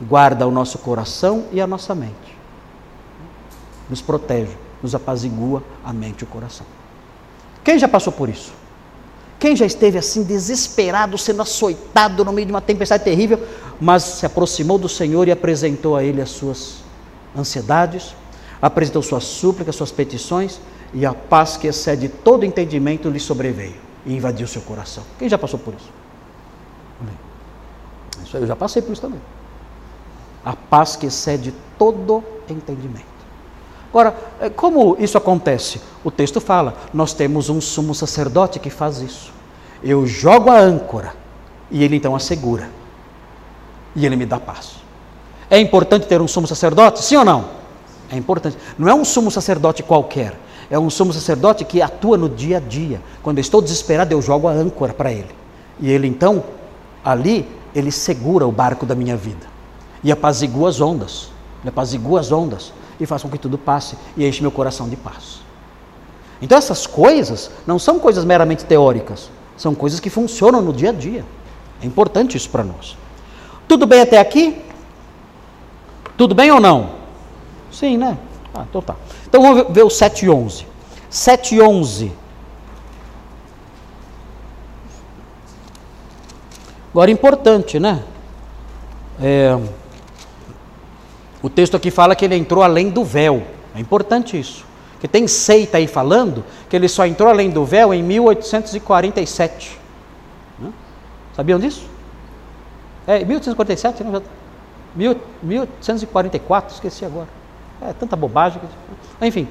guarda 0.00 0.46
o 0.46 0.50
nosso 0.50 0.78
coração 0.78 1.44
e 1.52 1.60
a 1.60 1.66
nossa 1.66 1.94
mente. 1.94 2.38
Nos 3.88 4.00
protege, 4.00 4.56
nos 4.82 4.94
apazigua 4.94 5.62
a 5.84 5.92
mente 5.92 6.20
e 6.20 6.24
o 6.24 6.26
coração. 6.26 6.66
Quem 7.62 7.78
já 7.78 7.88
passou 7.88 8.12
por 8.12 8.28
isso? 8.28 8.52
Quem 9.38 9.56
já 9.56 9.64
esteve 9.64 9.98
assim 9.98 10.22
desesperado, 10.22 11.16
sendo 11.16 11.42
açoitado 11.42 12.24
no 12.24 12.32
meio 12.32 12.46
de 12.46 12.52
uma 12.52 12.60
tempestade 12.60 13.04
terrível, 13.04 13.44
mas 13.80 14.02
se 14.02 14.26
aproximou 14.26 14.78
do 14.78 14.88
Senhor 14.88 15.26
e 15.28 15.30
apresentou 15.30 15.96
a 15.96 16.04
Ele 16.04 16.20
as 16.20 16.30
suas 16.30 16.78
ansiedades, 17.36 18.14
apresentou 18.60 19.02
suas 19.02 19.24
súplicas, 19.24 19.74
suas 19.76 19.90
petições, 19.90 20.60
e 20.92 21.06
a 21.06 21.14
paz 21.14 21.56
que 21.56 21.66
excede 21.66 22.08
todo 22.08 22.44
entendimento 22.44 23.08
lhe 23.08 23.20
sobreveio. 23.20 23.90
e 24.06 24.16
invadir 24.16 24.44
o 24.44 24.48
seu 24.48 24.62
coração. 24.62 25.04
Quem 25.18 25.28
já 25.28 25.36
passou 25.36 25.58
por 25.58 25.74
isso? 25.74 25.90
Isso 28.24 28.36
eu 28.36 28.46
já 28.46 28.56
passei 28.56 28.80
por 28.80 28.92
isso 28.92 29.02
também. 29.02 29.20
A 30.44 30.54
paz 30.54 30.96
que 30.96 31.06
excede 31.06 31.54
todo 31.78 32.24
entendimento. 32.48 33.10
Agora, 33.90 34.14
é, 34.40 34.48
como 34.48 34.96
isso 34.98 35.18
acontece? 35.18 35.80
O 36.04 36.10
texto 36.10 36.40
fala: 36.40 36.74
nós 36.94 37.12
temos 37.12 37.48
um 37.48 37.60
sumo 37.60 37.94
sacerdote 37.94 38.58
que 38.58 38.70
faz 38.70 38.98
isso. 38.98 39.32
Eu 39.82 40.06
jogo 40.06 40.50
a 40.50 40.58
âncora 40.58 41.14
e 41.70 41.82
ele 41.82 41.96
então 41.96 42.14
assegura. 42.14 42.68
E 43.94 44.06
ele 44.06 44.16
me 44.16 44.24
dá 44.24 44.38
paz. 44.38 44.76
É 45.48 45.58
importante 45.58 46.06
ter 46.06 46.20
um 46.20 46.28
sumo 46.28 46.46
sacerdote? 46.46 47.02
Sim 47.02 47.16
ou 47.16 47.24
não? 47.24 47.44
É 48.10 48.16
importante. 48.16 48.56
Não 48.78 48.88
é 48.88 48.94
um 48.94 49.04
sumo 49.04 49.30
sacerdote 49.30 49.82
qualquer. 49.82 50.38
É 50.70 50.78
um 50.78 50.88
sumo 50.88 51.12
sacerdote 51.12 51.64
que 51.64 51.82
atua 51.82 52.16
no 52.16 52.28
dia 52.28 52.58
a 52.58 52.60
dia. 52.60 53.00
Quando 53.22 53.38
eu 53.38 53.42
estou 53.42 53.60
desesperado, 53.60 54.12
eu 54.14 54.22
jogo 54.22 54.46
a 54.46 54.52
âncora 54.52 54.94
para 54.94 55.10
ele. 55.10 55.34
E 55.80 55.90
ele 55.90 56.06
então, 56.06 56.44
ali, 57.04 57.48
ele 57.74 57.90
segura 57.90 58.46
o 58.46 58.52
barco 58.52 58.86
da 58.86 58.94
minha 58.94 59.16
vida. 59.16 59.46
E 60.02 60.10
apazigua 60.10 60.68
as 60.68 60.80
ondas. 60.80 61.30
Ele 61.62 61.68
apazigua 61.68 62.20
as 62.20 62.32
ondas 62.32 62.72
e 62.98 63.06
faz 63.06 63.22
com 63.22 63.28
que 63.28 63.38
tudo 63.38 63.58
passe 63.58 63.96
e 64.16 64.26
enche 64.26 64.40
meu 64.42 64.50
coração 64.50 64.88
de 64.88 64.96
paz. 64.96 65.40
Então 66.40 66.56
essas 66.56 66.86
coisas 66.86 67.50
não 67.66 67.78
são 67.78 67.98
coisas 67.98 68.24
meramente 68.24 68.64
teóricas, 68.64 69.30
são 69.56 69.74
coisas 69.74 70.00
que 70.00 70.08
funcionam 70.08 70.62
no 70.62 70.72
dia 70.72 70.90
a 70.90 70.92
dia. 70.92 71.24
É 71.82 71.86
importante 71.86 72.36
isso 72.36 72.48
para 72.48 72.64
nós. 72.64 72.96
Tudo 73.68 73.86
bem 73.86 74.00
até 74.00 74.18
aqui? 74.18 74.62
Tudo 76.16 76.34
bem 76.34 76.50
ou 76.50 76.60
não? 76.60 76.90
Sim, 77.70 77.96
né? 77.96 78.18
Ah, 78.54 78.64
então 78.68 78.82
tá. 78.82 78.96
Então 79.26 79.42
vamos 79.42 79.72
ver 79.72 79.84
o 79.84 79.90
7 79.90 80.26
e 80.26 80.30
11. 80.30 80.66
7 81.08 81.54
e 81.54 81.62
11. 81.62 82.12
Agora, 86.90 87.10
importante, 87.10 87.78
né? 87.78 88.02
É, 89.22 89.56
o 91.42 91.48
texto 91.48 91.76
aqui 91.76 91.90
fala 91.90 92.14
que 92.14 92.24
ele 92.24 92.36
entrou 92.36 92.62
além 92.62 92.90
do 92.90 93.04
véu. 93.04 93.42
É 93.74 93.80
importante 93.80 94.38
isso. 94.38 94.64
Que 95.00 95.08
tem 95.08 95.26
seita 95.26 95.78
aí 95.78 95.86
falando 95.86 96.44
que 96.68 96.76
ele 96.76 96.88
só 96.88 97.06
entrou 97.06 97.30
além 97.30 97.50
do 97.50 97.64
véu 97.64 97.94
em 97.94 98.02
1847. 98.02 99.78
Né? 100.58 100.70
Sabiam 101.34 101.58
disso? 101.58 101.88
É, 103.06 103.24
1847, 103.24 104.04
né? 104.04 104.20
1844, 104.94 106.74
esqueci 106.74 107.04
agora. 107.04 107.28
É 107.80 107.92
tanta 107.92 108.16
bobagem. 108.16 108.60
Enfim, 109.22 109.46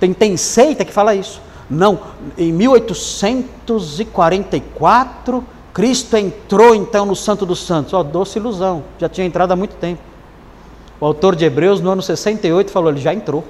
tem, 0.00 0.14
tem 0.14 0.36
seita 0.36 0.84
que 0.84 0.92
fala 0.92 1.14
isso. 1.14 1.40
Não, 1.68 2.00
em 2.38 2.52
1844, 2.52 5.44
Cristo 5.72 6.16
entrou 6.16 6.72
então 6.74 7.04
no 7.04 7.16
Santo 7.16 7.44
dos 7.44 7.66
Santos. 7.66 7.92
Ó, 7.92 7.98
oh, 8.00 8.04
doce 8.04 8.38
ilusão, 8.38 8.84
já 8.98 9.08
tinha 9.08 9.26
entrado 9.26 9.52
há 9.52 9.56
muito 9.56 9.74
tempo. 9.76 10.13
O 11.00 11.06
autor 11.06 11.34
de 11.34 11.44
Hebreus, 11.44 11.80
no 11.80 11.90
ano 11.90 12.02
68, 12.02 12.70
falou: 12.70 12.90
ele 12.90 13.00
já 13.00 13.12
entrou. 13.12 13.44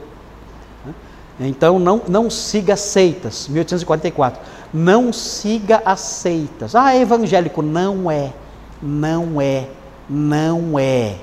Então 1.38 1.78
não, 1.78 2.01
não 2.09 2.30
siga 2.30 2.76
seitas, 2.76 3.49
1844. 3.49 4.40
Não 4.72 5.12
siga 5.12 5.82
as 5.84 6.01
seitas. 6.01 6.74
Ah, 6.74 6.95
é 6.95 7.01
evangélico. 7.01 7.61
Não 7.62 8.11
é, 8.11 8.32
não 8.80 9.40
é, 9.40 9.66
não 10.09 10.78
é. 10.78 11.16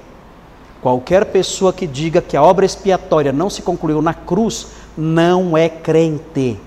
Qualquer 0.82 1.26
pessoa 1.26 1.72
que 1.72 1.86
diga 1.86 2.22
que 2.22 2.36
a 2.36 2.42
obra 2.42 2.66
expiatória 2.66 3.32
não 3.32 3.50
se 3.50 3.62
concluiu 3.62 4.02
na 4.02 4.14
cruz, 4.14 4.68
não 4.98 5.56
é 5.56 5.70
crente. 5.70 6.58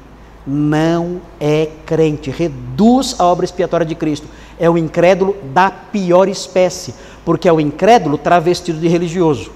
Não 0.46 1.20
é 1.40 1.68
crente. 1.84 2.30
Reduz 2.30 3.16
a 3.18 3.24
obra 3.24 3.44
expiatória 3.44 3.84
de 3.84 3.94
Cristo. 3.94 4.28
É 4.58 4.70
o 4.70 4.78
incrédulo 4.78 5.36
da 5.52 5.70
pior 5.70 6.28
espécie, 6.28 6.94
porque 7.24 7.48
é 7.48 7.52
o 7.52 7.60
incrédulo 7.60 8.18
travestido 8.18 8.78
de 8.78 8.88
religioso. 8.88 9.50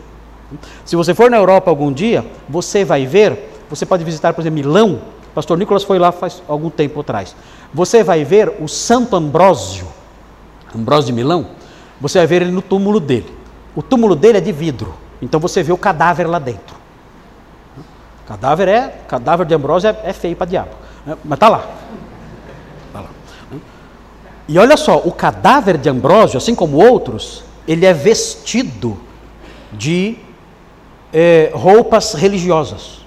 Se 0.85 0.97
você 0.97 1.15
for 1.15 1.31
na 1.31 1.37
Europa 1.37 1.71
algum 1.71 1.93
dia, 1.93 2.25
você 2.49 2.85
vai 2.85 3.07
ver 3.07 3.49
você 3.69 3.85
pode 3.85 4.03
visitar, 4.05 4.33
por 4.33 4.41
exemplo, 4.41 4.59
Milão. 4.59 5.01
O 5.31 5.35
pastor 5.35 5.59
Nicolas 5.59 5.85
foi 5.85 5.99
lá 5.99 6.11
faz 6.11 6.43
algum 6.49 6.71
tempo 6.71 7.01
atrás. 7.01 7.37
Você 7.73 8.03
vai 8.03 8.25
ver 8.25 8.57
o 8.61 8.67
Santo 8.67 9.15
Ambrósio, 9.15 9.87
Ambrósio 10.75 11.07
de 11.07 11.13
Milão. 11.13 11.47
Você 12.01 12.19
vai 12.19 12.27
ver 12.27 12.43
ele 12.43 12.51
no 12.51 12.63
túmulo 12.63 12.99
dele. 12.99 13.33
O 13.77 13.83
túmulo 13.83 14.17
dele 14.17 14.39
é 14.39 14.41
de 14.41 14.53
vidro. 14.53 14.95
Então 15.21 15.39
você 15.39 15.63
vê 15.63 15.73
o 15.73 15.77
cadáver 15.77 16.27
lá 16.27 16.39
dentro. 16.39 16.77
Cadáver 18.27 18.69
é, 18.69 18.89
cadáver 19.07 19.47
de 19.47 19.55
Ambrósio 19.55 19.91
é, 19.91 20.01
é 20.05 20.13
feio 20.13 20.37
para 20.37 20.47
diabo. 20.47 20.71
Né? 21.05 21.17
Mas 21.25 21.37
está 21.37 21.49
lá. 21.49 21.67
Tá 22.93 23.01
lá. 23.01 23.09
E 24.49 24.59
olha 24.59 24.77
só, 24.77 24.97
o 24.97 25.13
cadáver 25.13 25.77
de 25.77 25.89
Ambrósio, 25.89 26.39
assim 26.39 26.55
como 26.55 26.79
outros, 26.79 27.45
ele 27.69 27.85
é 27.85 27.93
vestido 27.93 28.99
de 29.71 30.17
eh, 31.13 31.51
roupas 31.53 32.15
religiosas. 32.15 33.07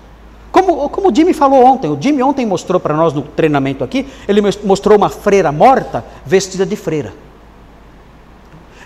Como, 0.51 0.88
como 0.89 1.09
o 1.09 1.16
Jimmy 1.16 1.34
falou 1.34 1.66
ontem, 1.66 1.89
o 1.89 1.97
Jimmy 1.99 2.22
ontem 2.22 2.45
mostrou 2.45 2.80
para 2.80 2.95
nós 2.95 3.12
no 3.12 3.24
treinamento 3.24 3.84
aqui, 3.84 4.05
ele 4.28 4.41
mostrou 4.64 4.97
uma 4.97 5.09
freira 5.09 5.51
morta 5.51 6.05
vestida 6.24 6.66
de 6.66 6.76
freira. 6.76 7.14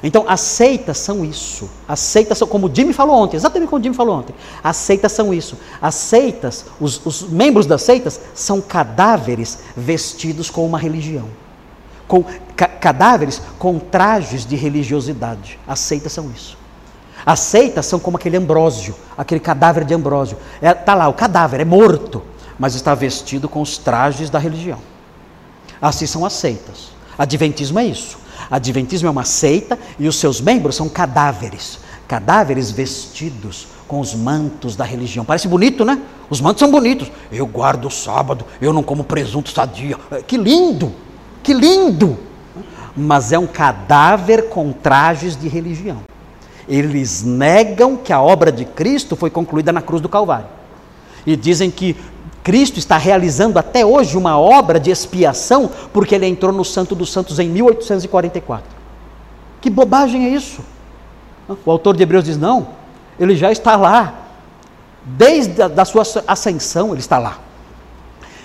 Então, 0.04 0.24
as 0.28 0.42
seitas 0.42 1.00
são 1.00 1.26
isso. 1.26 1.70
As 1.88 2.00
seitas 2.00 2.38
são, 2.38 2.48
como 2.48 2.68
o 2.68 2.72
Jimmy 2.74 2.94
falou 2.94 3.16
ontem, 3.18 3.36
exatamente 3.36 3.68
como 3.68 3.80
o 3.80 3.84
Jimmy 3.84 3.96
falou 3.96 4.20
ontem. 4.20 4.36
As 4.64 4.78
seitas 4.78 5.12
são 5.12 5.34
isso. 5.34 5.58
As 5.82 5.96
seitas, 5.96 6.66
os, 6.80 7.04
os 7.06 7.24
membros 7.24 7.66
das 7.66 7.82
seitas, 7.82 8.22
são 8.36 8.62
cadáveres 8.62 9.60
vestidos 9.76 10.50
com 10.50 10.66
uma 10.66 10.78
religião. 10.78 11.26
Com, 12.08 12.24
ca, 12.56 12.68
cadáveres 12.68 13.42
com 13.58 13.80
trajes 13.80 14.46
de 14.46 14.56
religiosidade. 14.56 15.60
As 15.68 15.80
seitas 15.80 16.14
são 16.14 16.30
isso. 16.32 16.58
As 17.26 17.40
seitas 17.40 17.88
são 17.88 18.00
como 18.00 18.18
aquele 18.18 18.38
Ambrósio, 18.38 18.96
aquele 19.18 19.40
cadáver 19.40 19.84
de 19.84 19.94
Ambrósio. 19.94 20.38
Está 20.56 20.68
é, 20.70 20.74
tá 20.74 20.94
lá, 20.94 21.08
o 21.08 21.14
cadáver 21.14 21.60
é 21.60 21.66
morto, 21.66 22.22
mas 22.60 22.76
está 22.76 22.94
vestido 22.94 23.50
com 23.50 23.62
os 23.62 23.78
trajes 23.78 24.30
da 24.30 24.38
religião. 24.38 24.80
Assim 25.82 26.06
são 26.06 26.26
as 26.26 26.34
seitas. 26.34 26.90
Adventismo 27.18 27.80
é 27.80 27.86
isso. 27.86 28.18
Adventismo 28.50 29.08
é 29.08 29.12
uma 29.12 29.24
seita 29.24 29.80
e 29.98 30.08
os 30.08 30.18
seus 30.18 30.40
membros 30.40 30.76
são 30.76 30.88
cadáveres. 30.88 31.80
Cadáveres 32.08 32.70
vestidos 32.70 33.68
com 33.88 34.00
os 34.00 34.14
mantos 34.14 34.76
da 34.76 34.84
religião. 34.84 35.26
Parece 35.26 35.48
bonito, 35.48 35.84
né? 35.84 36.02
Os 36.30 36.42
mantos 36.42 36.60
são 36.60 36.70
bonitos. 36.70 37.12
Eu 37.32 37.48
guardo 37.48 37.86
o 37.86 37.92
sábado, 37.92 38.46
eu 38.62 38.74
não 38.74 38.84
como 38.84 39.04
presunto 39.04 39.50
sadia. 39.50 39.98
É, 40.12 40.22
que 40.22 40.38
lindo! 40.38 40.94
Que 41.46 41.54
lindo! 41.54 42.18
Mas 42.98 43.32
é 43.32 43.38
um 43.38 43.46
cadáver 43.46 44.50
com 44.50 44.72
trajes 44.72 45.38
de 45.38 45.48
religião. 45.48 46.00
Eles 46.68 47.22
negam 47.22 47.96
que 47.96 48.12
a 48.12 48.20
obra 48.20 48.52
de 48.52 48.66
Cristo 48.66 49.16
foi 49.16 49.30
concluída 49.30 49.72
na 49.72 49.80
cruz 49.80 50.02
do 50.02 50.10
Calvário. 50.10 50.48
E 51.24 51.36
dizem 51.36 51.70
que 51.70 51.96
Cristo 52.44 52.80
está 52.80 52.98
realizando 52.98 53.60
até 53.60 53.86
hoje 53.86 54.18
uma 54.18 54.40
obra 54.40 54.80
de 54.80 54.90
expiação 54.90 55.70
porque 55.94 56.16
ele 56.16 56.26
entrou 56.26 56.52
no 56.52 56.66
Santo 56.66 56.96
dos 56.96 57.12
Santos 57.12 57.38
em 57.38 57.48
1844. 57.48 58.68
Que 59.62 59.70
bobagem 59.70 60.26
é 60.26 60.30
isso? 60.30 60.62
O 61.64 61.70
autor 61.70 61.96
de 61.96 62.02
Hebreus 62.02 62.24
diz: 62.24 62.38
não, 62.38 62.70
ele 63.20 63.36
já 63.36 63.52
está 63.52 63.76
lá. 63.76 64.16
Desde 65.04 65.62
a 65.62 65.68
da 65.68 65.86
sua 65.86 66.02
ascensão, 66.26 66.90
ele 66.90 67.02
está 67.02 67.20
lá. 67.20 67.38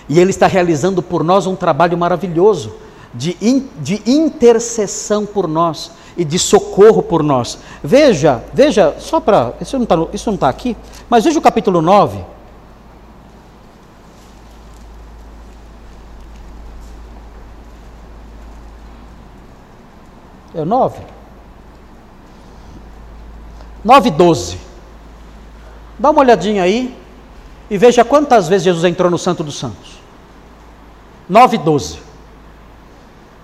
E 0.07 0.19
ele 0.19 0.29
está 0.29 0.45
realizando 0.45 1.01
por 1.01 1.23
nós 1.23 1.47
um 1.47 1.55
trabalho 1.55 1.97
maravilhoso 1.97 2.71
de, 3.13 3.37
in, 3.41 3.67
de 3.79 4.01
intercessão 4.05 5.25
por 5.25 5.47
nós 5.47 5.91
e 6.15 6.23
de 6.23 6.37
socorro 6.39 7.01
por 7.01 7.23
nós. 7.23 7.57
Veja, 7.83 8.43
veja, 8.53 8.95
só 8.99 9.19
para. 9.19 9.53
Isso 9.61 9.77
não 9.77 9.83
está 9.83 9.97
tá 10.37 10.49
aqui, 10.49 10.75
mas 11.09 11.23
veja 11.23 11.39
o 11.39 11.41
capítulo 11.41 11.81
9. 11.81 12.23
É 20.53 20.61
o 20.61 20.65
9? 20.65 20.99
9 23.83 24.07
e 24.07 24.11
12. 24.11 24.57
Dá 25.97 26.09
uma 26.09 26.21
olhadinha 26.21 26.63
aí 26.63 26.95
e 27.69 27.77
veja 27.77 28.03
quantas 28.03 28.47
vezes 28.47 28.65
Jesus 28.65 28.83
entrou 28.83 29.09
no 29.09 29.17
Santo 29.17 29.43
dos 29.43 29.57
Santos. 29.57 29.99
9 31.29 31.55
e 31.55 31.59
12. 31.59 32.10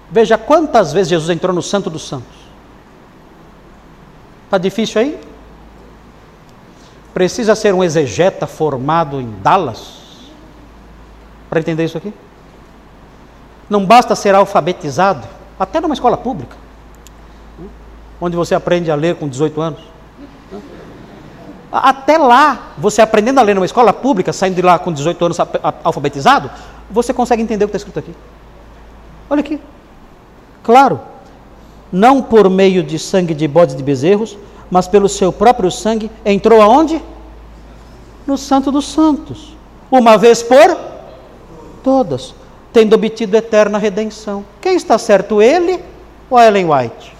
Veja 0.09 0.37
quantas 0.37 0.93
vezes 0.93 1.09
Jesus 1.09 1.29
entrou 1.29 1.53
no 1.53 1.61
Santo 1.61 1.89
dos 1.89 2.07
Santos. 2.07 2.37
Está 4.45 4.57
difícil 4.57 5.01
aí? 5.01 5.19
Precisa 7.13 7.55
ser 7.55 7.73
um 7.73 7.83
exegeta 7.83 8.47
formado 8.47 9.19
em 9.19 9.29
Dallas 9.41 9.97
para 11.49 11.59
entender 11.59 11.83
isso 11.83 11.97
aqui? 11.97 12.13
Não 13.69 13.85
basta 13.85 14.15
ser 14.15 14.33
alfabetizado, 14.33 15.27
até 15.59 15.81
numa 15.81 15.93
escola 15.93 16.15
pública, 16.15 16.55
onde 18.21 18.37
você 18.37 18.55
aprende 18.55 18.89
a 18.89 18.95
ler 18.95 19.15
com 19.15 19.27
18 19.27 19.59
anos. 19.59 19.81
Até 21.69 22.17
lá, 22.17 22.71
você 22.77 23.01
aprendendo 23.01 23.39
a 23.39 23.43
ler 23.43 23.53
numa 23.55 23.65
escola 23.65 23.91
pública, 23.91 24.31
saindo 24.31 24.55
de 24.55 24.61
lá 24.61 24.79
com 24.79 24.93
18 24.93 25.25
anos 25.25 25.37
alfabetizado, 25.83 26.49
você 26.89 27.13
consegue 27.13 27.41
entender 27.41 27.65
o 27.65 27.67
que 27.67 27.75
está 27.75 27.89
escrito 27.89 27.99
aqui. 27.99 28.15
Olha 29.29 29.41
aqui. 29.41 29.59
Claro. 30.63 30.99
Não 31.91 32.21
por 32.21 32.49
meio 32.49 32.83
de 32.83 32.99
sangue 32.99 33.33
de 33.33 33.47
bodes 33.47 33.75
de 33.75 33.83
bezerros, 33.83 34.37
mas 34.69 34.87
pelo 34.87 35.07
seu 35.07 35.31
próprio 35.31 35.71
sangue, 35.71 36.11
entrou 36.25 36.61
aonde? 36.61 37.01
No 38.25 38.37
Santo 38.37 38.71
dos 38.71 38.85
Santos. 38.87 39.55
Uma 39.89 40.17
vez 40.17 40.43
por 40.43 40.77
todas, 41.81 42.35
tendo 42.73 42.93
obtido 42.93 43.37
eterna 43.37 43.77
redenção. 43.77 44.43
Quem 44.59 44.75
está 44.75 44.97
certo, 44.97 45.41
ele 45.41 45.81
ou 46.29 46.37
Ellen 46.37 46.69
White? 46.69 47.15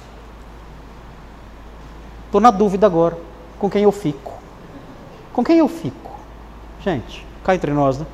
Estou 2.25 2.41
na 2.41 2.51
dúvida 2.51 2.85
agora. 2.85 3.17
Com 3.57 3.69
quem 3.69 3.83
eu 3.83 3.91
fico? 3.91 4.33
Com 5.31 5.43
quem 5.43 5.59
eu 5.59 5.67
fico? 5.69 6.11
Gente, 6.83 7.25
cá 7.43 7.55
entre 7.55 7.71
nós, 7.71 7.97
né? 7.97 8.05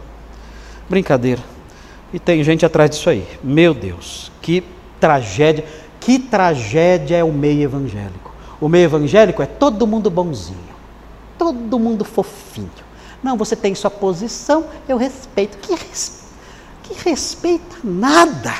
Brincadeira. 0.88 1.42
E 2.14 2.20
tem 2.20 2.44
gente 2.44 2.64
atrás 2.64 2.92
disso 2.92 3.10
aí. 3.10 3.28
Meu 3.44 3.74
Deus, 3.74 4.32
que 4.42 4.64
tragédia. 5.04 5.66
Que 5.99 6.18
tragédia 6.18 7.18
é 7.18 7.24
o 7.24 7.34
meio 7.34 7.64
evangélico. 7.64 8.32
O 8.62 8.70
meio 8.70 8.86
evangélico 8.86 9.41
é 9.41 9.45
todo 9.45 9.86
mundo 9.86 10.10
bonzinho, 10.10 10.58
todo 11.38 11.78
mundo 11.78 12.06
fofinho. 12.06 12.72
Não, 13.22 13.36
você 13.36 13.54
tem 13.54 13.76
sua 13.76 13.89
posição, 13.89 14.66
eu 14.88 14.95
respeito. 14.95 15.58
Que, 15.58 15.76
res... 15.76 16.24
que 16.84 17.10
respeita 17.10 17.76
nada. 17.84 18.54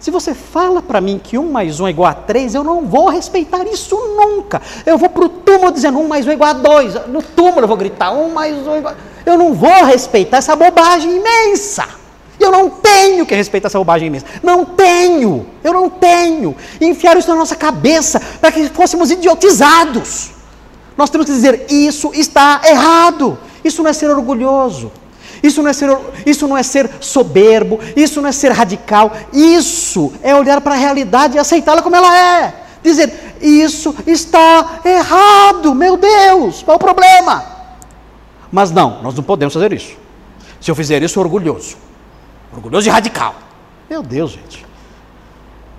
Se 0.00 0.10
você 0.10 0.34
fala 0.34 0.82
para 0.82 1.00
mim 1.00 1.20
que 1.22 1.38
um 1.38 1.50
mais 1.50 1.78
um 1.78 1.86
é 1.86 1.90
igual 1.90 2.10
a 2.10 2.14
três, 2.14 2.54
eu 2.54 2.64
não 2.64 2.82
vou 2.86 3.08
respeitar 3.08 3.64
isso 3.64 3.96
nunca. 3.96 4.60
Eu 4.84 4.98
vou 4.98 5.08
para 5.08 5.24
o 5.24 5.28
túmulo 5.28 5.72
dizendo 5.72 5.98
um 5.98 6.08
mais 6.08 6.26
um 6.26 6.30
é 6.30 6.34
igual 6.34 6.50
a 6.50 6.52
dois. 6.52 6.94
No 7.06 7.22
túmulo 7.22 7.60
eu 7.60 7.68
vou 7.68 7.76
gritar 7.76 8.10
um 8.12 8.32
mais 8.32 8.56
um 8.66 8.74
é 8.74 8.78
igual 8.78 8.94
a... 8.94 9.30
Eu 9.30 9.38
não 9.38 9.54
vou 9.54 9.84
respeitar 9.84 10.38
essa 10.38 10.56
bobagem 10.56 11.16
imensa. 11.16 12.05
Eu 12.38 12.50
não 12.50 12.68
tenho 12.68 13.24
que 13.24 13.34
respeitar 13.34 13.68
essa 13.68 13.78
bobagem 13.78 14.08
imensa. 14.08 14.26
Não 14.42 14.64
tenho. 14.64 15.46
Eu 15.64 15.72
não 15.72 15.88
tenho. 15.88 16.54
Enfiaram 16.80 17.18
isso 17.18 17.28
na 17.28 17.34
nossa 17.34 17.56
cabeça 17.56 18.20
para 18.40 18.52
que 18.52 18.68
fôssemos 18.68 19.10
idiotizados. 19.10 20.30
Nós 20.96 21.10
temos 21.10 21.26
que 21.26 21.32
dizer: 21.32 21.66
isso 21.68 22.10
está 22.14 22.60
errado. 22.64 23.38
Isso 23.64 23.82
não 23.82 23.90
é 23.90 23.92
ser 23.92 24.10
orgulhoso. 24.10 24.92
Isso 25.42 25.62
não 25.62 25.70
é 25.70 25.72
ser, 25.72 25.96
isso 26.24 26.48
não 26.48 26.56
é 26.56 26.62
ser 26.62 26.90
soberbo, 27.00 27.78
isso 27.94 28.20
não 28.20 28.28
é 28.28 28.32
ser 28.32 28.52
radical, 28.52 29.12
isso 29.32 30.12
é 30.22 30.34
olhar 30.34 30.60
para 30.62 30.74
a 30.74 30.78
realidade 30.78 31.36
e 31.36 31.38
aceitá-la 31.38 31.82
como 31.82 31.94
ela 31.94 32.40
é. 32.40 32.54
Dizer, 32.82 33.12
isso 33.40 33.94
está 34.06 34.80
errado, 34.84 35.74
meu 35.74 35.96
Deus, 35.96 36.62
qual 36.62 36.76
o 36.76 36.80
problema? 36.80 37.44
Mas 38.50 38.70
não, 38.70 39.02
nós 39.02 39.14
não 39.14 39.22
podemos 39.22 39.52
fazer 39.52 39.72
isso. 39.72 39.96
Se 40.60 40.70
eu 40.70 40.74
fizer 40.74 41.02
isso, 41.02 41.18
eu 41.18 41.22
orgulhoso. 41.22 41.76
Orgulhoso 42.52 42.88
e 42.88 42.90
radical. 42.90 43.34
Meu 43.88 44.02
Deus, 44.02 44.32
gente. 44.32 44.66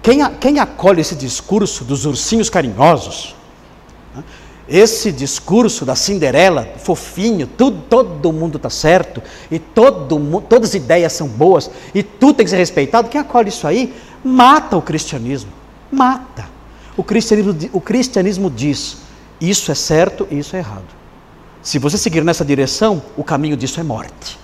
Quem, 0.01 0.24
quem 0.36 0.59
acolhe 0.59 1.01
esse 1.01 1.15
discurso 1.15 1.84
dos 1.84 2.05
ursinhos 2.05 2.49
carinhosos, 2.49 3.36
esse 4.68 5.11
discurso 5.11 5.86
da 5.86 5.95
Cinderela, 5.95 6.68
fofinho, 6.78 7.47
tudo, 7.47 7.82
todo 7.89 8.32
mundo 8.32 8.57
está 8.57 8.70
certo, 8.70 9.22
e 9.49 9.59
todo, 9.59 10.41
todas 10.41 10.70
as 10.70 10.76
ideias 10.76 11.13
são 11.13 11.28
boas, 11.28 11.70
e 11.93 12.03
tudo 12.03 12.36
tem 12.36 12.45
que 12.45 12.49
ser 12.49 12.57
respeitado, 12.57 13.09
quem 13.09 13.20
acolhe 13.20 13.49
isso 13.49 13.65
aí, 13.65 13.93
mata 14.24 14.76
o 14.76 14.82
cristianismo. 14.82 15.51
Mata. 15.91 16.49
O 16.97 17.03
cristianismo, 17.03 17.55
o 17.72 17.80
cristianismo 17.80 18.49
diz: 18.49 18.97
isso 19.39 19.72
é 19.72 19.76
certo 19.76 20.28
e 20.32 20.39
isso 20.39 20.55
é 20.55 20.59
errado. 20.59 20.97
Se 21.61 21.80
você 21.80 21.97
seguir 21.97 22.24
nessa 22.24 22.43
direção, 22.43 23.01
o 23.15 23.24
caminho 23.24 23.55
disso 23.55 23.80
é 23.80 23.84
morte. 23.84 24.39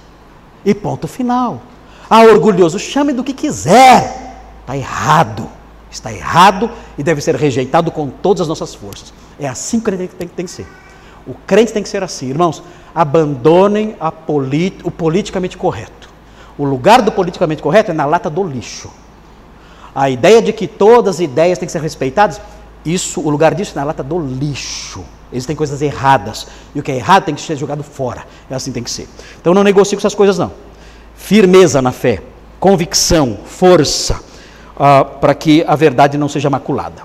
E 0.65 0.73
ponto 0.73 1.07
final. 1.07 1.61
Ah, 2.09 2.23
orgulhoso, 2.23 2.77
chame 2.79 3.13
do 3.13 3.23
que 3.23 3.33
quiser. 3.33 4.35
Está 4.61 4.77
errado. 4.77 5.49
Está 5.91 6.11
errado 6.11 6.71
e 6.97 7.03
deve 7.03 7.21
ser 7.21 7.35
rejeitado 7.35 7.91
com 7.91 8.09
todas 8.09 8.41
as 8.41 8.47
nossas 8.47 8.73
forças. 8.73 9.13
É 9.39 9.47
assim 9.47 9.79
que 9.79 9.89
o 9.89 9.93
crente 9.93 10.15
tem, 10.15 10.27
tem 10.27 10.45
que 10.45 10.51
ser. 10.51 10.67
O 11.25 11.33
crente 11.33 11.71
tem 11.71 11.83
que 11.83 11.89
ser 11.89 12.03
assim. 12.03 12.29
Irmãos, 12.29 12.63
abandonem 12.93 13.95
o 14.83 14.91
politicamente 14.91 15.57
correto. 15.57 16.09
O 16.57 16.65
lugar 16.65 17.01
do 17.01 17.11
politicamente 17.11 17.61
correto 17.61 17.91
é 17.91 17.93
na 17.93 18.05
lata 18.05 18.29
do 18.29 18.43
lixo. 18.43 18.89
A 19.95 20.09
ideia 20.09 20.41
de 20.41 20.51
que 20.51 20.67
todas 20.67 21.15
as 21.15 21.19
ideias 21.19 21.57
têm 21.59 21.65
que 21.65 21.71
ser 21.71 21.81
respeitadas, 21.81 22.41
isso, 22.85 23.21
o 23.21 23.29
lugar 23.29 23.53
disso 23.53 23.73
é 23.75 23.79
na 23.79 23.85
lata 23.85 24.03
do 24.03 24.19
lixo. 24.19 25.03
Existem 25.31 25.55
coisas 25.55 25.81
erradas. 25.81 26.47
E 26.75 26.79
o 26.79 26.83
que 26.83 26.91
é 26.91 26.95
errado 26.95 27.25
tem 27.25 27.35
que 27.35 27.41
ser 27.41 27.55
jogado 27.55 27.83
fora. 27.83 28.25
É 28.49 28.55
assim 28.55 28.71
que 28.71 28.75
tem 28.75 28.83
que 28.83 28.91
ser. 28.91 29.07
Então 29.39 29.53
não 29.53 29.63
negocio 29.63 29.97
com 29.97 30.01
essas 30.01 30.15
coisas, 30.15 30.37
não. 30.37 30.51
Firmeza 31.23 31.81
na 31.81 31.93
fé, 31.93 32.21
convicção, 32.59 33.37
força, 33.45 34.21
uh, 34.75 35.05
para 35.21 35.33
que 35.33 35.63
a 35.65 35.73
verdade 35.73 36.17
não 36.17 36.27
seja 36.27 36.49
maculada. 36.49 37.03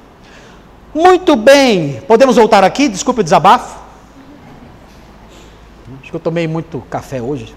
Muito 0.93 1.37
bem, 1.37 2.01
podemos 2.01 2.35
voltar 2.35 2.65
aqui? 2.65 2.89
Desculpe 2.89 3.21
o 3.21 3.23
desabafo. 3.23 3.79
Acho 6.01 6.11
que 6.11 6.17
eu 6.17 6.21
tomei 6.21 6.49
muito 6.49 6.81
café 6.91 7.23
hoje. 7.23 7.55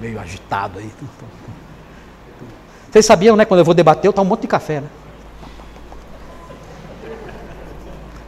Meio 0.00 0.20
agitado 0.20 0.78
aí. 0.78 0.88
Vocês 2.88 3.04
sabiam, 3.04 3.34
né? 3.34 3.44
Quando 3.44 3.58
eu 3.58 3.64
vou 3.64 3.74
debater, 3.74 4.06
eu 4.06 4.12
tomo 4.12 4.26
um 4.26 4.30
monte 4.30 4.42
de 4.42 4.46
café, 4.46 4.82
né? 4.82 4.88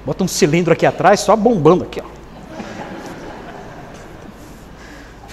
Bota 0.05 0.25
um 0.25 0.29
cilindro 0.29 0.73
aqui 0.73 0.85
atrás, 0.85 1.21
só 1.21 1.37
bombando 1.37 1.85
aqui, 1.85 2.03
ó. 2.05 2.18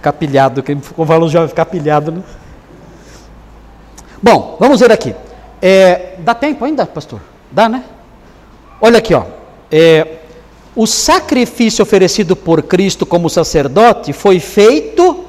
Ficar 0.06 0.14
pilhado, 0.14 0.62
quem 0.62 0.80
com 0.80 1.04
valor 1.04 1.28
já 1.30 1.40
vai 1.40 1.48
ficar 1.48 1.66
pilhado, 1.66 2.12
né? 2.12 2.22
Bom, 4.22 4.56
vamos 4.60 4.80
ver 4.80 4.92
aqui. 4.92 5.16
É, 5.60 6.14
dá 6.20 6.36
tempo 6.36 6.64
ainda, 6.64 6.86
pastor? 6.86 7.20
Dá, 7.52 7.68
né? 7.68 7.84
Olha 8.80 9.00
aqui, 9.00 9.16
ó. 9.16 9.24
É, 9.72 10.18
o 10.76 10.86
sacrifício 10.86 11.82
oferecido 11.82 12.36
por 12.36 12.62
Cristo 12.62 13.04
como 13.04 13.32
sacerdote 13.32 14.14
foi 14.14 14.40
feito 14.40 15.26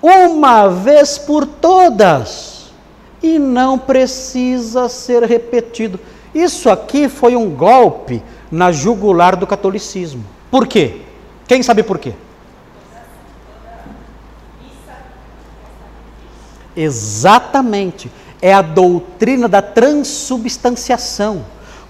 uma 0.00 0.68
vez 0.68 1.18
por 1.18 1.44
todas 1.44 2.70
e 3.20 3.40
não 3.40 3.76
precisa 3.76 4.88
ser 4.88 5.24
repetido. 5.24 5.98
Isso 6.32 6.70
aqui 6.70 7.08
foi 7.08 7.34
um 7.34 7.50
golpe 7.50 8.22
na 8.52 8.70
jugular 8.70 9.34
do 9.34 9.48
catolicismo. 9.48 10.24
Por 10.48 10.68
quê? 10.68 11.00
Quem 11.48 11.60
sabe 11.60 11.82
por 11.82 11.98
quê? 11.98 12.14
Exatamente. 16.80 18.10
É 18.40 18.54
a 18.54 18.62
doutrina 18.62 19.46
da 19.46 19.60
transubstanciação. 19.60 21.44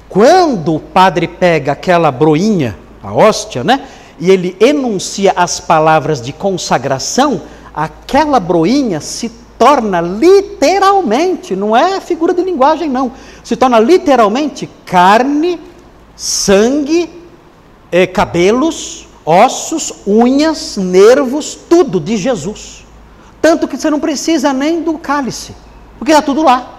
Quando 0.09 0.75
o 0.75 0.81
padre 0.81 1.29
pega 1.29 1.73
aquela 1.73 2.11
broinha, 2.11 2.77
a 3.01 3.15
hóstia, 3.15 3.63
né? 3.63 3.87
E 4.19 4.31
ele 4.31 4.57
enuncia 4.59 5.33
as 5.37 5.61
palavras 5.61 6.21
de 6.21 6.33
consagração, 6.33 7.43
aquela 7.73 8.41
broinha 8.41 9.01
se 9.01 9.31
torna 9.57 10.01
literalmente, 10.01 11.55
não 11.55 11.77
é 11.77 12.01
figura 12.01 12.35
de 12.35 12.43
linguagem, 12.43 12.89
não, 12.89 13.13
se 13.45 13.55
torna 13.57 13.79
literalmente 13.79 14.69
carne 14.85 15.61
sangue, 16.17 17.09
eh, 17.93 18.07
cabelos, 18.07 19.07
ossos, 19.25 19.93
unhas, 20.07 20.77
nervos, 20.77 21.57
tudo 21.69 22.01
de 22.01 22.17
Jesus. 22.17 22.85
Tanto 23.41 23.67
que 23.67 23.77
você 23.77 23.89
não 23.91 24.01
precisa 24.01 24.53
nem 24.53 24.83
do 24.83 24.99
cálice, 24.99 25.55
porque 25.99 26.13
está 26.13 26.23
tudo 26.23 26.43
lá. 26.43 26.79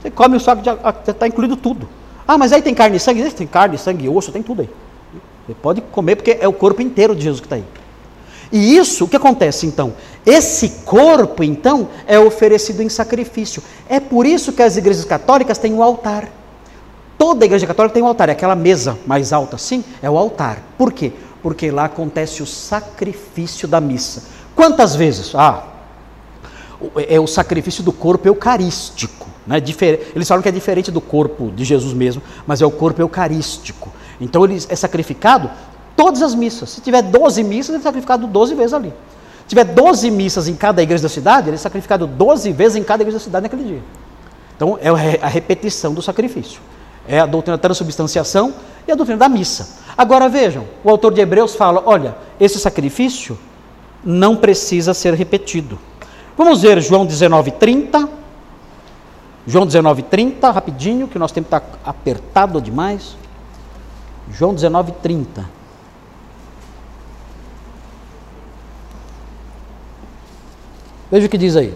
Você 0.00 0.10
come 0.10 0.36
o 0.36 0.40
saco, 0.40 0.62
está 1.08 1.26
incluído 1.26 1.56
tudo. 1.56 1.88
Ah, 2.26 2.36
mas 2.36 2.52
aí 2.52 2.60
tem 2.60 2.74
carne 2.74 2.96
e 2.96 3.00
sangue? 3.00 3.30
Tem 3.30 3.46
carne, 3.46 3.78
sangue, 3.78 4.08
osso, 4.08 4.32
tem 4.32 4.42
tudo 4.42 4.62
aí. 4.62 4.70
Você 5.46 5.54
pode 5.54 5.80
comer 5.80 6.16
porque 6.16 6.38
é 6.40 6.48
o 6.48 6.52
corpo 6.52 6.80
inteiro 6.80 7.14
de 7.14 7.22
Jesus 7.22 7.40
que 7.40 7.46
está 7.46 7.56
aí. 7.56 7.64
E 8.52 8.76
isso, 8.76 9.04
o 9.04 9.08
que 9.08 9.16
acontece 9.16 9.66
então? 9.66 9.94
Esse 10.24 10.68
corpo, 10.84 11.42
então, 11.42 11.88
é 12.06 12.18
oferecido 12.18 12.82
em 12.82 12.88
sacrifício. 12.88 13.62
É 13.88 13.98
por 13.98 14.26
isso 14.26 14.52
que 14.52 14.62
as 14.62 14.76
igrejas 14.76 15.04
católicas 15.04 15.58
têm 15.58 15.72
o 15.72 15.76
um 15.78 15.82
altar. 15.82 16.28
Toda 17.18 17.44
igreja 17.44 17.66
católica 17.66 17.94
tem 17.94 18.02
um 18.02 18.06
altar, 18.06 18.28
é 18.28 18.32
aquela 18.32 18.54
mesa 18.54 18.98
mais 19.06 19.32
alta 19.32 19.56
assim, 19.56 19.84
é 20.02 20.10
o 20.10 20.18
altar. 20.18 20.62
Por 20.76 20.92
quê? 20.92 21.12
Porque 21.42 21.70
lá 21.70 21.86
acontece 21.86 22.42
o 22.42 22.46
sacrifício 22.46 23.66
da 23.66 23.80
missa. 23.80 24.24
Quantas 24.54 24.94
vezes? 24.94 25.34
Ah, 25.34 25.64
é 27.08 27.18
o 27.20 27.26
sacrifício 27.26 27.82
do 27.82 27.92
corpo 27.92 28.26
eucarístico. 28.28 29.28
Né? 29.46 29.62
Eles 30.14 30.28
falam 30.28 30.42
que 30.42 30.48
é 30.48 30.52
diferente 30.52 30.90
do 30.90 31.00
corpo 31.00 31.50
de 31.50 31.64
Jesus 31.64 31.92
mesmo, 31.92 32.22
mas 32.46 32.62
é 32.62 32.66
o 32.66 32.70
corpo 32.70 33.00
eucarístico. 33.00 33.92
Então 34.20 34.44
ele 34.44 34.58
é 34.68 34.76
sacrificado 34.76 35.50
todas 35.96 36.22
as 36.22 36.34
missas. 36.34 36.70
Se 36.70 36.80
tiver 36.80 37.02
12 37.02 37.42
missas, 37.44 37.70
ele 37.70 37.78
é 37.78 37.82
sacrificado 37.82 38.26
12 38.26 38.54
vezes 38.54 38.72
ali. 38.72 38.92
Se 39.42 39.48
tiver 39.48 39.64
12 39.64 40.10
missas 40.10 40.48
em 40.48 40.54
cada 40.54 40.82
igreja 40.82 41.02
da 41.02 41.08
cidade, 41.08 41.48
ele 41.48 41.56
é 41.56 41.58
sacrificado 41.58 42.06
12 42.06 42.52
vezes 42.52 42.76
em 42.76 42.82
cada 42.82 43.02
igreja 43.02 43.18
da 43.18 43.24
cidade 43.24 43.42
naquele 43.42 43.64
dia. 43.64 43.82
Então 44.56 44.78
é 44.80 44.88
a 45.20 45.28
repetição 45.28 45.92
do 45.92 46.00
sacrifício. 46.00 46.60
É 47.06 47.20
a 47.20 47.26
doutrina 47.26 47.56
da 47.56 47.60
transubstanciação 47.60 48.54
e 48.88 48.92
a 48.92 48.94
doutrina 48.94 49.18
da 49.18 49.28
missa. 49.28 49.82
Agora 49.96 50.28
vejam, 50.28 50.64
o 50.82 50.88
autor 50.88 51.12
de 51.12 51.20
Hebreus 51.20 51.54
fala: 51.54 51.82
olha, 51.84 52.16
esse 52.40 52.58
sacrifício 52.58 53.38
não 54.02 54.36
precisa 54.36 54.94
ser 54.94 55.12
repetido. 55.14 55.78
Vamos 56.36 56.62
ver 56.62 56.80
João 56.80 57.06
19:30. 57.06 58.08
João 59.46 59.66
19:30, 59.66 60.50
rapidinho, 60.50 61.06
que 61.06 61.16
o 61.16 61.20
nosso 61.20 61.34
tempo 61.34 61.46
está 61.46 61.62
apertado 61.84 62.60
demais. 62.60 63.16
João 64.30 64.54
19:30. 64.54 65.44
Veja 71.10 71.26
o 71.26 71.30
que 71.30 71.38
diz 71.38 71.54
aí. 71.56 71.74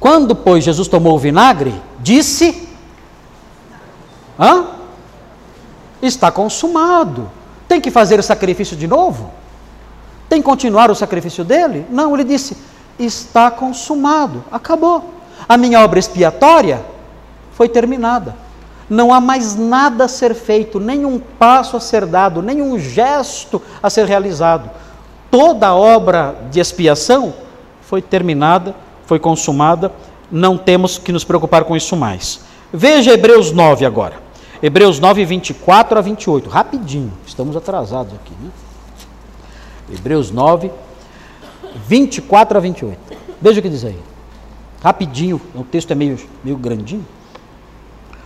Quando, 0.00 0.34
pois, 0.34 0.64
Jesus 0.64 0.88
tomou 0.88 1.14
o 1.14 1.18
vinagre, 1.18 1.74
disse: 2.00 2.68
Hã? 4.38 4.66
Está 6.00 6.30
consumado. 6.32 7.30
Tem 7.68 7.80
que 7.80 7.90
fazer 7.90 8.18
o 8.18 8.22
sacrifício 8.22 8.76
de 8.76 8.88
novo? 8.88 9.30
Tem 10.32 10.40
que 10.40 10.48
continuar 10.48 10.90
o 10.90 10.94
sacrifício 10.94 11.44
dele? 11.44 11.84
Não, 11.90 12.14
ele 12.14 12.24
disse: 12.24 12.56
Está 12.98 13.50
consumado. 13.50 14.42
Acabou. 14.50 15.12
A 15.46 15.58
minha 15.58 15.84
obra 15.84 15.98
expiatória 15.98 16.82
foi 17.52 17.68
terminada. 17.68 18.34
Não 18.88 19.12
há 19.12 19.20
mais 19.20 19.56
nada 19.56 20.04
a 20.04 20.08
ser 20.08 20.34
feito, 20.34 20.80
nenhum 20.80 21.18
passo 21.18 21.76
a 21.76 21.80
ser 21.80 22.06
dado, 22.06 22.40
nenhum 22.40 22.78
gesto 22.78 23.60
a 23.82 23.90
ser 23.90 24.06
realizado. 24.06 24.70
Toda 25.30 25.66
a 25.66 25.74
obra 25.74 26.34
de 26.50 26.60
expiação 26.60 27.34
foi 27.82 28.00
terminada, 28.00 28.74
foi 29.04 29.18
consumada, 29.18 29.92
não 30.30 30.56
temos 30.56 30.96
que 30.96 31.12
nos 31.12 31.24
preocupar 31.24 31.64
com 31.64 31.76
isso 31.76 31.94
mais. 31.94 32.40
Veja 32.72 33.12
Hebreus 33.12 33.52
9 33.52 33.84
agora. 33.84 34.14
Hebreus 34.62 34.98
9, 34.98 35.26
24 35.26 35.98
a 35.98 36.00
28. 36.00 36.48
Rapidinho, 36.48 37.12
estamos 37.26 37.54
atrasados 37.54 38.14
aqui. 38.14 38.32
Né? 38.40 38.50
Hebreus 39.90 40.30
9, 40.30 40.70
24 41.86 42.58
a 42.58 42.60
28. 42.60 42.98
Veja 43.40 43.60
o 43.60 43.62
que 43.62 43.68
diz 43.68 43.84
aí. 43.84 43.98
Rapidinho, 44.82 45.40
o 45.54 45.64
texto 45.64 45.90
é 45.90 45.94
meio, 45.94 46.18
meio 46.42 46.56
grandinho. 46.56 47.06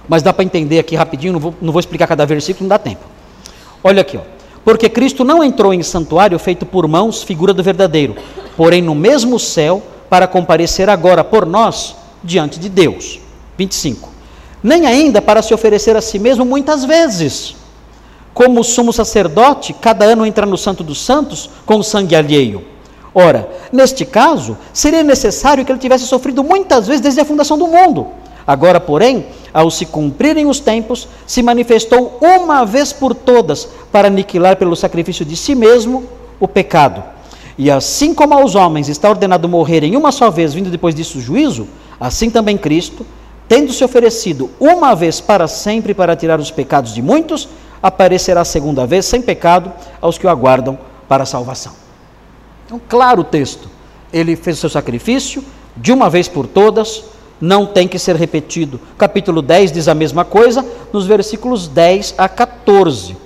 Mas 0.08 0.22
dá 0.22 0.32
para 0.32 0.44
entender 0.44 0.78
aqui 0.78 0.96
rapidinho, 0.96 1.34
não 1.34 1.40
vou, 1.40 1.54
não 1.60 1.72
vou 1.72 1.80
explicar 1.80 2.06
cada 2.06 2.24
versículo, 2.24 2.64
não 2.64 2.68
dá 2.68 2.78
tempo. 2.78 3.04
Olha 3.82 4.00
aqui, 4.00 4.16
ó. 4.16 4.22
Porque 4.64 4.88
Cristo 4.88 5.22
não 5.22 5.44
entrou 5.44 5.72
em 5.72 5.82
santuário 5.82 6.38
feito 6.38 6.66
por 6.66 6.88
mãos, 6.88 7.22
figura 7.22 7.52
do 7.54 7.62
verdadeiro, 7.62 8.16
porém 8.56 8.82
no 8.82 8.94
mesmo 8.94 9.38
céu, 9.38 9.82
para 10.08 10.26
comparecer 10.26 10.88
agora 10.88 11.22
por 11.22 11.46
nós 11.46 11.94
diante 12.22 12.58
de 12.58 12.68
Deus. 12.68 13.20
25 13.56 14.16
nem 14.66 14.84
ainda 14.84 15.22
para 15.22 15.42
se 15.42 15.54
oferecer 15.54 15.96
a 15.96 16.00
si 16.00 16.18
mesmo 16.18 16.44
muitas 16.44 16.84
vezes. 16.84 17.54
Como 18.36 18.60
o 18.60 18.64
sumo 18.64 18.92
sacerdote, 18.92 19.72
cada 19.72 20.04
ano 20.04 20.26
entra 20.26 20.44
no 20.44 20.58
Santo 20.58 20.84
dos 20.84 21.00
Santos 21.02 21.48
com 21.64 21.82
sangue 21.82 22.14
alheio. 22.14 22.62
Ora, 23.14 23.48
neste 23.72 24.04
caso, 24.04 24.58
seria 24.74 25.02
necessário 25.02 25.64
que 25.64 25.72
ele 25.72 25.78
tivesse 25.78 26.06
sofrido 26.06 26.44
muitas 26.44 26.86
vezes 26.86 27.00
desde 27.00 27.18
a 27.18 27.24
fundação 27.24 27.56
do 27.56 27.66
mundo. 27.66 28.08
Agora, 28.46 28.78
porém, 28.78 29.24
ao 29.54 29.70
se 29.70 29.86
cumprirem 29.86 30.44
os 30.44 30.60
tempos, 30.60 31.08
se 31.26 31.42
manifestou 31.42 32.18
uma 32.20 32.66
vez 32.66 32.92
por 32.92 33.14
todas 33.14 33.70
para 33.90 34.08
aniquilar 34.08 34.56
pelo 34.56 34.76
sacrifício 34.76 35.24
de 35.24 35.34
si 35.34 35.54
mesmo 35.54 36.04
o 36.38 36.46
pecado. 36.46 37.02
E 37.56 37.70
assim 37.70 38.12
como 38.12 38.34
aos 38.34 38.54
homens 38.54 38.90
está 38.90 39.08
ordenado 39.08 39.48
morrerem 39.48 39.96
uma 39.96 40.12
só 40.12 40.30
vez, 40.30 40.52
vindo 40.52 40.68
depois 40.68 40.94
disso 40.94 41.16
o 41.16 41.22
juízo, 41.22 41.66
assim 41.98 42.28
também 42.28 42.58
Cristo, 42.58 43.06
tendo 43.48 43.72
se 43.72 43.82
oferecido 43.82 44.50
uma 44.60 44.94
vez 44.94 45.22
para 45.22 45.48
sempre 45.48 45.94
para 45.94 46.14
tirar 46.14 46.38
os 46.38 46.50
pecados 46.50 46.92
de 46.92 47.00
muitos, 47.00 47.48
aparecerá 47.82 48.44
segunda 48.44 48.86
vez 48.86 49.06
sem 49.06 49.20
pecado 49.22 49.72
aos 50.00 50.18
que 50.18 50.26
o 50.26 50.30
aguardam 50.30 50.78
para 51.08 51.22
a 51.22 51.26
salvação. 51.26 51.72
Então, 52.64 52.80
claro 52.88 53.20
o 53.20 53.24
texto. 53.24 53.68
Ele 54.12 54.36
fez 54.36 54.56
o 54.56 54.60
seu 54.60 54.70
sacrifício 54.70 55.44
de 55.76 55.92
uma 55.92 56.08
vez 56.08 56.26
por 56.28 56.46
todas, 56.46 57.04
não 57.40 57.66
tem 57.66 57.86
que 57.86 57.98
ser 57.98 58.16
repetido. 58.16 58.80
Capítulo 58.96 59.42
10 59.42 59.72
diz 59.72 59.88
a 59.88 59.94
mesma 59.94 60.24
coisa, 60.24 60.64
nos 60.92 61.06
versículos 61.06 61.68
10 61.68 62.14
a 62.16 62.28
14, 62.28 63.16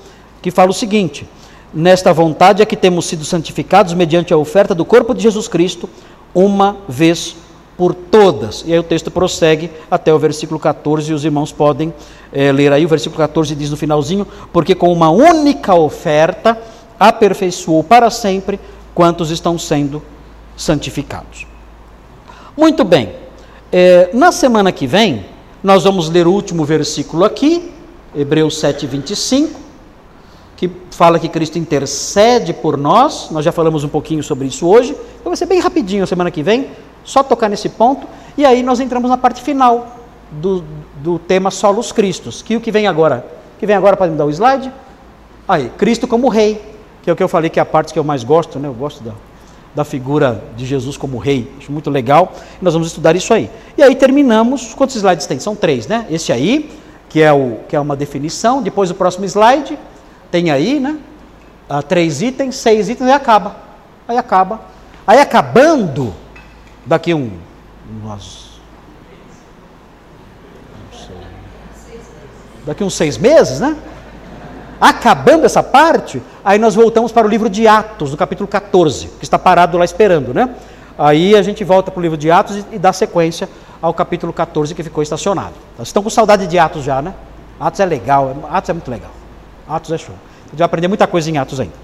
que 0.43 0.51
fala 0.51 0.71
o 0.71 0.75
seguinte: 0.75 1.29
Nesta 1.73 2.13
vontade 2.13 2.63
é 2.63 2.67
que 2.67 2.77
temos 2.77 3.07
sido 3.07 3.25
santificados 3.25 3.95
mediante 3.95 4.33
a 4.33 4.37
oferta 4.37 4.75
do 4.75 4.85
corpo 4.85 5.15
de 5.15 5.23
Jesus 5.23 5.47
Cristo, 5.47 5.89
uma 6.35 6.79
vez 6.89 7.37
por 7.81 7.95
todas. 7.95 8.63
E 8.67 8.75
aí 8.75 8.79
o 8.79 8.83
texto 8.83 9.11
prossegue 9.11 9.71
até 9.91 10.13
o 10.13 10.19
versículo 10.19 10.61
14, 10.61 11.11
e 11.11 11.15
os 11.15 11.25
irmãos 11.25 11.51
podem 11.51 11.95
é, 12.31 12.53
ler 12.53 12.75
aí. 12.75 12.85
O 12.85 12.89
versículo 12.89 13.17
14 13.17 13.55
diz 13.55 13.71
no 13.71 13.77
finalzinho: 13.79 14.27
Porque 14.53 14.75
com 14.75 14.93
uma 14.93 15.09
única 15.09 15.75
oferta 15.75 16.61
aperfeiçoou 16.99 17.83
para 17.83 18.11
sempre 18.11 18.61
quantos 18.95 19.31
estão 19.31 19.59
sendo 19.59 20.03
santificados. 20.59 21.47
Muito 22.55 22.85
bem, 22.85 23.15
é, 23.73 24.11
na 24.13 24.31
semana 24.31 24.71
que 24.71 24.87
vem, 24.87 25.25
nós 25.63 25.85
vamos 25.85 26.11
ler 26.11 26.27
o 26.27 26.33
último 26.33 26.67
versículo 26.67 27.25
aqui, 27.25 27.73
Hebreus 28.15 28.61
7, 28.61 28.87
25, 28.87 29.59
que 30.55 30.71
fala 30.91 31.19
que 31.19 31.31
Cristo 31.31 31.59
intercede 31.59 32.53
por 32.53 32.77
nós. 32.77 33.31
Nós 33.31 33.43
já 33.43 33.53
falamos 33.53 33.85
um 33.85 33.89
pouquinho 33.89 34.23
sobre 34.23 34.49
isso 34.49 34.69
hoje, 34.69 34.91
então 34.91 35.31
vai 35.31 35.37
ser 35.39 35.47
bem 35.47 35.61
rapidinho 35.61 36.05
a 36.05 36.07
semana 36.07 36.31
que 36.31 36.43
vem 36.43 36.69
só 37.05 37.23
tocar 37.23 37.49
nesse 37.49 37.69
ponto, 37.69 38.07
e 38.37 38.45
aí 38.45 38.63
nós 38.63 38.81
entramos 38.81 39.11
na 39.11 39.17
parte 39.17 39.43
final 39.43 39.97
do, 40.31 40.65
do 40.97 41.19
tema 41.19 41.51
Solos 41.51 41.93
Cristos, 41.93 42.43
que 42.43 42.57
o 42.57 42.61
que 42.61 42.71
vem 42.71 42.87
agora? 42.87 43.25
Que 43.59 43.67
vem 43.67 43.77
agora, 43.77 43.97
pode 43.97 44.13
me 44.13 44.19
dar 44.19 44.27
o 44.27 44.31
slide? 44.31 44.73
Aí, 45.49 45.71
Cristo 45.77 46.07
como 46.07 46.29
rei, 46.29 46.63
que 47.03 47.11
é 47.11 47.13
o 47.13 47.17
que 47.17 47.23
eu 47.23 47.29
falei 47.29 47.51
que 47.51 47.59
é 47.59 47.63
a 47.63 47.67
parte 47.67 47.93
que 47.93 47.99
eu 47.99 48.05
mais 48.05 48.23
gosto, 48.23 48.59
né? 48.59 48.69
Eu 48.69 48.75
gosto 48.75 49.03
da, 49.03 49.13
da 49.75 49.85
figura 49.85 50.45
de 50.57 50.65
Jesus 50.65 50.97
como 50.97 51.19
rei, 51.19 51.53
acho 51.59 51.73
muito 51.73 51.91
legal, 51.91 52.33
nós 52.61 52.73
vamos 52.75 52.89
estudar 52.89 53.17
isso 53.17 53.35
aí. 53.35 53.51
E 53.77 53.83
aí 53.83 53.95
terminamos, 53.95 54.75
quantos 54.75 54.97
slides 54.97 55.27
tem? 55.27 55.39
São 55.39 55.57
três, 55.57 55.87
né? 55.87 56.07
Esse 56.11 56.33
aí, 56.33 56.71
que 57.09 57.21
é, 57.21 57.33
o, 57.33 57.59
que 57.69 57.75
é 57.75 57.81
uma 57.81 57.97
definição, 57.97 58.63
depois 58.63 58.91
o 58.91 58.95
próximo 58.95 59.25
slide, 59.25 59.79
tem 60.31 60.51
aí, 60.51 60.79
né? 60.79 60.99
Ah, 61.69 61.83
três 61.83 62.23
itens, 62.23 62.57
seis 62.57 62.89
itens, 62.89 63.09
e 63.09 63.13
acaba. 63.13 63.57
Aí 64.07 64.17
acaba. 64.17 64.61
Aí 65.07 65.19
acabando, 65.19 66.15
daqui 66.87 67.15
um 67.15 67.31
umas, 68.03 68.51
daqui 72.65 72.85
uns 72.85 72.95
seis 72.95 73.19
meses, 73.19 73.61
né? 73.61 73.77
Acabando 74.81 75.45
essa 75.45 75.63
parte, 75.63 76.23
aí 76.45 76.59
nós 76.59 76.75
voltamos 76.75 77.13
para 77.13 77.27
o 77.27 77.31
livro 77.31 77.51
de 77.51 77.67
Atos, 77.67 78.13
no 78.13 78.17
capítulo 78.17 78.49
14, 78.49 79.09
que 79.19 79.25
está 79.25 79.39
parado 79.39 79.77
lá 79.77 79.85
esperando, 79.85 80.33
né? 80.33 80.55
Aí 80.97 81.35
a 81.35 81.43
gente 81.43 81.65
volta 81.65 81.91
para 81.91 81.99
o 81.99 82.03
livro 82.03 82.17
de 82.17 82.31
Atos 82.31 82.57
e, 82.57 82.65
e 82.73 82.79
dá 82.79 82.93
sequência 82.93 83.49
ao 83.83 83.93
capítulo 83.93 84.33
14 84.33 84.75
que 84.75 84.83
ficou 84.83 85.03
estacionado. 85.03 85.55
Vocês 85.77 85.89
estão 85.89 86.03
com 86.03 86.11
saudade 86.11 86.47
de 86.47 86.59
Atos 86.59 86.85
já, 86.85 87.03
né? 87.03 87.15
Atos 87.59 87.81
é 87.81 87.85
legal, 87.85 88.35
Atos 88.51 88.71
é 88.71 88.73
muito 88.73 88.91
legal. 88.91 89.11
Atos 89.69 89.93
é 89.93 89.99
show. 89.99 90.15
A 90.47 90.51
gente 90.51 90.59
vai 90.59 90.67
aprender 90.67 90.89
muita 90.89 91.07
coisa 91.07 91.31
em 91.31 91.37
Atos 91.37 91.61
ainda. 91.61 91.75